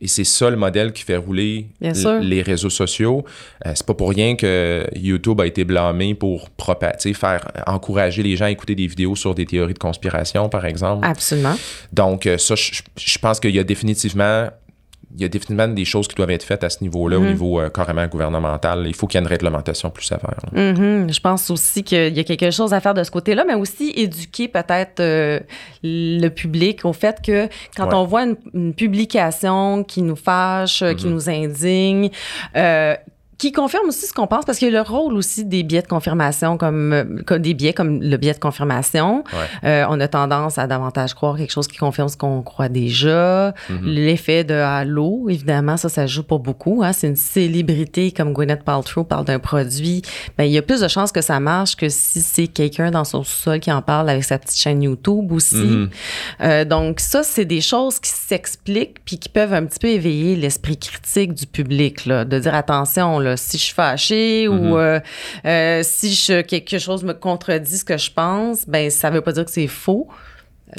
Et 0.00 0.08
c'est 0.08 0.24
ça 0.24 0.48
le 0.50 0.56
modèle 0.56 0.92
qui 0.92 1.02
fait 1.02 1.16
rouler 1.16 1.68
les 2.20 2.42
réseaux 2.42 2.70
sociaux. 2.70 3.24
Euh, 3.66 3.72
c'est 3.74 3.86
pas 3.86 3.94
pour 3.94 4.08
rien 4.10 4.34
que 4.34 4.86
YouTube 4.96 5.40
a 5.40 5.46
été 5.46 5.64
blâmé 5.64 6.14
pour 6.14 6.48
faire 7.14 7.48
encourager 7.66 8.22
les 8.22 8.36
gens 8.36 8.46
à 8.46 8.50
écouter 8.50 8.74
des 8.74 8.86
vidéos 8.86 9.14
sur 9.14 9.34
des 9.34 9.46
théories 9.46 9.74
de 9.74 9.78
conspiration, 9.78 10.48
par 10.48 10.64
exemple. 10.64 11.06
Absolument. 11.06 11.54
Donc, 11.92 12.26
euh, 12.26 12.38
ça, 12.38 12.54
je, 12.54 12.80
je 12.96 13.18
pense 13.18 13.40
qu'il 13.40 13.54
y 13.54 13.58
a 13.58 13.64
définitivement. 13.64 14.48
Il 15.14 15.20
y 15.20 15.24
a 15.24 15.28
définitivement 15.28 15.68
des 15.68 15.84
choses 15.84 16.08
qui 16.08 16.14
doivent 16.14 16.30
être 16.30 16.42
faites 16.42 16.64
à 16.64 16.70
ce 16.70 16.78
niveau-là, 16.82 17.18
au 17.18 17.24
niveau 17.24 17.60
euh, 17.60 17.68
carrément 17.68 18.06
gouvernemental. 18.06 18.84
Il 18.86 18.94
faut 18.94 19.06
qu'il 19.06 19.18
y 19.18 19.22
ait 19.22 19.24
une 19.26 19.28
réglementation 19.30 19.90
plus 19.90 20.04
sévère. 20.04 20.36
Mhm. 20.52 21.12
Je 21.12 21.20
pense 21.20 21.50
aussi 21.50 21.84
qu'il 21.84 22.16
y 22.16 22.20
a 22.20 22.24
quelque 22.24 22.50
chose 22.50 22.72
à 22.72 22.80
faire 22.80 22.94
de 22.94 23.04
ce 23.04 23.10
côté-là, 23.10 23.44
mais 23.46 23.54
aussi 23.54 23.92
éduquer 23.94 24.48
peut-être 24.48 25.00
euh, 25.00 25.40
le 25.82 26.28
public 26.28 26.84
au 26.84 26.92
fait 26.94 27.20
que 27.24 27.48
quand 27.76 27.88
Ouais. 27.88 27.94
on 27.94 28.04
voit 28.06 28.22
une, 28.24 28.36
une 28.54 28.74
publication 28.74 29.84
qui 29.84 30.00
nous 30.02 30.16
fâche, 30.16 30.82
euh, 30.82 30.94
qui 30.94 31.06
nous 31.08 31.28
indigne, 31.28 32.10
euh, 32.56 32.94
qui 33.42 33.50
confirme 33.50 33.88
aussi 33.88 34.06
ce 34.06 34.12
qu'on 34.12 34.28
pense, 34.28 34.44
parce 34.44 34.58
qu'il 34.58 34.72
y 34.72 34.76
a 34.76 34.80
le 34.84 34.88
rôle 34.88 35.14
aussi 35.14 35.44
des 35.44 35.64
biais 35.64 35.82
de 35.82 35.88
confirmation, 35.88 36.56
comme, 36.56 36.92
euh, 36.92 37.04
comme 37.26 37.40
des 37.40 37.54
biais 37.54 37.72
comme 37.72 38.00
le 38.00 38.16
biais 38.16 38.34
de 38.34 38.38
confirmation. 38.38 39.24
Euh, 39.64 39.84
on 39.88 39.98
a 39.98 40.06
tendance 40.06 40.58
à 40.58 40.68
davantage 40.68 41.14
croire 41.14 41.36
quelque 41.36 41.50
chose 41.50 41.66
qui 41.66 41.76
confirme 41.76 42.08
ce 42.08 42.16
qu'on 42.16 42.42
croit 42.42 42.68
déjà. 42.68 43.52
Mhm. 43.68 43.80
L'effet 43.82 44.44
de 44.44 44.54
halo, 44.54 45.28
évidemment, 45.28 45.76
ça, 45.76 45.88
ça 45.88 46.06
joue 46.06 46.22
pour 46.22 46.38
beaucoup. 46.38 46.82
Hein. 46.84 46.92
C'est 46.92 47.08
une 47.08 47.16
célébrité 47.16 48.12
comme 48.12 48.32
Gwyneth 48.32 48.62
Paltrow 48.62 49.02
parle 49.02 49.24
d'un 49.24 49.40
produit. 49.40 50.02
Ben, 50.38 50.44
il 50.44 50.52
y 50.52 50.58
a 50.58 50.62
plus 50.62 50.80
de 50.80 50.86
chances 50.86 51.10
que 51.10 51.20
ça 51.20 51.40
marche 51.40 51.74
que 51.74 51.88
si 51.88 52.22
c'est 52.22 52.46
quelqu'un 52.46 52.92
dans 52.92 53.04
son 53.04 53.24
sol 53.24 53.58
qui 53.58 53.72
en 53.72 53.82
parle 53.82 54.08
avec 54.08 54.22
sa 54.22 54.38
petite 54.38 54.56
chaîne 54.60 54.84
YouTube 54.84 55.32
aussi. 55.32 55.56
Mhm. 55.56 55.90
Euh, 56.42 56.64
donc, 56.64 57.00
ça, 57.00 57.24
c'est 57.24 57.44
des 57.44 57.60
choses 57.60 57.98
qui 57.98 58.10
s'expliquent 58.10 59.04
puis 59.04 59.18
qui 59.18 59.28
peuvent 59.28 59.52
un 59.52 59.64
petit 59.64 59.80
peu 59.80 59.88
éveiller 59.88 60.36
l'esprit 60.36 60.76
critique 60.76 61.34
du 61.34 61.48
public, 61.48 62.06
là, 62.06 62.24
de 62.24 62.38
dire 62.38 62.54
attention, 62.54 63.18
là, 63.18 63.31
si 63.36 63.58
je 63.58 63.62
suis 63.64 63.74
fâchée 63.74 64.48
Mhm. 64.48 64.70
ou 64.72 64.78
euh, 64.78 65.00
euh, 65.46 65.80
si 65.82 66.14
je, 66.14 66.40
quelque 66.42 66.78
chose 66.78 67.04
me 67.04 67.12
contredit 67.14 67.78
ce 67.78 67.84
que 67.84 67.96
je 67.98 68.10
pense, 68.10 68.66
ben 68.66 68.90
ça 68.90 69.10
veut 69.10 69.20
pas 69.20 69.32
dire 69.32 69.44
que 69.44 69.50
c'est 69.50 69.66
faux 69.66 70.08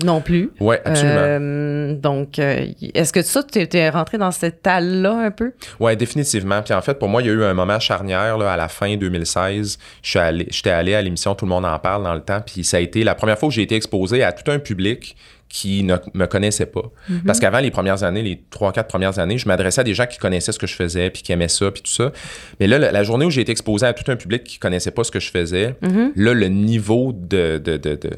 non 0.04 0.22
plus. 0.22 0.50
Ouais, 0.60 0.82
absolument. 0.86 1.16
Euh, 1.20 1.94
donc, 1.94 2.39
euh, 2.39 2.66
est-ce 2.96 3.13
que 3.13 3.22
ça, 3.22 3.44
tu 3.44 3.60
es 3.78 3.89
rentré 3.89 4.18
dans 4.18 4.32
cette 4.32 4.63
talle-là 4.63 5.26
un 5.26 5.30
peu? 5.30 5.52
Ouais, 5.80 5.96
définitivement. 5.96 6.63
Puis 6.63 6.74
en 6.74 6.82
fait, 6.82 6.96
pour 6.98 7.10
moi, 7.10 7.22
il 7.22 7.28
y 7.28 7.30
a 7.30 7.34
eu 7.34 7.44
un 7.44 7.54
moment 7.54 7.80
charnière 7.80 8.39
là, 8.39 8.52
à 8.54 8.58
la 8.58 8.70
fin 8.70 8.96
2016. 8.98 9.78
Je 10.02 10.10
suis 10.10 10.18
allé, 10.18 10.48
j'étais 10.50 10.72
allé 10.72 10.96
à 10.96 11.02
l'émission 11.04 11.36
Tout 11.36 11.46
le 11.46 11.50
monde 11.50 11.66
en 11.66 11.78
parle 11.78 12.04
dans 12.04 12.16
le 12.16 12.22
temps. 12.22 12.42
Puis 12.44 12.63
ça 12.63 12.78
a 12.78 12.80
été 12.80 13.04
la 13.04 13.13
première 13.13 13.38
fois 13.38 13.50
où 13.50 13.52
j'ai 13.52 13.62
été 13.62 13.76
exposé 13.76 14.24
à 14.24 14.32
tout 14.32 14.50
un 14.50 14.58
public 14.58 15.16
qui 15.56 15.84
ne 15.84 15.98
me 16.16 16.26
connaissait 16.26 16.66
pas. 16.66 16.82
Parce 17.28 17.39
qu'avant 17.39 17.60
les 17.60 17.70
premières 17.70 18.02
années, 18.04 18.24
les 18.24 18.42
trois, 18.50 18.72
quatre 18.74 18.88
premières 18.88 19.20
années, 19.20 19.38
je 19.38 19.48
m'adressais 19.48 19.82
à 19.82 19.84
des 19.84 19.94
gens 19.94 20.08
qui 20.08 20.18
connaissaient 20.18 20.52
ce 20.52 20.58
que 20.58 20.66
je 20.66 20.74
faisais, 20.74 21.12
puis 21.12 21.22
qui 21.22 21.32
aimaient 21.32 21.48
ça, 21.48 21.70
puis 21.70 21.84
tout 21.84 21.92
ça. 21.92 22.12
Mais 22.60 22.66
là, 22.66 22.80
la, 22.80 22.92
la 22.92 23.04
journée 23.04 23.24
où 23.26 23.30
j'ai 23.30 23.42
été 23.42 23.52
exposé 23.52 23.86
à 23.86 23.94
tout 23.94 24.12
un 24.12 24.16
public 24.16 24.44
qui 24.44 24.58
connaissait 24.58 24.89
pas 24.89 25.04
ce 25.04 25.12
que 25.12 25.20
je 25.20 25.30
faisais, 25.30 25.76
là, 26.16 26.34
le 26.34 26.48
niveau 26.48 27.13
de, 27.13 27.60
de, 27.63 27.78
de, 27.78 27.94
de, 27.96 28.10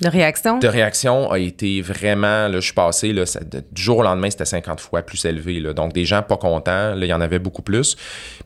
De 0.00 0.08
réaction? 0.08 0.58
de 0.58 0.66
réaction 0.66 1.30
a 1.30 1.38
été 1.38 1.80
vraiment, 1.80 2.48
là, 2.48 2.54
je 2.54 2.64
suis 2.64 2.72
passé, 2.74 3.12
là, 3.12 3.24
ça- 3.24 3.38
de- 3.44 3.62
du 3.70 3.80
jour 3.80 3.98
au 3.98 4.02
lendemain, 4.02 4.28
c'était 4.28 4.44
50 4.44 4.80
fois 4.80 5.02
plus 5.02 5.24
élevé. 5.26 5.60
Là. 5.60 5.74
Donc, 5.74 5.92
des 5.92 6.04
gens 6.04 6.22
pas 6.22 6.36
contents, 6.36 6.96
là, 6.96 7.06
il 7.06 7.08
y 7.08 7.12
en 7.14 7.20
avait 7.20 7.38
beaucoup 7.38 7.62
plus. 7.62 7.94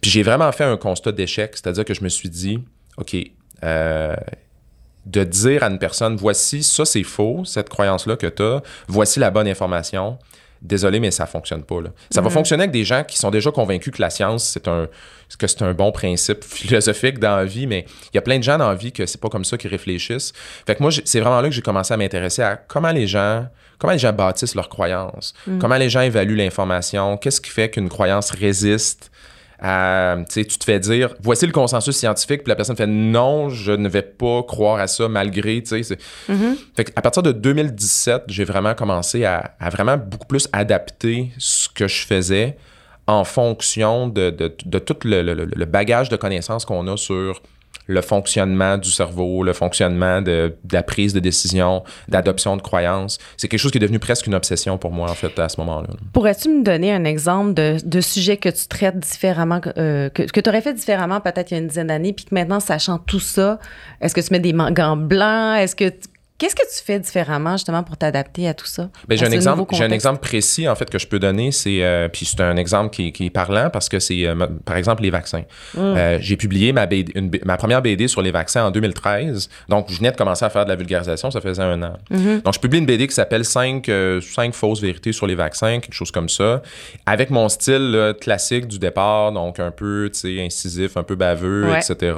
Puis 0.02 0.10
j'ai 0.10 0.22
vraiment 0.22 0.52
fait 0.52 0.64
un 0.64 0.76
constat 0.76 1.12
d'échec, 1.12 1.52
c'est-à-dire 1.54 1.86
que 1.86 1.94
je 1.94 2.04
me 2.04 2.10
suis 2.10 2.28
dit, 2.28 2.58
OK, 2.98 3.16
euh, 3.64 4.14
de 5.08 5.24
dire 5.24 5.62
à 5.62 5.68
une 5.68 5.78
personne, 5.78 6.16
voici, 6.16 6.62
ça 6.62 6.84
c'est 6.84 7.02
faux, 7.02 7.44
cette 7.44 7.68
croyance-là 7.68 8.16
que 8.16 8.26
tu 8.26 8.42
as, 8.42 8.62
voici 8.86 9.18
la 9.18 9.30
bonne 9.30 9.48
information. 9.48 10.18
Désolé, 10.60 10.98
mais 10.98 11.12
ça 11.12 11.26
fonctionne 11.26 11.62
pas. 11.62 11.80
Là. 11.80 11.90
Ça 12.10 12.20
va 12.20 12.30
fonctionner 12.30 12.64
avec 12.64 12.72
des 12.72 12.84
gens 12.84 13.04
qui 13.04 13.16
sont 13.16 13.30
déjà 13.30 13.52
convaincus 13.52 13.92
que 13.94 14.02
la 14.02 14.10
science, 14.10 14.44
c'est 14.44 14.66
un, 14.66 14.88
que 15.38 15.46
c'est 15.46 15.62
un 15.62 15.72
bon 15.72 15.92
principe 15.92 16.42
philosophique 16.44 17.20
dans 17.20 17.36
la 17.36 17.44
vie, 17.44 17.68
mais 17.68 17.86
il 18.12 18.16
y 18.16 18.18
a 18.18 18.22
plein 18.22 18.38
de 18.38 18.42
gens 18.42 18.58
dans 18.58 18.68
la 18.68 18.74
vie 18.74 18.90
que 18.90 19.06
c'est 19.06 19.20
pas 19.20 19.28
comme 19.28 19.44
ça 19.44 19.56
qu'ils 19.56 19.70
réfléchissent. 19.70 20.32
Fait 20.66 20.74
que 20.74 20.82
moi, 20.82 20.90
c'est 21.04 21.20
vraiment 21.20 21.40
là 21.40 21.48
que 21.48 21.54
j'ai 21.54 21.62
commencé 21.62 21.94
à 21.94 21.96
m'intéresser 21.96 22.42
à 22.42 22.56
comment 22.56 22.90
les 22.90 23.06
gens, 23.06 23.46
comment 23.78 23.92
les 23.92 24.00
gens 24.00 24.12
bâtissent 24.12 24.56
leurs 24.56 24.68
croyances, 24.68 25.32
comment 25.60 25.76
les 25.76 25.88
gens 25.88 26.00
évaluent 26.00 26.36
l'information, 26.36 27.16
qu'est-ce 27.18 27.40
qui 27.40 27.50
fait 27.50 27.70
qu'une 27.70 27.88
croyance 27.88 28.32
résiste 28.32 29.12
à, 29.60 30.16
tu 30.20 30.24
sais, 30.34 30.44
tu 30.44 30.56
te 30.58 30.64
fais 30.64 30.78
dire, 30.78 31.14
voici 31.20 31.46
le 31.46 31.52
consensus 31.52 31.96
scientifique, 31.96 32.44
puis 32.44 32.48
la 32.50 32.56
personne 32.56 32.76
fait 32.76 32.86
non, 32.86 33.48
je 33.48 33.72
ne 33.72 33.88
vais 33.88 34.02
pas 34.02 34.42
croire 34.42 34.78
à 34.80 34.86
ça 34.86 35.08
malgré, 35.08 35.62
tu 35.62 35.82
sais. 35.82 35.98
Fait 36.76 36.84
qu'à 36.84 37.00
partir 37.02 37.22
de 37.22 37.32
2017, 37.32 38.24
j'ai 38.28 38.44
vraiment 38.44 38.74
commencé 38.74 39.24
à, 39.24 39.54
à 39.58 39.68
vraiment 39.70 39.96
beaucoup 39.96 40.26
plus 40.26 40.48
adapter 40.52 41.30
ce 41.38 41.68
que 41.68 41.88
je 41.88 42.06
faisais 42.06 42.56
en 43.06 43.24
fonction 43.24 44.06
de, 44.08 44.30
de- 44.30 44.54
de 44.64 44.78
tout 44.78 44.96
le, 45.04 45.22
le- 45.22 45.34
le 45.46 45.64
bagage 45.64 46.08
de 46.10 46.16
connaissances 46.16 46.64
qu'on 46.64 46.86
a 46.86 46.96
sur 46.96 47.40
le 47.88 48.02
fonctionnement 48.02 48.76
du 48.78 48.90
cerveau, 48.90 49.42
le 49.42 49.54
fonctionnement 49.54 50.22
de, 50.22 50.54
la 50.70 50.82
prise 50.82 51.14
de 51.14 51.20
décision, 51.20 51.82
d'adoption 52.08 52.56
de 52.56 52.62
croyances. 52.62 53.18
C'est 53.36 53.48
quelque 53.48 53.60
chose 53.60 53.72
qui 53.72 53.78
est 53.78 53.80
devenu 53.80 53.98
presque 53.98 54.26
une 54.26 54.34
obsession 54.34 54.78
pour 54.78 54.92
moi, 54.92 55.10
en 55.10 55.14
fait, 55.14 55.36
à 55.38 55.48
ce 55.48 55.58
moment-là. 55.60 55.88
Pourrais-tu 56.12 56.50
me 56.50 56.62
donner 56.62 56.92
un 56.92 57.04
exemple 57.04 57.54
de, 57.54 58.00
sujet 58.00 58.36
que 58.36 58.50
tu 58.50 58.68
traites 58.68 58.98
différemment, 58.98 59.60
euh, 59.76 60.08
que, 60.10 60.22
que 60.22 60.40
tu 60.40 60.48
aurais 60.48 60.60
fait 60.60 60.74
différemment 60.74 61.20
peut-être 61.20 61.50
il 61.50 61.54
y 61.54 61.56
a 61.56 61.60
une 61.60 61.66
dizaine 61.66 61.88
d'années, 61.88 62.12
puis 62.12 62.26
que 62.26 62.34
maintenant, 62.34 62.60
sachant 62.60 62.98
tout 62.98 63.20
ça, 63.20 63.58
est-ce 64.00 64.14
que 64.14 64.20
tu 64.20 64.28
mets 64.32 64.38
des 64.38 64.52
gants 64.52 64.96
blancs? 64.96 65.58
Est-ce 65.58 65.74
que 65.74 65.88
tu- 65.88 66.08
Qu'est-ce 66.38 66.54
que 66.54 66.62
tu 66.62 66.84
fais 66.84 67.00
différemment 67.00 67.52
justement 67.56 67.82
pour 67.82 67.96
t'adapter 67.96 68.46
à 68.48 68.54
tout 68.54 68.66
ça? 68.66 68.90
Ben, 69.08 69.18
j'ai 69.18 69.26
un 69.26 69.32
exemple, 69.32 69.64
j'ai 69.74 69.82
un 69.84 69.90
exemple 69.90 70.20
précis 70.20 70.68
en 70.68 70.76
fait 70.76 70.88
que 70.88 70.98
je 70.98 71.08
peux 71.08 71.18
donner, 71.18 71.50
c'est 71.50 71.82
euh, 71.82 72.08
puis 72.08 72.26
c'est 72.26 72.40
un 72.40 72.56
exemple 72.56 72.90
qui, 72.90 73.12
qui 73.12 73.26
est 73.26 73.30
parlant 73.30 73.70
parce 73.70 73.88
que 73.88 73.98
c'est 73.98 74.24
euh, 74.24 74.46
par 74.64 74.76
exemple 74.76 75.02
les 75.02 75.10
vaccins. 75.10 75.42
Mm. 75.74 75.78
Euh, 75.78 76.18
j'ai 76.20 76.36
publié 76.36 76.72
ma 76.72 76.86
BD, 76.86 77.12
une 77.16 77.30
ma 77.44 77.56
première 77.56 77.82
BD 77.82 78.06
sur 78.06 78.22
les 78.22 78.30
vaccins 78.30 78.64
en 78.64 78.70
2013, 78.70 79.48
donc 79.68 79.86
je 79.90 79.98
venais 79.98 80.12
de 80.12 80.16
commencer 80.16 80.44
à 80.44 80.50
faire 80.50 80.64
de 80.64 80.70
la 80.70 80.76
vulgarisation, 80.76 81.30
ça 81.30 81.40
faisait 81.40 81.62
un 81.62 81.82
an. 81.82 81.94
Mm-hmm. 82.12 82.42
Donc 82.42 82.54
je 82.54 82.60
publie 82.60 82.78
une 82.78 82.86
BD 82.86 83.08
qui 83.08 83.14
s'appelle 83.14 83.44
5 83.44 83.90
cinq 84.20 84.54
fausses 84.54 84.80
vérités 84.80 85.12
sur 85.12 85.26
les 85.26 85.34
vaccins, 85.34 85.80
quelque 85.80 85.94
chose 85.94 86.12
comme 86.12 86.28
ça, 86.28 86.62
avec 87.04 87.30
mon 87.30 87.48
style 87.48 87.90
là, 87.90 88.14
classique 88.14 88.68
du 88.68 88.78
départ, 88.78 89.32
donc 89.32 89.58
un 89.58 89.72
peu 89.72 90.08
incisif, 90.24 90.96
un 90.96 91.02
peu 91.02 91.16
baveux, 91.16 91.68
Ouais. 91.68 91.80
etc. 91.80 92.14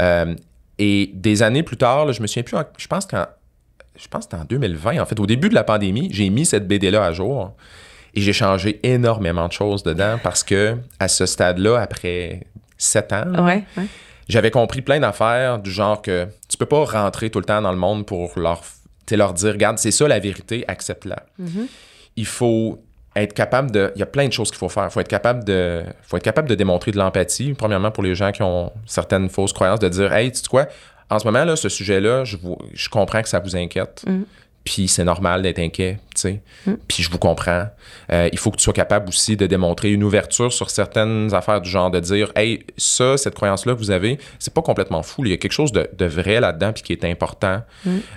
Euh, 0.00 0.34
et 0.78 1.10
des 1.14 1.42
années 1.42 1.62
plus 1.62 1.76
tard, 1.76 2.04
là, 2.06 2.12
je 2.12 2.20
me 2.22 2.26
souviens 2.26 2.42
plus, 2.42 2.56
en- 2.56 2.64
je 2.76 2.86
pense 2.86 3.06
qu'en 3.06 3.26
je 3.98 4.08
pense 4.08 4.26
que 4.26 4.32
c'était 4.32 4.42
en 4.42 4.44
2020, 4.44 5.00
en 5.00 5.06
fait, 5.06 5.18
au 5.18 5.24
début 5.26 5.48
de 5.48 5.54
la 5.54 5.64
pandémie, 5.64 6.10
j'ai 6.12 6.28
mis 6.28 6.44
cette 6.44 6.68
BD-là 6.68 7.02
à 7.02 7.12
jour 7.12 7.54
et 8.14 8.20
j'ai 8.20 8.34
changé 8.34 8.78
énormément 8.82 9.48
de 9.48 9.52
choses 9.54 9.82
dedans 9.82 10.18
parce 10.22 10.44
que 10.44 10.76
à 11.00 11.08
ce 11.08 11.24
stade-là, 11.24 11.78
après 11.80 12.42
sept 12.76 13.10
ans, 13.14 13.24
Ouais, 13.42 13.64
ouais. 13.78 13.86
j'avais 14.28 14.50
compris 14.50 14.82
plein 14.82 15.00
d'affaires 15.00 15.58
du 15.60 15.70
genre 15.70 16.02
que 16.02 16.26
tu 16.46 16.58
peux 16.58 16.66
pas 16.66 16.84
rentrer 16.84 17.30
tout 17.30 17.38
le 17.38 17.46
temps 17.46 17.62
dans 17.62 17.72
le 17.72 17.78
monde 17.78 18.04
pour 18.04 18.38
leur, 18.38 18.62
leur 19.10 19.32
dire, 19.32 19.52
regarde, 19.54 19.78
c'est 19.78 19.90
ça 19.92 20.06
la 20.06 20.18
vérité, 20.18 20.64
accepte-la. 20.68 21.24
Il 22.16 22.26
faut 22.26 22.82
être 23.16 23.32
capable 23.34 23.70
de. 23.70 23.90
Il 23.96 23.98
y 23.98 24.02
a 24.02 24.06
plein 24.06 24.26
de 24.28 24.32
choses 24.32 24.50
qu'il 24.50 24.58
faut 24.58 24.68
faire. 24.68 24.84
Il 24.84 24.90
faut 24.90 25.00
être 25.00 25.08
capable 25.08 25.44
de. 25.44 25.82
faut 26.02 26.16
être 26.16 26.22
capable 26.22 26.48
de 26.48 26.54
démontrer 26.54 26.92
de 26.92 26.98
l'empathie, 26.98 27.54
premièrement 27.54 27.90
pour 27.90 28.02
les 28.04 28.14
gens 28.14 28.30
qui 28.32 28.42
ont 28.42 28.72
certaines 28.86 29.28
fausses 29.28 29.52
croyances, 29.52 29.80
de 29.80 29.88
dire 29.88 30.12
Hey, 30.12 30.30
tu 30.30 30.38
sais 30.38 30.44
quoi, 30.48 30.66
en 31.10 31.18
ce 31.18 31.24
moment, 31.24 31.44
là, 31.44 31.56
ce 31.56 31.68
sujet-là, 31.68 32.24
je, 32.24 32.36
vous- 32.36 32.58
je 32.74 32.88
comprends 32.88 33.22
que 33.22 33.28
ça 33.28 33.38
vous 33.40 33.56
inquiète. 33.56 34.04
Puis 34.64 34.88
c'est 34.88 35.04
normal 35.04 35.42
d'être 35.42 35.60
inquiet, 35.60 36.00
tu 36.12 36.20
sais. 36.22 36.40
Puis 36.88 37.04
je 37.04 37.08
vous 37.08 37.18
comprends. 37.18 37.66
Euh, 38.12 38.28
il 38.32 38.38
faut 38.38 38.50
que 38.50 38.56
tu 38.56 38.64
sois 38.64 38.72
capable 38.72 39.08
aussi 39.08 39.36
de 39.36 39.46
démontrer 39.46 39.92
une 39.92 40.02
ouverture 40.02 40.52
sur 40.52 40.70
certaines 40.70 41.32
affaires 41.34 41.60
du 41.60 41.70
genre 41.70 41.88
de 41.92 42.00
dire 42.00 42.32
Hey, 42.34 42.64
ça, 42.76 43.16
cette 43.16 43.36
croyance-là 43.36 43.74
que 43.74 43.78
vous 43.78 43.92
avez, 43.92 44.18
c'est 44.40 44.52
pas 44.52 44.62
complètement 44.62 45.04
fou. 45.04 45.24
Il 45.24 45.30
y 45.30 45.34
a 45.34 45.36
quelque 45.36 45.52
chose 45.52 45.70
de, 45.70 45.88
de 45.96 46.06
vrai 46.06 46.40
là-dedans 46.40 46.72
puis 46.72 46.82
qui 46.82 46.92
est 46.92 47.04
important. 47.04 47.62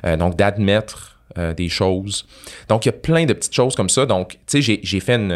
Euh, 0.06 0.18
donc 0.18 0.36
d'admettre 0.38 1.19
euh, 1.38 1.54
des 1.54 1.70
choses. 1.70 2.26
Donc 2.68 2.86
il 2.86 2.90
y 2.90 2.90
a 2.90 2.94
plein 2.94 3.26
de 3.26 3.34
petites 3.34 3.54
choses 3.56 3.76
comme 3.76 3.90
ça. 3.90 4.06
Donc, 4.06 4.32
tu 4.34 4.38
sais, 4.48 4.62
j'ai, 4.62 4.80
j'ai 4.84 5.00
fait 5.00 5.16
une. 5.16 5.32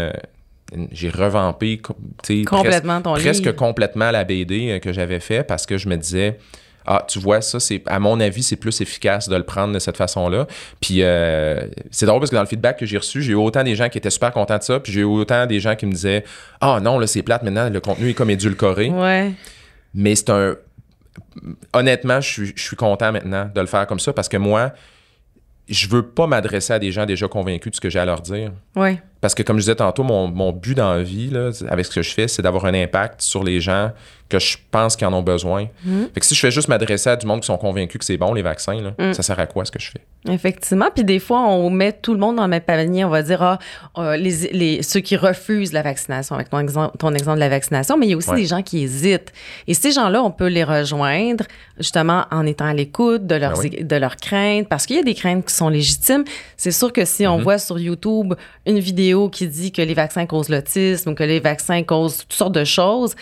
une- 0.74 0.88
j'ai 0.92 1.10
revampé 1.10 1.78
co- 1.78 1.96
tu 2.24 2.40
sais, 2.40 2.46
Complètement 2.46 2.94
presque, 3.02 3.04
ton 3.04 3.14
presque 3.14 3.44
livre. 3.46 3.56
complètement 3.56 4.10
la 4.12 4.24
BD 4.24 4.72
euh, 4.72 4.80
que 4.80 4.92
j'avais 4.92 5.20
fait 5.20 5.44
parce 5.44 5.66
que 5.68 5.78
je 5.78 5.88
me 5.88 5.96
disais 5.98 6.40
ah, 6.86 7.06
tu 7.08 7.18
vois, 7.20 7.40
ça, 7.42 7.62
c'est 7.62 7.82
à 7.86 7.98
mon 8.00 8.20
avis, 8.20 8.44
c'est 8.44 8.58
plus 8.58 8.82
efficace 8.82 9.30
de 9.30 9.36
le 9.38 9.44
prendre 9.44 9.74
de 9.74 9.80
cette 9.80 9.96
façon-là. 9.96 10.48
Puis 10.82 10.98
euh, 11.04 11.62
c'est 11.92 12.06
drôle 12.08 12.20
parce 12.20 12.30
que 12.32 12.36
dans 12.36 12.42
le 12.42 12.48
feedback 12.48 12.78
que 12.80 12.86
j'ai 12.86 12.98
reçu, 12.98 13.22
j'ai 13.22 13.32
eu 13.32 13.36
autant 13.36 13.64
des 13.64 13.74
gens 13.76 13.88
qui 13.88 13.98
étaient 14.00 14.10
super 14.10 14.32
contents 14.34 14.58
de 14.58 14.64
ça, 14.64 14.80
puis 14.82 14.92
j'ai 14.92 15.00
eu 15.02 15.06
autant 15.06 15.46
des 15.46 15.60
gens 15.62 15.76
qui 15.78 15.86
me 15.86 15.92
disaient 15.94 16.26
Ah 16.60 16.80
non, 16.82 17.00
là, 17.00 17.08
c'est 17.08 17.22
plate 17.22 17.44
maintenant, 17.44 17.70
le 17.70 17.80
contenu 17.80 18.10
est 18.10 18.14
comme 18.14 18.32
édulcoré. 18.32 18.90
Ouais. 18.90 19.32
Mais 19.94 20.16
c'est 20.16 20.30
un. 20.32 20.56
Honnêtement, 21.74 22.20
je 22.22 22.30
suis, 22.30 22.54
je 22.56 22.64
suis 22.64 22.76
content 22.76 23.12
maintenant 23.12 23.50
de 23.54 23.62
le 23.62 23.68
faire 23.68 23.88
comme 23.88 24.00
ça 24.00 24.12
parce 24.14 24.28
que 24.30 24.38
moi, 24.38 24.72
je 25.68 25.88
veux 25.88 26.04
pas 26.04 26.28
m'adresser 26.28 26.74
à 26.74 26.80
des 26.80 26.92
gens 26.92 27.06
déjà 27.06 27.28
convaincus 27.28 27.72
de 27.72 27.76
ce 27.76 27.82
que 27.82 27.90
j'ai 27.90 28.00
à 28.00 28.06
leur 28.06 28.22
dire. 28.22 28.52
Ouais. 28.76 29.02
Parce 29.24 29.34
que, 29.34 29.42
comme 29.42 29.56
je 29.56 29.62
disais 29.62 29.76
tantôt, 29.76 30.04
mon, 30.04 30.28
mon 30.28 30.52
but 30.52 30.76
dans 30.76 30.94
la 30.94 31.02
vie, 31.02 31.30
là, 31.30 31.50
avec 31.70 31.86
ce 31.86 31.92
que 31.96 32.02
je 32.02 32.12
fais, 32.14 32.28
c'est 32.28 32.42
d'avoir 32.42 32.66
un 32.66 32.74
impact 32.74 33.22
sur 33.22 33.42
les 33.42 33.62
gens 33.62 33.92
que 34.30 34.38
je 34.40 34.58
pense 34.72 34.96
qu'ils 34.96 35.06
en 35.08 35.14
ont 35.14 35.22
besoin. 35.22 35.68
Fait 36.14 36.20
que 36.20 36.26
si 36.26 36.34
je 36.34 36.40
fais 36.40 36.50
juste 36.52 36.68
m'adresser 36.68 37.10
à 37.10 37.16
du 37.16 37.26
monde 37.28 37.42
qui 37.42 37.46
sont 37.48 37.58
convaincus 37.58 38.00
que 38.00 38.06
c'est 38.06 38.18
bon, 38.18 38.34
les 38.34 38.42
vaccins, 38.42 38.80
là, 38.82 39.14
ça 39.14 39.22
sert 39.22 39.40
à 39.40 39.46
quoi 39.46 39.64
ce 39.64 39.72
que 39.72 39.80
je 39.80 39.92
fais? 39.92 40.02
Effectivement. 40.34 40.88
Puis 40.94 41.04
des 41.04 41.20
fois, 41.20 41.42
on 41.48 41.70
met 41.70 41.92
tout 41.94 42.14
le 42.14 42.20
monde 42.20 42.38
dans 42.38 42.44
le 42.44 42.48
même 42.50 42.62
panier. 42.62 43.06
On 43.06 43.10
va 43.10 43.22
dire, 43.22 43.42
ah, 43.44 43.60
euh, 43.98 44.18
les, 44.18 44.50
les, 44.52 44.82
ceux 44.82 45.02
qui 45.02 45.16
refusent 45.18 45.72
la 45.74 45.84
vaccination, 45.84 46.36
avec 46.36 46.50
ton 46.50 46.60
exemple, 46.60 46.98
ton 46.98 47.14
exemple 47.14 47.36
de 47.36 47.42
la 47.42 47.50
vaccination, 47.50 47.98
mais 47.98 48.08
il 48.08 48.12
y 48.12 48.14
a 48.14 48.18
aussi 48.18 48.30
Ouais. 48.32 48.38
des 48.38 48.46
gens 48.48 48.64
qui 48.64 48.82
hésitent. 48.82 49.32
Et 49.68 49.74
ces 49.76 49.92
gens-là, 49.92 50.24
on 50.24 50.32
peut 50.32 50.48
les 50.48 50.64
rejoindre 50.64 51.46
justement 51.78 52.26
en 52.32 52.46
étant 52.46 52.66
à 52.66 52.74
l'écoute 52.74 53.28
de 53.28 53.36
leurs, 53.36 53.54
Ben 53.62 53.70
oui. 53.72 53.84
de 53.84 53.96
leurs 53.98 54.16
craintes, 54.16 54.68
parce 54.68 54.86
qu'il 54.88 54.96
y 54.96 55.00
a 55.00 55.04
des 55.04 55.14
craintes 55.16 55.46
qui 55.46 55.54
sont 55.54 55.70
légitimes. 55.70 56.24
C'est 56.58 56.72
sûr 56.72 56.92
que 56.92 57.06
si 57.06 57.28
on 57.28 57.38
voit 57.40 57.60
sur 57.60 57.78
YouTube 57.78 58.34
une 58.66 58.80
vidéo 58.80 59.13
qui 59.30 59.48
dit 59.48 59.72
que 59.72 59.82
les 59.82 59.94
vaccins 59.94 60.26
causent 60.26 60.50
l'autisme 60.50 61.12
ou 61.12 61.16
que 61.16 61.24
les 61.24 61.40
vaccins 61.40 61.84
causent 61.84 62.18
toutes 62.20 62.34
sortes 62.34 62.56
de 62.56 62.64
choses, 62.64 63.16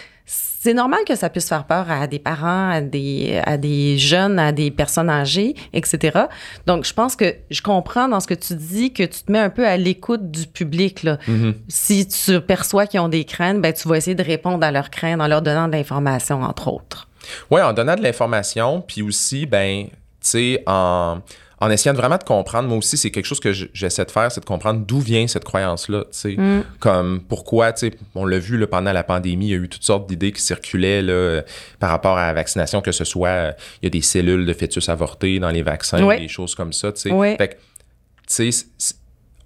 c'est 0.64 0.76
normal 0.76 1.00
que 1.08 1.16
ça 1.16 1.30
puisse 1.30 1.50
faire 1.50 1.66
peur 1.66 1.90
à 1.90 2.06
des 2.06 2.20
parents, 2.20 2.70
à 2.70 2.82
des, 2.82 3.42
à 3.46 3.58
des 3.58 3.98
jeunes, 3.98 4.38
à 4.38 4.52
des 4.52 4.70
personnes 4.70 5.10
âgées, 5.10 5.56
etc. 5.74 6.26
Donc, 6.68 6.86
je 6.86 6.94
pense 6.94 7.16
que 7.16 7.34
je 7.50 7.64
comprends 7.64 8.08
dans 8.08 8.20
ce 8.20 8.28
que 8.28 8.36
tu 8.36 8.54
dis 8.54 8.94
que 8.94 9.02
tu 9.02 9.24
te 9.24 9.32
mets 9.32 9.40
un 9.40 9.50
peu 9.50 9.68
à 9.68 9.76
l'écoute 9.78 10.30
du 10.30 10.46
public. 10.46 11.02
Là. 11.02 11.18
Mm-hmm. 11.28 11.54
Si 11.68 12.08
tu 12.08 12.40
perçois 12.42 12.86
qu'ils 12.86 13.00
ont 13.00 13.10
des 13.10 13.26
craintes, 13.26 13.60
ben, 13.60 13.74
tu 13.74 13.88
vas 13.88 13.98
essayer 13.98 14.14
de 14.16 14.24
répondre 14.24 14.64
à 14.64 14.72
leurs 14.72 14.92
craintes 14.92 15.20
en 15.20 15.28
leur 15.28 15.42
donnant 15.42 15.68
de 15.68 15.74
l'information, 15.74 16.44
entre 16.44 16.68
autres. 16.68 17.08
Oui, 17.50 17.60
en 17.62 17.74
donnant 17.74 17.96
de 17.96 18.04
l'information, 18.04 18.82
puis 18.82 19.02
aussi, 19.02 19.48
ben, 19.48 19.86
tu 19.86 19.92
sais, 20.22 20.64
en, 20.68 21.22
en 21.62 21.70
essayant 21.70 21.94
vraiment 21.94 22.18
de 22.18 22.24
comprendre, 22.24 22.68
moi 22.68 22.80
aussi, 22.80 22.98
c'est 22.98 23.12
quelque 23.12 23.28
chose 23.28 23.40
que 23.40 23.54
j'essaie 23.54 24.04
de 24.04 24.10
faire, 24.10 24.32
c'est 24.32 24.42
de 24.42 24.46
comprendre 24.46 24.84
d'où 24.84 25.00
vient 25.00 25.28
cette 25.28 25.44
croyance-là, 25.44 26.06
tu 26.06 26.08
sais. 26.12 26.36
Mm. 26.36 26.64
Comme 26.80 27.22
pourquoi, 27.22 27.72
tu 27.72 27.88
sais, 27.92 27.98
on 28.16 28.26
l'a 28.26 28.40
vu 28.40 28.58
là, 28.58 28.66
pendant 28.66 28.92
la 28.92 29.04
pandémie, 29.04 29.46
il 29.46 29.52
y 29.52 29.54
a 29.54 29.58
eu 29.58 29.70
toutes 29.70 29.84
sortes 29.84 30.10
d'idées 30.10 30.32
qui 30.32 30.42
circulaient 30.42 31.04
là, 31.04 31.44
par 31.80 31.92
rapport 31.92 32.18
à 32.18 32.26
la 32.26 32.34
vaccination, 32.34 32.82
que 32.82 32.92
ce 32.92 33.04
soit, 33.04 33.56
il 33.82 33.86
y 33.86 33.88
a 33.88 33.90
des 33.92 34.02
cellules 34.02 34.48
de 34.48 34.54
fœtus 34.54 34.90
avortés 34.90 35.38
dans 35.38 35.52
les 35.52 35.62
vaccins, 35.62 36.04
Ouais. 36.04 36.20
des 36.20 36.28
choses 36.28 36.56
comme 36.56 36.74
ça, 36.74 36.92
tu 36.92 37.02
sais. 37.02 37.12
Ouais. 37.12 37.36
Fait 37.38 37.50
que, 37.50 37.54
tu 37.54 38.52
sais, 38.52 38.66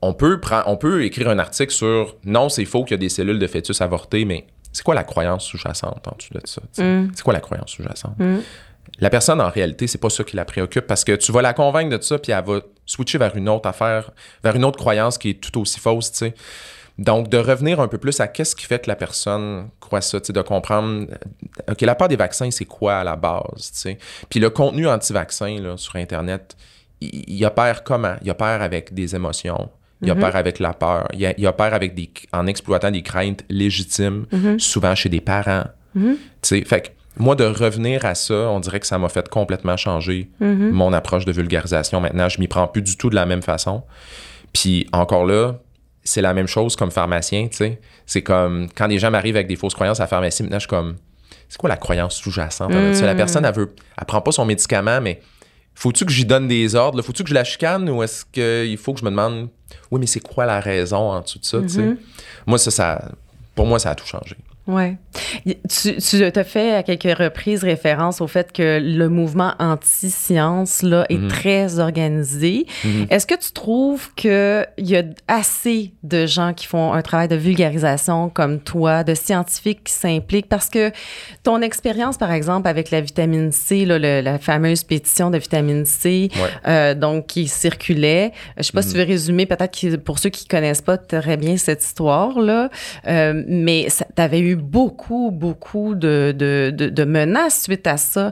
on 0.01 0.13
peut, 0.13 0.39
prendre, 0.39 0.63
on 0.67 0.77
peut 0.77 1.03
écrire 1.03 1.27
un 1.29 1.37
article 1.39 1.73
sur 1.73 2.15
non, 2.23 2.47
c'est 2.47 2.63
faux 2.63 2.85
qu'il 2.85 2.91
y 2.91 2.95
a 2.95 2.97
des 2.97 3.09
cellules 3.09 3.39
de 3.39 3.47
fœtus 3.47 3.81
avortés, 3.81 4.23
mais 4.23 4.47
c'est 4.71 4.83
quoi 4.83 4.95
la 4.95 5.03
croyance 5.03 5.45
sous-jacente 5.45 6.07
en 6.07 6.15
dessous 6.17 6.33
de 6.33 6.41
ça? 6.45 6.61
Mm. 6.83 7.11
C'est 7.13 7.23
quoi 7.23 7.33
la 7.33 7.39
croyance 7.39 7.71
sous-jacente? 7.71 8.17
Mm. 8.19 8.37
La 8.99 9.09
personne, 9.09 9.41
en 9.41 9.49
réalité, 9.49 9.87
c'est 9.87 9.97
pas 9.97 10.09
ça 10.09 10.23
qui 10.23 10.35
la 10.35 10.45
préoccupe 10.45 10.87
parce 10.87 11.03
que 11.03 11.13
tu 11.13 11.31
vas 11.31 11.41
la 11.41 11.53
convaincre 11.53 11.97
de 11.97 12.01
ça, 12.01 12.17
puis 12.17 12.31
elle 12.31 12.43
va 12.43 12.61
switcher 12.85 13.17
vers 13.17 13.35
une 13.35 13.49
autre 13.49 13.67
affaire, 13.67 14.11
vers 14.43 14.55
une 14.55 14.63
autre 14.63 14.77
croyance 14.77 15.17
qui 15.17 15.31
est 15.31 15.33
tout 15.41 15.59
aussi 15.59 15.79
fausse, 15.79 16.11
tu 16.11 16.17
sais. 16.19 16.33
Donc, 16.97 17.27
de 17.27 17.37
revenir 17.37 17.81
un 17.81 17.89
peu 17.89 17.97
plus 17.97 18.21
à 18.21 18.27
qu'est-ce 18.27 18.55
qui 18.55 18.65
fait 18.65 18.79
que 18.79 18.87
la 18.89 18.95
personne 18.95 19.67
croit 19.81 19.99
ça, 19.99 20.21
tu 20.21 20.27
sais, 20.27 20.33
de 20.33 20.41
comprendre, 20.41 21.07
euh, 21.11 21.71
OK, 21.73 21.81
la 21.81 21.93
part 21.93 22.07
des 22.07 22.15
vaccins, 22.15 22.49
c'est 22.51 22.63
quoi 22.63 22.99
à 22.99 23.03
la 23.03 23.17
base, 23.17 23.71
tu 23.73 23.79
sais? 23.79 23.97
Puis 24.29 24.39
le 24.39 24.49
contenu 24.49 24.87
anti-vaccin, 24.87 25.59
là, 25.59 25.75
sur 25.75 25.97
Internet, 25.97 26.55
il, 27.01 27.23
il 27.27 27.45
opère 27.45 27.83
comment? 27.83 28.15
Il 28.23 28.31
opère 28.31 28.61
avec 28.61 28.93
des 28.93 29.13
émotions. 29.13 29.69
Il 30.01 30.11
opère 30.11 30.35
avec 30.35 30.59
la 30.59 30.73
peur. 30.73 31.07
Il, 31.13 31.33
il 31.37 31.47
opère 31.47 31.73
avec 31.73 31.95
des, 31.95 32.09
en 32.31 32.47
exploitant 32.47 32.91
des 32.91 33.01
craintes 33.01 33.43
légitimes, 33.49 34.25
souvent 34.57 34.93
chez 34.95 35.09
des 35.09 35.21
parents. 35.21 35.65
Tu 35.95 36.17
sais, 36.43 36.61
fait 36.63 36.81
que 36.81 36.87
moi, 37.17 37.35
de 37.35 37.45
revenir 37.45 38.05
à 38.05 38.15
ça, 38.15 38.33
on 38.33 38.59
dirait 38.59 38.79
que 38.79 38.87
ça 38.87 38.97
m'a 38.97 39.09
fait 39.09 39.29
complètement 39.29 39.77
changer 39.77 40.29
mon 40.39 40.93
approche 40.93 41.25
de 41.25 41.31
vulgarisation. 41.31 42.01
Maintenant, 42.01 42.29
je 42.29 42.39
m'y 42.39 42.47
prends 42.47 42.67
plus 42.67 42.81
du 42.81 42.97
tout 42.97 43.09
de 43.09 43.15
la 43.15 43.25
même 43.25 43.41
façon. 43.41 43.83
Puis 44.53 44.87
encore 44.91 45.25
là, 45.25 45.55
c'est 46.03 46.21
la 46.21 46.33
même 46.33 46.47
chose 46.47 46.75
comme 46.75 46.91
pharmacien, 46.91 47.47
tu 47.47 47.57
sais. 47.57 47.81
C'est 48.05 48.21
comme 48.21 48.67
quand 48.75 48.87
les 48.87 48.99
gens 48.99 49.11
m'arrivent 49.11 49.35
avec 49.35 49.47
des 49.47 49.55
fausses 49.55 49.73
croyances 49.73 49.99
à 49.99 50.03
la 50.03 50.07
pharmacie, 50.07 50.43
maintenant, 50.43 50.57
je 50.57 50.61
suis 50.61 50.69
comme, 50.69 50.95
c'est 51.49 51.57
quoi 51.57 51.69
la 51.69 51.77
croyance 51.77 52.15
sous-jacente? 52.15 52.71
Sais, 52.93 53.05
La 53.05 53.15
personne, 53.15 53.43
elle 53.45 53.53
veut, 53.53 53.73
elle 53.97 54.05
prend 54.05 54.21
pas 54.21 54.31
son 54.31 54.45
médicament, 54.45 55.01
mais 55.01 55.19
faut-tu 55.73 56.05
que 56.05 56.11
j'y 56.11 56.25
donne 56.25 56.47
des 56.47 56.75
ordres? 56.75 57.01
Faut-tu 57.01 57.23
que 57.23 57.29
je 57.29 57.33
la 57.33 57.43
chicane 57.43 57.89
ou 57.89 58.03
est-ce 58.03 58.23
qu'il 58.25 58.77
faut 58.77 58.93
que 58.93 58.99
je 58.99 59.05
me 59.05 59.09
demande, 59.09 59.49
oui, 59.91 59.99
mais 59.99 60.07
c'est 60.07 60.19
quoi 60.19 60.45
la 60.45 60.59
raison 60.59 61.11
en 61.11 61.21
dessous 61.21 61.39
de 61.39 61.45
ça, 61.45 61.61
tu 61.61 61.69
sais? 61.69 61.95
Moi, 62.45 62.57
ça, 62.59 62.71
ça, 62.71 63.11
pour 63.55 63.65
moi, 63.65 63.79
ça 63.79 63.89
a 63.89 63.95
tout 63.95 64.05
changé. 64.05 64.35
Ouais. 64.67 64.97
Y- 65.45 65.57
Tu, 65.69 65.97
tu 65.97 66.23
as 66.23 66.43
fait 66.43 66.73
à 66.75 66.81
quelques 66.83 67.17
reprises 67.17 67.63
référence 67.63 68.19
au 68.21 68.27
fait 68.27 68.51
que 68.51 68.79
le 68.81 69.09
mouvement 69.09 69.53
anti-science 69.59 70.81
là, 70.81 71.05
est 71.09 71.27
très 71.29 71.79
organisé. 71.79 72.65
Est-ce 73.09 73.27
que 73.27 73.35
tu 73.35 73.51
trouves 73.51 74.13
qu'il 74.15 74.65
y 74.77 74.95
a 74.95 75.03
assez 75.27 75.93
de 76.03 76.25
gens 76.25 76.53
qui 76.53 76.65
font 76.67 76.93
un 76.93 77.01
travail 77.01 77.27
de 77.27 77.35
vulgarisation 77.35 78.29
comme 78.29 78.59
toi, 78.59 79.03
de 79.03 79.13
scientifiques 79.13 79.83
qui 79.83 79.93
s'impliquent? 79.93 80.49
Parce 80.49 80.69
que 80.69 80.91
ton 81.43 81.61
expérience, 81.61 82.17
par 82.17 82.31
exemple, 82.31 82.67
avec 82.67 82.91
la 82.91 83.01
vitamine 83.01 83.51
C, 83.51 83.85
là, 83.85 83.99
le- 83.99 84.21
la 84.21 84.39
fameuse 84.39 84.83
pétition 84.83 85.29
de 85.29 85.37
vitamine 85.37 85.85
C, 85.85 86.29
Ouais. 86.35 86.41
euh, 86.67 86.93
donc 86.95 87.27
qui 87.27 87.47
circulait. 87.47 88.31
Je 88.57 88.63
sais 88.63 88.71
pas 88.73 88.81
si 88.81 88.91
tu 88.93 88.97
veux 88.97 89.03
résumer, 89.05 89.45
peut-être 89.45 89.97
pour 89.97 90.19
ceux 90.19 90.29
qui 90.29 90.47
connaissent 90.47 90.81
pas 90.81 90.97
très 90.97 91.37
bien 91.37 91.57
cette 91.57 91.83
histoire-là, 91.83 92.69
euh, 93.07 93.43
mais 93.47 93.87
tu 94.15 94.21
avais 94.21 94.39
eu 94.39 94.54
beaucoup, 94.55 95.31
beaucoup 95.31 95.95
de, 95.95 96.33
de, 96.37 96.71
de, 96.75 96.89
de 96.89 97.03
menaces 97.03 97.63
suite 97.63 97.85
à 97.87 97.97
ça. 97.97 98.31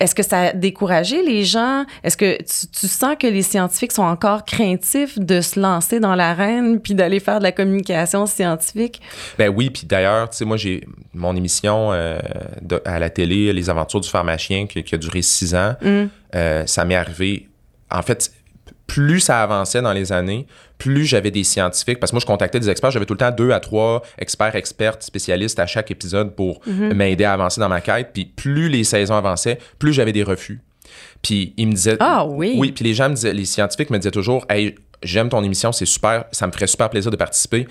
Est-ce 0.00 0.14
que 0.14 0.22
ça 0.22 0.40
a 0.40 0.52
découragé 0.52 1.24
les 1.24 1.44
gens? 1.44 1.84
Est-ce 2.04 2.16
que 2.16 2.36
tu, 2.38 2.66
tu 2.68 2.86
sens 2.86 3.16
que 3.18 3.26
les 3.26 3.42
scientifiques 3.42 3.90
sont 3.92 4.02
encore 4.04 4.44
craintifs 4.44 5.18
de 5.18 5.40
se 5.40 5.58
lancer 5.58 5.98
dans 5.98 6.14
l'arène 6.14 6.80
puis 6.80 6.94
d'aller 6.94 7.18
faire 7.18 7.38
de 7.38 7.42
la 7.44 7.50
communication 7.52 8.26
scientifique? 8.26 9.00
Ben 9.38 9.48
oui, 9.48 9.70
puis 9.70 9.86
d'ailleurs, 9.86 10.30
tu 10.30 10.36
sais, 10.36 10.44
moi, 10.44 10.56
j'ai 10.56 10.86
mon 11.14 11.34
émission 11.34 11.92
euh, 11.92 12.18
de- 12.62 12.80
à 12.84 12.98
la 13.00 13.10
télé, 13.10 13.52
Les 13.52 13.70
Aventures 13.70 14.00
du 14.00 14.08
pharmacien, 14.08 14.66
qui, 14.68 14.84
qui 14.84 14.94
a 14.94 14.98
duré 14.98 15.20
six 15.22 15.54
ans. 15.56 15.74
Euh, 16.34 16.66
ça 16.66 16.84
m'est 16.84 16.94
arrivé. 16.94 17.48
En 17.90 18.02
fait, 18.02 18.30
plus 18.86 19.20
ça 19.20 19.42
avançait 19.42 19.82
dans 19.82 19.92
les 19.92 20.12
années, 20.12 20.46
plus 20.78 21.04
j'avais 21.04 21.30
des 21.30 21.44
scientifiques, 21.44 22.00
parce 22.00 22.12
que 22.12 22.16
moi, 22.16 22.20
je 22.20 22.26
contactais 22.26 22.60
des 22.60 22.70
experts, 22.70 22.92
j'avais 22.92 23.06
tout 23.06 23.14
le 23.14 23.18
temps 23.18 23.30
deux 23.30 23.50
à 23.50 23.60
trois 23.60 24.02
experts, 24.18 24.54
expertes, 24.54 25.02
spécialistes 25.02 25.58
à 25.58 25.66
chaque 25.66 25.90
épisode 25.90 26.34
pour 26.34 26.60
m'aider 26.66 27.24
à 27.24 27.32
avancer 27.32 27.60
dans 27.60 27.68
ma 27.68 27.80
quête. 27.80 28.10
Puis 28.14 28.24
plus 28.24 28.68
les 28.68 28.84
saisons 28.84 29.16
avançaient, 29.16 29.58
plus 29.78 29.92
j'avais 29.92 30.12
des 30.12 30.22
refus. 30.22 30.60
Puis 31.20 31.52
ils 31.56 31.66
me 31.66 31.72
disaient... 31.72 31.96
Ah 32.00 32.24
oui? 32.24 32.54
Oui, 32.56 32.72
puis 32.72 32.84
les 32.84 32.94
gens 32.94 33.08
me 33.08 33.14
disaient, 33.14 33.34
les 33.34 33.44
scientifiques 33.44 33.90
me 33.90 33.98
disaient 33.98 34.10
toujours, 34.10 34.46
hey, 34.48 34.74
j'aime 35.02 35.28
ton 35.28 35.42
émission, 35.42 35.72
c'est 35.72 35.86
super, 35.86 36.24
ça 36.32 36.46
me 36.46 36.52
ferait 36.52 36.66
super 36.66 36.90
plaisir 36.90 37.10
de 37.10 37.16
participer. 37.16 37.66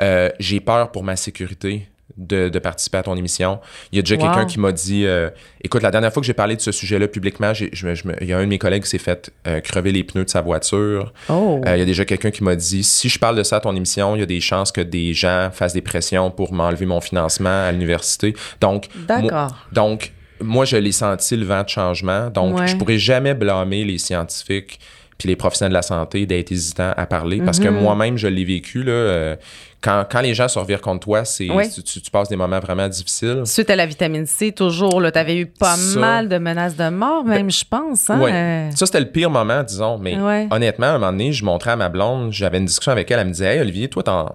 Euh, 0.00 0.30
j'ai 0.38 0.60
peur 0.60 0.92
pour 0.92 1.02
ma 1.02 1.16
sécurité 1.16 1.88
de, 2.16 2.48
de 2.48 2.58
participer 2.58 2.98
à 2.98 3.02
ton 3.02 3.16
émission. 3.16 3.60
Il 3.92 3.96
y 3.96 3.98
a 3.98 4.02
déjà 4.02 4.16
Wow. 4.16 4.22
quelqu'un 4.22 4.44
qui 4.46 4.58
m'a 4.60 4.72
dit, 4.72 5.06
euh, 5.06 5.30
écoute, 5.62 5.82
la 5.82 5.90
dernière 5.90 6.12
fois 6.12 6.20
que 6.20 6.26
j'ai 6.26 6.34
parlé 6.34 6.56
de 6.56 6.60
ce 6.60 6.72
sujet-là 6.72 7.08
publiquement, 7.08 7.52
j'ai- 7.54 7.70
je 7.72 7.86
me- 7.86 7.94
je 7.94 8.08
me- 8.08 8.14
il 8.20 8.26
y 8.28 8.32
a 8.32 8.38
un 8.38 8.42
de 8.42 8.46
mes 8.48 8.58
collègues 8.58 8.82
qui 8.82 8.88
s'est 8.90 8.98
fait 8.98 9.30
euh, 9.46 9.60
crever 9.60 9.92
les 9.92 10.04
pneus 10.04 10.24
de 10.24 10.30
sa 10.30 10.40
voiture. 10.40 11.12
Oh! 11.28 11.60
Euh, 11.66 11.76
il 11.76 11.78
y 11.78 11.82
a 11.82 11.84
déjà 11.86 12.04
quelqu'un 12.04 12.30
qui 12.30 12.42
m'a 12.44 12.56
dit, 12.56 12.82
si 12.82 13.08
je 13.08 13.18
parle 13.18 13.36
de 13.36 13.42
ça 13.42 13.56
à 13.56 13.60
ton 13.60 13.74
émission, 13.74 14.16
il 14.16 14.20
y 14.20 14.22
a 14.22 14.26
des 14.26 14.40
chances 14.40 14.72
que 14.72 14.80
des 14.80 15.14
gens 15.14 15.50
fassent 15.52 15.74
des 15.74 15.80
pressions 15.80 16.30
pour 16.30 16.52
m'enlever 16.52 16.86
mon 16.86 17.00
financement 17.00 17.66
à 17.66 17.72
l'université. 17.72 18.34
Donc, 18.60 18.88
moi- 19.08 19.20
D'accord. 19.20 19.56
donc, 19.72 20.12
moi, 20.42 20.64
je 20.64 20.76
l'ai 20.76 20.92
senti 20.92 21.36
le 21.36 21.44
vent 21.44 21.62
de 21.62 21.68
changement. 21.68 22.30
Donc, 22.30 22.58
Ouais. 22.58 22.66
je 22.66 22.76
pourrais 22.76 22.98
jamais 22.98 23.34
blâmer 23.34 23.84
les 23.84 23.98
scientifiques 23.98 24.80
puis 25.18 25.28
les 25.28 25.36
professionnels 25.36 25.72
de 25.72 25.76
la 25.76 25.82
santé 25.82 26.24
d'être 26.24 26.50
hésitants 26.50 26.94
à 26.96 27.04
parler 27.04 27.42
parce 27.44 27.58
que 27.58 27.68
Mhm. 27.68 27.74
moi-même, 27.82 28.16
je 28.16 28.26
l'ai 28.26 28.44
vécu. 28.44 28.82
Là, 28.82 28.92
euh, 28.92 29.36
quand, 29.80 30.04
quand 30.10 30.20
les 30.20 30.34
gens 30.34 30.46
se 30.48 30.58
revirent 30.58 30.80
contre 30.82 31.00
toi, 31.06 31.24
c'est, 31.24 31.48
tu, 31.74 31.82
tu- 31.82 32.00
tu 32.02 32.10
passes 32.10 32.28
des 32.28 32.36
moments 32.36 32.60
vraiment 32.60 32.86
difficiles. 32.88 33.42
Suite 33.46 33.70
à 33.70 33.76
la 33.76 33.86
vitamine 33.86 34.26
C, 34.26 34.52
toujours, 34.52 35.00
tu 35.12 35.18
avais 35.18 35.36
eu 35.38 35.46
pas 35.46 35.76
Ça- 35.76 35.98
mal 35.98 36.28
de 36.28 36.36
menaces 36.38 36.76
de 36.76 36.88
mort, 36.90 37.24
même, 37.24 37.50
je 37.50 37.64
pense. 37.64 38.10
Hein? 38.10 38.20
Ouais. 38.20 38.32
Euh, 38.32 38.70
Ça, 38.72 38.84
c'était 38.86 39.00
le 39.00 39.10
pire 39.10 39.30
moment, 39.30 39.62
disons. 39.62 39.96
Mais 39.98 40.18
Ouais. 40.20 40.46
honnêtement, 40.50 40.86
à 40.86 40.90
un 40.90 40.98
moment 40.98 41.12
donné, 41.12 41.32
je 41.32 41.44
montrais 41.44 41.70
à 41.70 41.76
ma 41.76 41.88
blonde, 41.88 42.32
j'avais 42.32 42.58
une 42.58 42.66
discussion 42.66 42.92
avec 42.92 43.10
elle, 43.10 43.20
elle 43.20 43.26
me 43.28 43.32
disait 43.32 43.54
Hey, 43.54 43.60
Olivier, 43.60 43.88
toi, 43.88 44.02
t'en. 44.02 44.34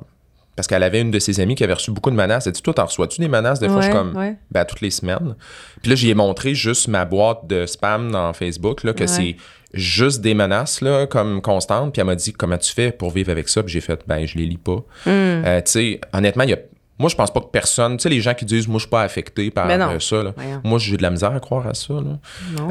Parce 0.56 0.70
qu'elle 0.70 0.84
avait 0.84 1.02
une 1.02 1.12
de 1.12 1.20
ses 1.20 1.42
amies 1.42 1.54
qui 1.56 1.66
avait 1.66 1.74
reçu 1.74 1.92
beaucoup 1.92 2.10
de 2.10 2.16
menaces. 2.16 2.48
Elle 2.48 2.54
dit 2.54 2.62
Toi, 2.62 2.74
t'en 2.74 2.86
reçois-tu 2.86 3.20
des 3.20 3.28
menaces? 3.28 3.60
Des 3.60 3.68
fois, 3.68 3.82
je 3.82 3.88
suis 3.88 3.94
comme 3.94 4.16
ouais. 4.16 4.38
Ben, 4.52 4.64
toutes 4.64 4.80
les 4.82 4.90
semaines. 4.90 5.36
Puis 5.82 5.90
là, 5.90 5.96
j'y 5.98 6.10
ai 6.10 6.14
montré 6.16 6.56
juste 6.56 6.88
ma 6.88 7.04
boîte 7.04 7.46
de 7.46 7.66
spam 7.66 8.10
dans 8.10 8.32
Facebook, 8.32 8.84
là, 8.86 8.94
que 8.94 9.02
Ouais. 9.02 9.08
c'est 9.08 9.36
juste 9.76 10.22
des 10.22 10.34
menaces, 10.34 10.82
là, 10.82 11.06
comme 11.06 11.42
constantes. 11.42 11.94
Puis 11.94 12.00
elle 12.00 12.08
m'a 12.08 12.16
dit 12.16 12.34
Comment 12.34 12.58
tu 12.58 12.74
fais 12.74 12.92
pour 12.92 13.12
vivre 13.12 13.30
avec 13.32 13.48
ça? 13.50 13.62
Puis 13.64 13.74
j'ai 13.74 13.82
fait 13.82 14.02
Ben, 14.08 14.26
je 14.26 14.38
les 14.38 14.46
lis 14.46 14.58
pas. 14.58 14.78
Hmm. 15.06 15.10
Euh, 15.46 15.62
tu 15.62 15.72
sais, 15.72 16.02
honnêtement, 16.14 16.44
il 16.44 16.50
y 16.52 16.54
a. 16.54 16.58
Moi, 16.98 17.10
je 17.10 17.16
pense 17.16 17.30
pas 17.34 17.42
que 17.42 17.48
personne. 17.48 17.98
Tu 17.98 18.04
sais, 18.04 18.10
les 18.10 18.22
gens 18.22 18.34
qui 18.34 18.46
disent 18.46 18.68
Moi, 18.70 18.78
je 18.78 18.84
suis 18.84 18.90
pas 18.90 19.02
affecté 19.02 19.52
par 19.52 19.68
non. 19.68 19.90
euh, 19.92 20.00
ça. 20.00 20.24
là. 20.24 20.34
Moi, 20.64 20.80
j'ai 20.80 20.96
de 20.96 21.02
la 21.04 21.12
misère 21.12 21.34
à 21.34 21.40
croire 21.42 21.68
à 21.68 21.74
ça. 21.74 21.94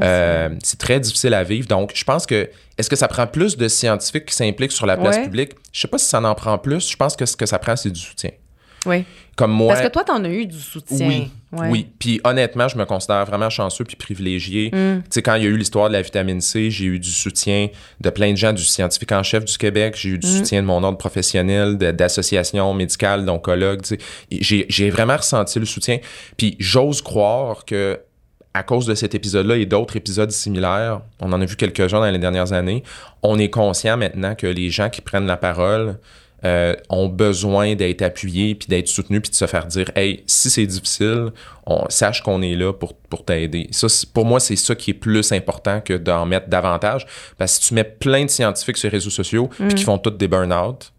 Euh, 0.03 0.49
c'est 0.63 0.79
très 0.79 0.99
difficile 1.01 1.35
à 1.35 1.45
vivre. 1.45 1.69
Donc, 1.69 1.93
je 1.95 2.05
pense 2.05 2.25
que 2.27 2.49
est-ce 2.79 2.89
que 2.91 2.97
ça 2.97 3.07
prend 3.09 3.27
plus 3.27 3.57
de 3.57 3.69
scientifiques 3.69 4.27
qui 4.27 4.35
s'impliquent 4.35 4.73
sur 4.73 4.87
la 4.87 4.97
place 4.97 5.17
Ouais. 5.17 5.25
publique? 5.25 5.53
Je 5.73 5.81
sais 5.81 5.89
pas 5.89 5.99
si 5.99 6.07
ça 6.07 6.21
en 6.23 6.35
prend 6.35 6.57
plus. 6.59 6.91
Je 6.91 6.97
pense 6.97 7.17
que 7.17 7.27
ce 7.27 7.37
que 7.37 7.47
ça 7.47 7.59
prend, 7.59 7.77
c'est 7.77 7.91
du 7.91 8.01
soutien. 8.01 8.31
Oui. 8.87 9.05
Comme 9.37 9.51
moi. 9.51 9.73
Parce 9.75 9.85
que 9.87 9.93
toi, 9.93 10.05
t'en 10.05 10.23
as 10.25 10.29
eu 10.29 10.47
du 10.47 10.59
soutien. 10.61 11.09
oui, 11.09 11.31
Ouais. 11.53 11.69
oui. 11.71 11.87
Puis 11.99 12.21
honnêtement, 12.25 12.69
je 12.69 12.77
me 12.77 12.85
considère 12.85 13.25
vraiment 13.27 13.51
chanceux 13.51 13.85
puis 13.85 13.97
privilégié. 13.97 14.69
Mm. 14.73 15.03
Tu 15.03 15.07
sais, 15.11 15.23
quand 15.23 15.35
il 15.35 15.43
y 15.45 15.47
a 15.47 15.49
eu 15.51 15.57
l'histoire 15.57 15.89
de 15.89 15.93
la 15.95 16.03
vitamine 16.03 16.41
C, 16.41 16.71
j'ai 16.71 16.85
eu 16.87 16.99
du 16.99 17.11
soutien 17.11 17.69
de 18.01 18.11
plein 18.11 18.31
de 18.33 18.37
gens, 18.37 18.53
du 18.53 18.63
scientifique 18.65 19.13
en 19.13 19.23
chef 19.23 19.45
du 19.45 19.57
Québec, 19.59 19.95
j'ai 19.97 20.11
eu 20.11 20.15
Mm. 20.17 20.19
du 20.19 20.27
soutien 20.27 20.63
de 20.63 20.67
mon 20.67 20.83
ordre 20.85 20.99
professionnel, 20.99 21.77
d'associations 21.79 22.73
médicales, 22.75 23.25
d'oncologues. 23.25 23.83
j'ai 24.31 24.91
vraiment 24.91 25.17
ressenti 25.17 25.59
le 25.59 25.67
soutien. 25.67 25.99
Puis 26.37 26.57
j'ose 26.59 27.03
croire 27.03 27.65
que 27.65 28.01
à 28.57 28.63
cause 28.63 28.87
de 28.87 28.95
cet 28.95 29.17
épisode-là 29.17 29.57
et 29.57 29.67
d'autres 29.67 29.97
épisodes 29.97 30.31
similaires, 30.31 31.01
on 31.21 31.33
en 31.33 31.41
a 31.41 31.45
vu 31.45 31.57
quelques-uns 31.57 31.99
dans 31.99 32.09
les 32.11 32.19
dernières 32.21 32.53
années, 32.53 32.85
on 33.25 33.37
est 33.37 33.51
conscient 33.51 33.97
maintenant 33.97 34.37
que 34.37 34.47
les 34.47 34.71
gens 34.71 34.91
qui 34.91 35.01
prennent 35.01 35.27
la 35.27 35.37
parole 35.37 35.99
euh, 36.45 36.75
ont 36.91 37.09
besoin 37.09 37.75
d'être 37.75 38.03
appuyés, 38.03 38.55
puis 38.55 38.69
d'être 38.69 38.89
soutenus, 38.89 39.23
puis 39.23 39.31
de 39.31 39.37
se 39.37 39.47
faire 39.47 39.67
dire, 39.67 39.91
hey, 39.97 40.23
si 40.27 40.51
c'est 40.51 40.67
difficile, 40.67 41.31
on 41.67 41.87
sache 41.89 42.23
qu'on 42.23 42.43
est 42.43 42.55
là 42.55 42.73
pour, 42.73 42.95
pour 42.95 43.25
t'aider. 43.25 43.69
Ça, 43.71 43.87
pour 44.13 44.27
moi, 44.27 44.41
c'est 44.41 44.57
ça 44.57 44.75
qui 44.75 44.91
est 44.91 44.95
plus 44.95 45.33
important 45.33 45.81
que 45.81 45.95
d'en 45.95 46.27
mettre 46.27 46.49
davantage, 46.49 47.07
parce 47.39 47.57
que 47.57 47.63
si 47.63 47.69
tu 47.69 47.75
mets 47.75 47.85
plein 47.85 48.25
de 48.25 48.31
scientifiques 48.31 48.77
sur 48.77 48.89
les 48.89 48.97
réseaux 48.97 49.11
sociaux, 49.11 49.49
puis 49.59 49.75
qui 49.75 49.85
font 49.85 49.99
tous 49.99 50.11
des 50.11 50.29
burn-out, 50.29 50.93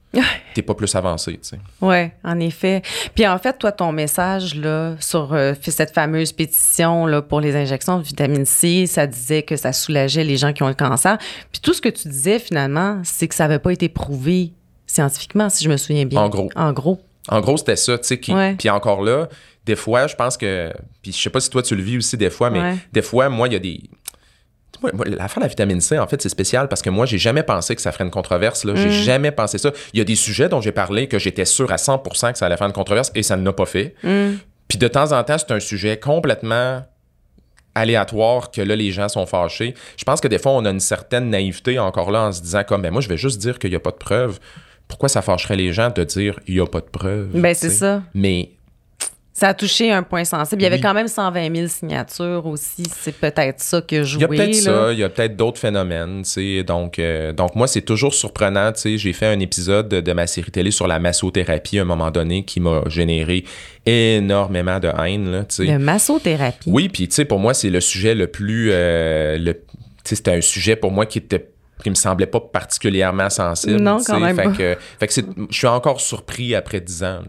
t'es 0.53 0.61
pas 0.61 0.73
plus 0.73 0.93
avancé, 0.95 1.33
tu 1.33 1.39
sais. 1.41 1.59
Oui, 1.81 2.09
en 2.23 2.39
effet. 2.39 2.81
Puis 3.13 3.27
en 3.27 3.37
fait, 3.37 3.57
toi, 3.57 3.71
ton 3.71 3.91
message 3.91 4.55
là, 4.55 4.95
sur 4.99 5.33
euh, 5.33 5.53
cette 5.61 5.93
fameuse 5.93 6.31
pétition 6.31 7.05
là, 7.05 7.21
pour 7.21 7.41
les 7.41 7.55
injections 7.55 7.97
de 7.97 8.03
vitamine 8.03 8.45
C, 8.45 8.87
ça 8.87 9.07
disait 9.07 9.43
que 9.43 9.55
ça 9.55 9.73
soulageait 9.73 10.23
les 10.23 10.37
gens 10.37 10.53
qui 10.53 10.63
ont 10.63 10.67
le 10.67 10.73
cancer. 10.73 11.17
Puis 11.51 11.61
tout 11.61 11.73
ce 11.73 11.81
que 11.81 11.89
tu 11.89 12.07
disais 12.07 12.39
finalement, 12.39 13.01
c'est 13.03 13.27
que 13.27 13.35
ça 13.35 13.47
n'avait 13.47 13.59
pas 13.59 13.73
été 13.73 13.89
prouvé 13.89 14.53
scientifiquement, 14.87 15.49
si 15.49 15.63
je 15.63 15.69
me 15.69 15.77
souviens 15.77 16.05
bien. 16.05 16.21
En 16.21 16.29
gros. 16.29 16.49
En 16.55 16.71
gros. 16.73 16.99
En 17.27 17.41
gros, 17.41 17.57
c'était 17.57 17.75
ça, 17.75 17.97
tu 17.97 18.05
sais. 18.07 18.19
qui- 18.19 18.33
Ouais. 18.33 18.53
Puis 18.57 18.69
encore 18.69 19.01
là, 19.01 19.27
des 19.65 19.75
fois, 19.75 20.05
je 20.07 20.15
pense 20.15 20.37
que. 20.37 20.71
Puis 21.01 21.11
je 21.11 21.17
sais 21.17 21.29
pas 21.31 21.39
si 21.39 21.49
toi 21.49 21.63
tu 21.63 21.75
le 21.75 21.81
vis 21.81 21.97
aussi 21.97 22.17
des 22.17 22.29
fois, 22.29 22.49
mais 22.51 22.59
Ouais. 22.61 22.75
des 22.93 23.01
fois, 23.01 23.29
moi, 23.29 23.47
il 23.47 23.53
y 23.53 23.55
a 23.55 23.59
des. 23.59 23.81
Moi, 24.81 24.91
L'affaire 25.05 25.37
de 25.37 25.45
la 25.45 25.47
vitamine 25.47 25.81
C, 25.81 25.97
en 25.97 26.05
fait, 26.05 26.21
c'est 26.21 26.29
spécial 26.29 26.67
parce 26.67 26.81
que 26.83 26.89
moi, 26.91 27.05
j'ai 27.07 27.17
jamais 27.17 27.41
pensé 27.43 27.75
que 27.75 27.81
ça 27.81 27.91
ferait 27.91 28.03
une 28.03 28.11
controverse. 28.11 28.63
là. 28.65 28.75
J'ai 28.75 28.89
Mm. 28.89 28.91
jamais 28.91 29.31
pensé 29.31 29.57
ça. 29.57 29.71
Il 29.93 29.97
y 29.97 30.01
a 30.01 30.03
des 30.03 30.15
sujets 30.15 30.49
dont 30.49 30.61
j'ai 30.61 30.73
parlé 30.73 31.07
que 31.07 31.17
j'étais 31.17 31.45
sûr 31.45 31.71
à 31.71 31.77
100% 31.77 32.31
que 32.33 32.37
ça 32.37 32.45
allait 32.45 32.57
faire 32.57 32.67
une 32.67 32.73
controverse 32.73 33.09
et 33.15 33.23
ça 33.23 33.37
ne 33.37 33.43
l'a 33.45 33.53
pas 33.53 33.65
fait. 33.65 33.95
Mm. 34.03 34.33
Puis 34.67 34.77
de 34.77 34.87
temps 34.87 35.11
en 35.13 35.23
temps, 35.23 35.37
c'est 35.39 35.51
un 35.51 35.59
sujet 35.61 35.97
complètement 35.97 36.81
aléatoire 37.73 38.51
que 38.51 38.61
là, 38.61 38.75
les 38.75 38.91
gens 38.91 39.09
sont 39.09 39.25
fâchés. 39.25 39.73
Je 39.97 40.03
pense 40.03 40.21
que 40.21 40.27
des 40.27 40.39
fois, 40.39 40.51
on 40.53 40.63
a 40.65 40.69
une 40.69 40.79
certaine 40.79 41.29
naïveté 41.29 41.79
encore 41.79 42.11
là 42.11 42.23
en 42.23 42.31
se 42.31 42.41
disant 42.41 42.63
comme, 42.63 42.81
ben 42.81 42.91
moi, 42.91 43.01
je 43.01 43.09
vais 43.09 43.17
juste 43.17 43.39
dire 43.41 43.59
qu'il 43.59 43.69
n'y 43.71 43.75
a 43.75 43.79
pas 43.81 43.91
de 43.91 43.97
preuves. 43.97 44.39
Pourquoi 44.87 45.09
ça 45.09 45.21
fâcherait 45.21 45.55
les 45.55 45.73
gens 45.73 45.89
de 45.89 46.03
dire 46.03 46.39
il 46.47 46.55
n'y 46.55 46.59
a 46.61 46.65
pas 46.67 46.79
de 46.81 46.85
preuves? 46.85 47.29
Ben, 47.33 47.53
c'est 47.55 47.69
ça. 47.69 48.03
Mais 48.13 48.49
Ça 49.37 49.49
a 49.49 49.53
touché 49.53 49.91
un 49.91 50.01
point 50.01 50.23
sensible. 50.23 50.61
Il 50.61 50.63
y 50.63 50.67
avait 50.67 50.77
Oui. 50.77 50.81
quand 50.81 50.93
même 50.93 51.09
120 51.09 51.53
000 51.53 51.67
signatures 51.67 52.45
aussi. 52.45 52.83
C'est 52.97 53.15
peut-être 53.15 53.59
ça 53.59 53.81
que 53.81 54.03
je 54.03 54.17
Il 54.17 54.21
y 54.21 54.23
a 54.23 54.27
peut-être 54.29 54.53
ça, 54.53 54.93
il 54.93 54.99
y 54.99 55.03
a 55.03 55.09
peut-être 55.09 55.35
d'autres 55.35 55.59
phénomènes, 55.59 56.21
tu 56.23 56.29
sais. 56.29 56.63
Donc, 56.63 56.99
euh, 56.99 57.33
donc 57.33 57.53
moi, 57.53 57.67
c'est 57.67 57.81
toujours 57.81 58.13
surprenant. 58.13 58.71
J'ai 58.85 59.11
fait 59.11 59.25
un 59.25 59.39
épisode 59.41 59.89
de, 59.89 59.99
de 59.99 60.13
ma 60.13 60.25
série 60.25 60.51
télé 60.51 60.71
sur 60.71 60.87
la 60.87 60.99
massothérapie 60.99 61.79
à 61.79 61.81
un 61.81 61.85
moment 61.85 62.11
donné 62.11 62.45
qui 62.45 62.61
m'a 62.61 62.83
généré 62.87 63.43
énormément 63.85 64.79
de 64.79 64.87
haine, 65.03 65.29
là, 65.31 65.43
tu 65.43 65.65
sais. 65.65 65.65
De 65.65 65.77
massothérapie? 65.77 66.69
Oui, 66.71 66.89
puis 66.89 67.09
pour 67.27 67.39
moi, 67.39 67.53
c'est 67.53 67.69
le 67.69 67.81
sujet 67.81 68.15
le 68.15 68.27
plus... 68.27 68.69
euh, 68.71 69.37
le- 69.37 69.61
c'était 70.03 70.31
un 70.31 70.41
sujet 70.41 70.75
pour 70.75 70.91
moi 70.91 71.05
qui 71.07 71.17
était 71.17 71.49
qui 71.83 71.89
me 71.89 71.95
semblait 71.95 72.25
pas 72.25 72.39
particulièrement 72.39 73.29
sensible. 73.29 73.79
Non, 73.81 73.97
quand 74.05 74.19
même 74.19 74.35
fait 74.35 74.43
pas. 74.43 74.51
Que, 74.51 74.77
fait 74.99 75.07
que 75.07 75.13
je 75.51 75.55
suis 75.57 75.67
encore 75.67 75.99
surpris 76.01 76.55
après 76.55 76.79
10 76.79 77.03
ans. 77.03 77.19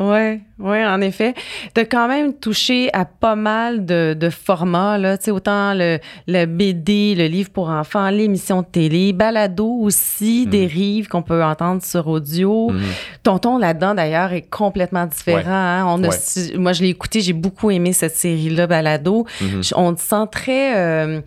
là, 0.00 0.36
oui, 0.58 0.84
en 0.84 1.00
effet. 1.00 1.34
Tu 1.74 1.80
as 1.80 1.84
quand 1.84 2.08
même 2.08 2.34
touché 2.34 2.90
à 2.92 3.04
pas 3.04 3.34
mal 3.36 3.86
de, 3.86 4.14
de 4.18 4.30
formats, 4.30 4.98
là, 4.98 5.16
autant 5.28 5.74
le, 5.74 5.98
le 6.26 6.44
BD, 6.46 7.14
le 7.16 7.26
livre 7.26 7.50
pour 7.50 7.68
enfants, 7.68 8.08
l'émission 8.10 8.62
de 8.62 8.66
télé, 8.66 9.12
balado 9.12 9.66
aussi, 9.66 10.46
dérive 10.46 11.08
qu'on 11.08 11.22
peut 11.22 11.42
entendre 11.44 11.82
sur 11.82 12.06
audio. 12.08 12.70
Mhm. 12.70 12.80
Ton 13.22 13.38
ton 13.38 13.58
là-dedans, 13.58 13.94
d'ailleurs, 13.94 14.32
est 14.32 14.42
complètement 14.48 15.06
différent. 15.06 15.38
Ouais. 15.38 15.44
hein. 15.46 15.84
On 15.86 16.02
a 16.04 16.08
Ouais. 16.08 16.18
su- 16.20 16.58
moi, 16.58 16.72
je 16.72 16.82
l'ai 16.82 16.88
écouté, 16.90 17.20
j'ai 17.20 17.32
beaucoup 17.32 17.70
aimé 17.70 17.92
cette 17.92 18.16
série-là, 18.16 18.66
balado. 18.66 19.24
Je- 19.40 19.74
On 19.76 19.94
te 19.94 20.00
sent 20.00 20.26
très... 20.32 20.76
euh, 20.76 21.20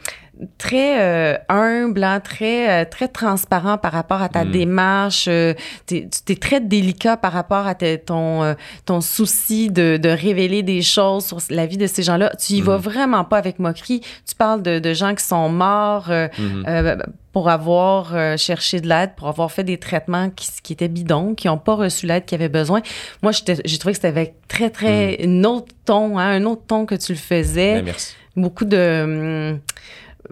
très 0.58 1.02
euh, 1.02 1.38
humble, 1.50 2.04
hein, 2.04 2.20
très 2.20 2.70
euh, 2.82 2.86
très 2.90 3.08
transparent 3.08 3.78
par 3.78 3.92
rapport 3.92 4.22
à 4.22 4.30
ta 4.30 4.46
Mm. 4.46 4.52
démarche. 4.52 5.26
euh, 5.28 5.54
t'es- 5.86 6.08
tu 6.26 6.34
es 6.34 6.36
très 6.36 6.60
délicat 6.62 7.18
par 7.18 7.32
rapport 7.34 7.66
à 7.68 7.76
ton 7.76 8.44
euh, 8.44 8.54
ton 8.86 9.02
souci 9.02 9.70
de, 9.70 9.98
de 9.98 10.10
révéler 10.10 10.64
des 10.64 10.82
choses 10.82 11.26
sur 11.26 11.40
la 11.50 11.66
vie 11.66 11.78
de 11.78 11.88
ces 11.88 12.04
gens-là. 12.04 12.32
Tu 12.40 12.54
y 12.54 12.62
Mm. 12.62 12.66
vas 12.66 12.78
vraiment 12.78 13.24
pas 13.24 13.38
avec 13.38 13.60
moquerie. 13.60 14.02
Tu 14.28 14.36
parles 14.36 14.62
de, 14.62 14.80
de 14.80 14.94
gens 14.94 15.16
qui 15.16 15.24
sont 15.24 15.50
morts 15.50 16.08
euh, 16.10 16.28
pour 17.34 17.50
avoir 17.50 18.16
euh, 18.16 18.36
cherché 18.38 18.80
de 18.82 18.88
l'aide, 18.88 19.12
pour 19.16 19.28
avoir 19.28 19.52
fait 19.52 19.64
des 19.64 19.78
traitements 19.78 20.30
qui, 20.30 20.50
qui 20.64 20.74
étaient 20.74 20.88
bidons, 20.88 21.36
qui 21.36 21.48
n'ont 21.48 21.58
pas 21.60 21.76
reçu 21.76 22.08
l'aide 22.08 22.26
qu'ils 22.26 22.36
avaient 22.36 22.50
besoin. 22.50 22.82
Moi, 23.22 23.32
j'ai 23.32 23.78
trouvé 23.78 23.92
que 23.94 23.98
c'était 23.98 24.08
avec 24.08 24.36
très, 24.48 24.70
très... 24.72 25.18
un 25.24 25.44
autre 25.44 25.68
ton, 25.86 26.18
hein, 26.18 26.30
un 26.30 26.46
autre 26.46 26.64
ton 26.68 26.86
que 26.86 26.96
tu 26.96 27.12
le 27.14 27.18
faisais 27.18 27.76
Ben, 27.76 27.86
merci. 27.86 28.16
beaucoup 28.36 28.66
de 28.66 29.52
hum, 29.54 29.60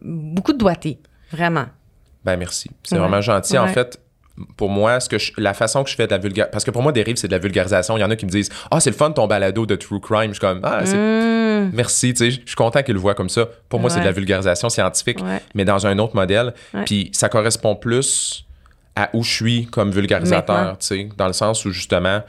beaucoup 0.01 0.53
de 0.53 0.57
doigté, 0.57 0.99
vraiment. 1.31 1.65
Ben 2.23 2.37
merci. 2.37 2.69
C'est 2.83 2.95
Ouais. 2.95 3.01
vraiment 3.01 3.21
gentil. 3.21 3.57
En 3.57 3.67
fait, 3.67 3.99
pour 4.57 4.69
moi, 4.69 4.99
ce 4.99 5.07
que 5.07 5.17
je- 5.17 5.31
la 5.37 5.53
façon 5.53 5.83
que 5.83 5.89
je 5.89 5.95
fais 5.95 6.07
de 6.07 6.11
la 6.11 6.17
vulgarisation, 6.17 6.51
parce 6.51 6.63
que 6.65 6.71
pour 6.71 6.81
moi, 6.81 6.91
dérive, 6.91 7.15
c'est 7.17 7.27
de 7.27 7.31
la 7.33 7.37
vulgarisation. 7.39 7.97
Il 7.97 8.01
y 8.01 8.03
en 8.03 8.09
a 8.11 8.15
qui 8.15 8.25
me 8.25 8.31
disent 8.31 8.49
Ah, 8.71 8.79
c'est 8.79 8.89
le 8.89 8.95
fun 8.95 9.11
ton 9.11 9.27
balado 9.27 9.65
de 9.65 9.75
true 9.75 9.99
crime. 10.01 10.29
Je 10.29 10.33
suis 10.33 10.39
comme 10.39 10.59
Ah, 10.63 10.85
c'est- 10.85 10.95
Hum, 10.97 11.71
merci. 11.73 12.13
Tu 12.13 12.17
sais, 12.17 12.31
je 12.31 12.41
suis 12.45 12.55
content 12.55 12.81
qu'ils 12.83 12.95
le 12.95 12.99
voient 12.99 13.15
comme 13.15 13.29
ça. 13.29 13.47
Pour 13.69 13.79
moi, 13.79 13.89
c'est 13.89 13.99
de 14.01 14.05
la 14.05 14.11
vulgarisation 14.11 14.67
scientifique, 14.69 15.23
Ouais. 15.23 15.41
mais 15.53 15.63
dans 15.65 15.85
un 15.87 15.97
autre 15.99 16.15
modèle. 16.15 16.53
Ouais. 16.73 16.83
Puis 16.85 17.09
ça 17.13 17.29
correspond 17.29 17.75
plus 17.75 18.45
à 18.95 19.09
où 19.13 19.23
je 19.23 19.31
suis 19.31 19.65
comme 19.67 19.91
vulgarisateur, 19.91 20.77
tu 20.79 20.85
sais, 20.87 21.09
dans 21.17 21.27
le 21.27 21.33
sens 21.33 21.63
où 21.65 21.71
justement, 21.71 22.21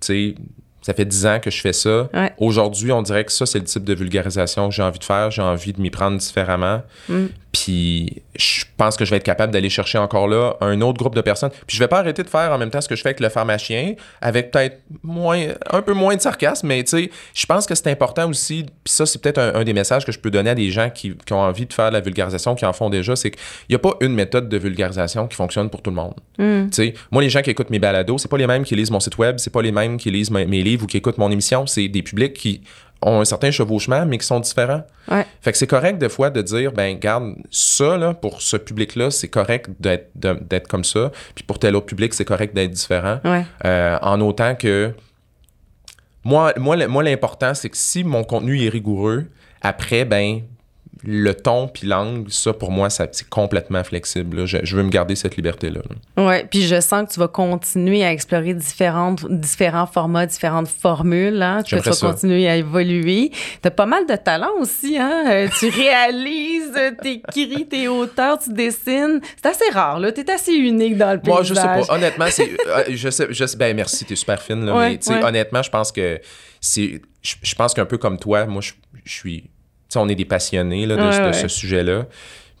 tu 0.00 0.06
sais, 0.06 0.34
ça 0.82 0.94
fait 0.94 1.04
10 1.04 1.26
ans 1.26 1.40
que 1.40 1.50
je 1.50 1.60
fais 1.60 1.72
ça. 1.72 2.08
Ouais. 2.14 2.32
Aujourd'hui, 2.38 2.92
on 2.92 3.02
dirait 3.02 3.24
que 3.24 3.32
ça, 3.32 3.46
c'est 3.46 3.58
le 3.58 3.64
type 3.64 3.84
de 3.84 3.94
vulgarisation 3.94 4.68
que 4.68 4.74
j'ai 4.74 4.82
envie 4.82 4.98
de 4.98 5.04
faire. 5.04 5.30
J'ai 5.30 5.42
envie 5.42 5.72
de 5.72 5.80
m'y 5.80 5.90
prendre 5.90 6.18
différemment. 6.18 6.82
Mm. 7.08 7.26
Puis 7.52 8.22
je 8.36 8.64
pense 8.76 8.96
que 8.96 9.04
je 9.04 9.10
vais 9.10 9.16
être 9.16 9.24
capable 9.24 9.52
d'aller 9.52 9.70
chercher 9.70 9.98
encore 9.98 10.28
là 10.28 10.54
un 10.60 10.80
autre 10.82 10.98
groupe 10.98 11.14
de 11.14 11.20
personnes. 11.20 11.50
Puis 11.66 11.76
je 11.76 11.82
vais 11.82 11.88
pas 11.88 11.98
arrêter 11.98 12.22
de 12.22 12.28
faire 12.28 12.52
en 12.52 12.58
même 12.58 12.70
temps 12.70 12.80
ce 12.80 12.88
que 12.88 12.94
je 12.94 13.02
fais 13.02 13.08
avec 13.08 13.20
le 13.20 13.28
pharmacien, 13.28 13.94
avec 14.20 14.52
peut-être 14.52 14.80
moins, 15.02 15.48
un 15.70 15.82
peu 15.82 15.92
moins 15.92 16.14
de 16.14 16.20
sarcasme, 16.20 16.68
mais 16.68 16.84
tu 16.84 16.90
sais, 16.90 17.10
je 17.34 17.46
pense 17.46 17.66
que 17.66 17.74
c'est 17.74 17.88
important 17.88 18.28
aussi. 18.28 18.66
Puis 18.84 18.92
ça, 18.92 19.04
c'est 19.04 19.20
peut-être 19.20 19.38
un, 19.38 19.54
un 19.56 19.64
des 19.64 19.72
messages 19.72 20.06
que 20.06 20.12
je 20.12 20.20
peux 20.20 20.30
donner 20.30 20.50
à 20.50 20.54
des 20.54 20.70
gens 20.70 20.90
qui, 20.90 21.16
qui 21.16 21.32
ont 21.32 21.40
envie 21.40 21.66
de 21.66 21.72
faire 21.72 21.88
de 21.88 21.94
la 21.94 22.00
vulgarisation, 22.00 22.54
qui 22.54 22.64
en 22.64 22.72
font 22.72 22.88
déjà, 22.88 23.16
c'est 23.16 23.32
qu'il 23.32 23.40
n'y 23.68 23.76
a 23.76 23.80
pas 23.80 23.94
une 24.00 24.14
méthode 24.14 24.48
de 24.48 24.56
vulgarisation 24.56 25.26
qui 25.26 25.36
fonctionne 25.36 25.70
pour 25.70 25.82
tout 25.82 25.90
le 25.90 25.96
monde. 25.96 26.14
hum. 26.38 26.68
Tu 26.70 26.76
sais, 26.76 26.94
moi, 27.10 27.20
les 27.20 27.30
gens 27.30 27.42
qui 27.42 27.50
écoutent 27.50 27.70
mes 27.70 27.80
balados, 27.80 28.18
c'est 28.18 28.30
pas 28.30 28.38
les 28.38 28.46
mêmes 28.46 28.64
qui 28.64 28.76
lisent 28.76 28.92
mon 28.92 29.00
site 29.00 29.18
web, 29.18 29.36
c'est 29.38 29.52
pas 29.52 29.62
les 29.62 29.72
mêmes 29.72 29.96
qui 29.96 30.10
lisent 30.10 30.30
mes, 30.30 30.46
mes 30.46 30.62
livres 30.62 30.69
ou 30.76 30.86
qui 30.86 30.96
écoutent 30.96 31.18
mon 31.18 31.30
émission. 31.30 31.66
C'est 31.66 31.88
des 31.88 32.02
publics 32.02 32.34
qui 32.34 32.62
ont 33.02 33.20
un 33.20 33.24
certain 33.24 33.50
chevauchement, 33.50 34.04
mais 34.04 34.18
qui 34.18 34.26
sont 34.26 34.40
différents. 34.40 34.82
Ouais. 35.10 35.24
Fait 35.40 35.52
que 35.52 35.58
c'est 35.58 35.66
correct 35.66 35.98
des 35.98 36.08
fois 36.08 36.30
de 36.30 36.42
dire, 36.42 36.72
ben, 36.72 36.98
garde, 36.98 37.34
ça, 37.50 37.96
là, 37.96 38.14
pour 38.14 38.42
ce 38.42 38.56
public-là, 38.56 39.10
c'est 39.10 39.28
correct 39.28 39.70
d'être, 39.80 40.68
comme 40.68 40.84
ça. 40.84 41.10
Puis 41.34 41.44
pour 41.44 41.58
tel 41.58 41.76
autre 41.76 41.86
public, 41.86 42.12
c'est 42.12 42.24
correct 42.24 42.54
d'être 42.54 42.70
différent. 42.70 43.20
Ouais. 43.24 43.44
Euh, 43.64 43.98
en 44.02 44.20
autant 44.20 44.54
que. 44.54 44.92
Moi, 46.22 46.52
moi, 46.58 46.86
moi 46.86 47.02
l'important, 47.02 47.54
c'est 47.54 47.70
que 47.70 47.78
si 47.78 48.04
mon 48.04 48.24
contenu 48.24 48.62
est 48.62 48.68
rigoureux, 48.68 49.24
après, 49.62 50.04
ben, 50.04 50.42
le 51.04 51.32
ton 51.34 51.68
puis 51.68 51.86
l'angle, 51.86 52.30
ça, 52.30 52.52
pour 52.52 52.70
moi, 52.70 52.90
ça, 52.90 53.06
c'est 53.10 53.28
complètement 53.28 53.82
flexible. 53.84 54.38
là. 54.40 54.46
Je, 54.46 54.58
je 54.62 54.76
veux 54.76 54.82
me 54.82 54.90
garder 54.90 55.16
cette 55.16 55.36
liberté-là. 55.36 55.80
là. 56.16 56.26
Ouais, 56.26 56.46
puis 56.50 56.62
je 56.62 56.80
sens 56.80 57.08
que 57.08 57.14
tu 57.14 57.20
vas 57.20 57.28
continuer 57.28 58.04
à 58.04 58.12
explorer 58.12 58.54
différentes, 58.54 59.24
différents 59.30 59.86
formats, 59.86 60.26
différentes 60.26 60.68
formules, 60.68 61.40
hein, 61.42 61.62
que 61.62 61.68
tu 61.68 61.76
vas 61.76 61.92
ça. 61.92 62.08
continuer 62.08 62.48
à 62.48 62.56
évoluer. 62.56 63.30
Tu 63.62 63.68
as 63.68 63.70
pas 63.70 63.86
mal 63.86 64.06
de 64.06 64.16
talent 64.16 64.50
aussi, 64.60 64.98
hein? 64.98 65.24
Euh, 65.28 65.48
tu 65.58 65.68
réalises, 66.14 66.72
t'écris, 67.02 67.66
t'es 67.68 67.88
auteur, 67.88 68.38
tu 68.38 68.52
dessines. 68.52 69.20
C'est 69.36 69.46
assez 69.48 69.70
rare, 69.72 69.98
là. 70.00 70.12
T'es 70.12 70.30
assez 70.30 70.52
unique 70.54 70.96
dans 70.96 71.12
le 71.12 71.20
paysage. 71.20 71.34
Moi, 71.34 71.42
je 71.42 71.54
sais 71.54 71.86
pas. 71.86 71.94
Honnêtement, 71.94 72.26
c'est. 72.30 72.50
euh, 72.68 72.84
je 72.90 73.08
sais, 73.10 73.26
je 73.30 73.44
sais- 73.46 73.56
ben, 73.56 73.74
merci, 73.74 74.04
t'es 74.04 74.16
super 74.16 74.40
fine, 74.42 74.64
là. 74.66 74.74
Ouais, 74.76 74.90
mais, 74.90 74.98
tu 74.98 75.10
ouais. 75.10 75.24
honnêtement, 75.24 75.62
je 75.62 75.70
pense 75.70 75.92
que 75.92 76.20
c'est. 76.60 77.00
Je, 77.22 77.34
je 77.42 77.54
pense 77.54 77.74
qu'un 77.74 77.84
peu 77.86 77.98
comme 77.98 78.18
toi, 78.18 78.46
moi, 78.46 78.60
je, 78.62 78.72
je 79.04 79.12
suis. 79.12 79.50
Tu 79.90 79.94
sais, 79.94 79.98
on 79.98 80.08
est 80.08 80.14
des 80.14 80.24
passionnés, 80.24 80.86
là, 80.86 80.94
de, 80.96 81.02
Ouais, 81.02 81.18
de 81.18 81.24
ouais. 81.26 81.32
ce 81.32 81.48
sujet-là. 81.48 82.06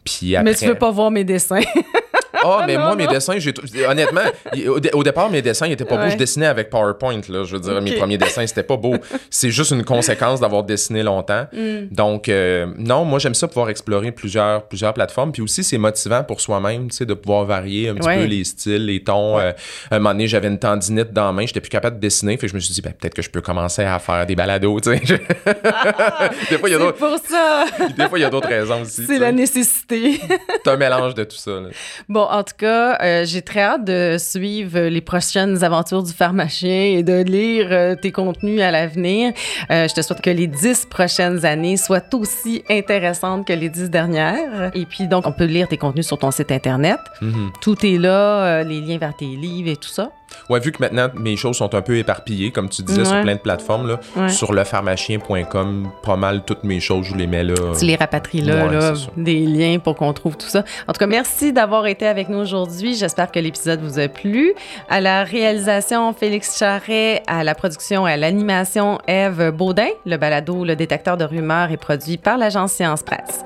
Puis 0.04 0.34
après. 0.34 0.50
Mais 0.50 0.56
tu 0.56 0.66
veux 0.66 0.74
pas 0.74 0.90
voir 0.90 1.10
mes 1.12 1.22
dessins. 1.24 1.60
Ah, 2.44 2.62
mais 2.66 2.76
non, 2.76 2.84
moi, 2.84 2.96
mes 2.96 3.06
dessins, 3.06 3.38
j'ai. 3.38 3.52
Honnêtement, 3.86 4.20
au, 4.68 4.80
dé- 4.80 4.90
au 4.92 5.02
départ, 5.02 5.30
mes 5.30 5.42
dessins, 5.42 5.66
ils 5.66 5.72
étaient 5.72 5.84
pas 5.84 5.96
beaux. 5.96 6.10
Je 6.10 6.16
dessinais 6.16 6.46
avec 6.46 6.70
PowerPoint, 6.70 7.20
là. 7.28 7.44
Je 7.44 7.54
veux 7.56 7.60
dire, 7.60 7.80
mes 7.82 7.92
premiers 7.96 8.18
dessins, 8.18 8.46
c'était 8.46 8.62
pas 8.62 8.76
beau. 8.76 8.94
C'est 9.30 9.50
juste 9.50 9.70
une 9.72 9.84
conséquence 9.84 10.40
d'avoir 10.40 10.62
dessiné 10.64 11.02
longtemps. 11.02 11.46
Mm. 11.52 11.86
Donc, 11.90 12.28
euh, 12.28 12.66
non, 12.78 13.04
moi, 13.04 13.18
j'aime 13.18 13.34
ça 13.34 13.48
pouvoir 13.48 13.68
explorer 13.70 14.12
plusieurs, 14.12 14.64
plusieurs 14.68 14.94
plateformes. 14.94 15.32
Puis 15.32 15.42
aussi, 15.42 15.62
c'est 15.64 15.78
motivant 15.78 16.22
pour 16.24 16.40
soi-même, 16.40 16.90
tu 16.90 16.96
sais, 16.98 17.06
de 17.06 17.14
pouvoir 17.14 17.44
varier 17.44 17.88
un 17.88 17.94
petit 17.94 18.06
Ouais. 18.08 18.18
peu 18.18 18.24
les 18.24 18.44
styles, 18.44 18.86
les 18.86 19.02
tons. 19.04 19.38
Euh, 19.38 19.52
un 19.90 19.98
moment 19.98 20.10
donné, 20.12 20.26
j'avais 20.26 20.48
une 20.48 20.58
tendinite 20.58 21.12
dans 21.12 21.26
la 21.26 21.32
main, 21.32 21.46
j'étais 21.46 21.60
plus 21.60 21.68
capable 21.70 21.96
de 21.96 22.00
dessiner. 22.00 22.36
Fait 22.36 22.46
que 22.46 22.48
je 22.48 22.54
me 22.54 22.60
suis 22.60 22.72
dit, 22.74 22.80
ben, 22.80 22.92
peut-être 22.92 23.14
que 23.14 23.22
je 23.22 23.30
peux 23.30 23.40
commencer 23.40 23.82
à 23.84 23.98
faire 23.98 24.26
des 24.26 24.34
balados, 24.34 24.80
tu 24.80 24.90
sais. 24.96 25.00
des 26.50 26.58
fois, 26.58 26.68
il 26.68 26.72
y 26.72 26.74
a 26.74 26.78
d'autres- 26.78 26.98
pour 26.98 27.18
ça. 27.28 27.64
des 27.96 28.08
fois, 28.08 28.18
il 28.18 28.22
y 28.22 28.24
a 28.24 28.30
d'autres 28.30 28.48
raisons 28.48 28.82
aussi. 28.82 29.04
C'est 29.06 29.18
la 29.18 29.32
nécessité. 29.32 30.20
C'est 30.64 30.70
un 30.70 30.76
mélange 30.76 31.14
de 31.14 31.24
tout 31.24 31.36
ça. 31.36 31.52
là. 31.52 31.68
Bon, 32.08 32.26
en 32.30 32.42
tout 32.44 32.54
cas, 32.56 32.98
euh, 33.00 33.24
j'ai 33.24 33.42
très 33.42 33.60
hâte 33.60 33.84
de 33.84 34.16
suivre 34.18 34.78
les 34.80 35.00
prochaines 35.00 35.62
aventures 35.64 36.02
du 36.02 36.12
pharmacien 36.12 36.96
et 36.98 37.02
de 37.02 37.22
lire 37.22 37.68
euh, 37.70 37.94
tes 37.94 38.12
contenus 38.12 38.60
à 38.60 38.70
l'avenir. 38.70 39.32
Euh, 39.70 39.88
je 39.88 39.94
te 39.94 40.02
souhaite 40.02 40.20
que 40.20 40.30
les 40.30 40.46
dix 40.46 40.86
prochaines 40.86 41.44
années 41.44 41.76
soient 41.76 42.02
aussi 42.14 42.62
intéressantes 42.70 43.46
que 43.46 43.52
les 43.52 43.68
dix 43.68 43.90
dernières. 43.90 44.70
Et 44.74 44.86
puis, 44.86 45.06
donc, 45.08 45.26
on 45.26 45.32
peut 45.32 45.44
lire 45.44 45.68
tes 45.68 45.76
contenus 45.76 46.06
sur 46.06 46.18
ton 46.18 46.30
site 46.30 46.52
Internet. 46.52 47.00
Mhm. 47.20 47.50
Tout 47.60 47.84
est 47.84 47.98
là, 47.98 48.62
les 48.62 48.80
liens 48.80 48.98
vers 48.98 49.16
tes 49.16 49.26
livres 49.26 49.70
et 49.70 49.76
tout 49.76 49.88
ça. 49.88 50.10
Ouais, 50.48 50.60
vu 50.60 50.72
que 50.72 50.78
maintenant 50.80 51.08
mes 51.14 51.36
choses 51.36 51.56
sont 51.56 51.74
un 51.74 51.82
peu 51.82 51.96
éparpillées, 51.96 52.50
comme 52.50 52.68
tu 52.68 52.82
disais, 52.82 53.04
sur 53.04 53.20
plein 53.22 53.34
de 53.34 53.40
plateformes, 53.40 53.88
là, 53.88 54.00
Ouais. 54.16 54.28
sur 54.28 54.52
lepharmacien.com, 54.52 55.90
pas 56.02 56.16
mal 56.16 56.42
toutes 56.44 56.64
mes 56.64 56.80
choses, 56.80 57.06
je 57.06 57.14
les 57.14 57.26
mets 57.26 57.42
là. 57.44 57.54
Tu 57.78 57.84
les 57.84 57.96
rapatries 57.96 58.40
là, 58.42 58.66
Ouais, 58.66 58.72
là, 58.74 58.92
des 59.16 59.40
liens 59.46 59.78
pour 59.78 59.94
qu'on 59.96 60.12
trouve 60.12 60.36
tout 60.36 60.48
ça. 60.48 60.64
En 60.88 60.92
tout 60.92 60.98
cas, 60.98 61.06
merci 61.06 61.52
d'avoir 61.52 61.86
été 61.86 62.06
avec 62.06 62.28
nous 62.28 62.38
aujourd'hui. 62.38 62.94
J'espère 62.94 63.30
que 63.30 63.38
l'épisode 63.38 63.80
vous 63.82 63.98
a 63.98 64.08
plu. 64.08 64.52
À 64.88 65.00
la 65.00 65.24
réalisation, 65.24 66.12
Félix 66.12 66.58
Charret, 66.58 67.22
à 67.26 67.44
la 67.44 67.54
production 67.54 68.06
et 68.08 68.12
à 68.12 68.16
l'animation, 68.16 68.98
Eve 69.06 69.50
Baudin. 69.50 69.88
Le 70.06 70.16
balado 70.16 70.64
Le 70.64 70.76
détecteur 70.76 71.16
de 71.16 71.24
rumeurs 71.24 71.70
est 71.70 71.76
produit 71.76 72.16
par 72.16 72.38
l'agence 72.38 72.72
Science 72.72 73.02
Presse. 73.02 73.44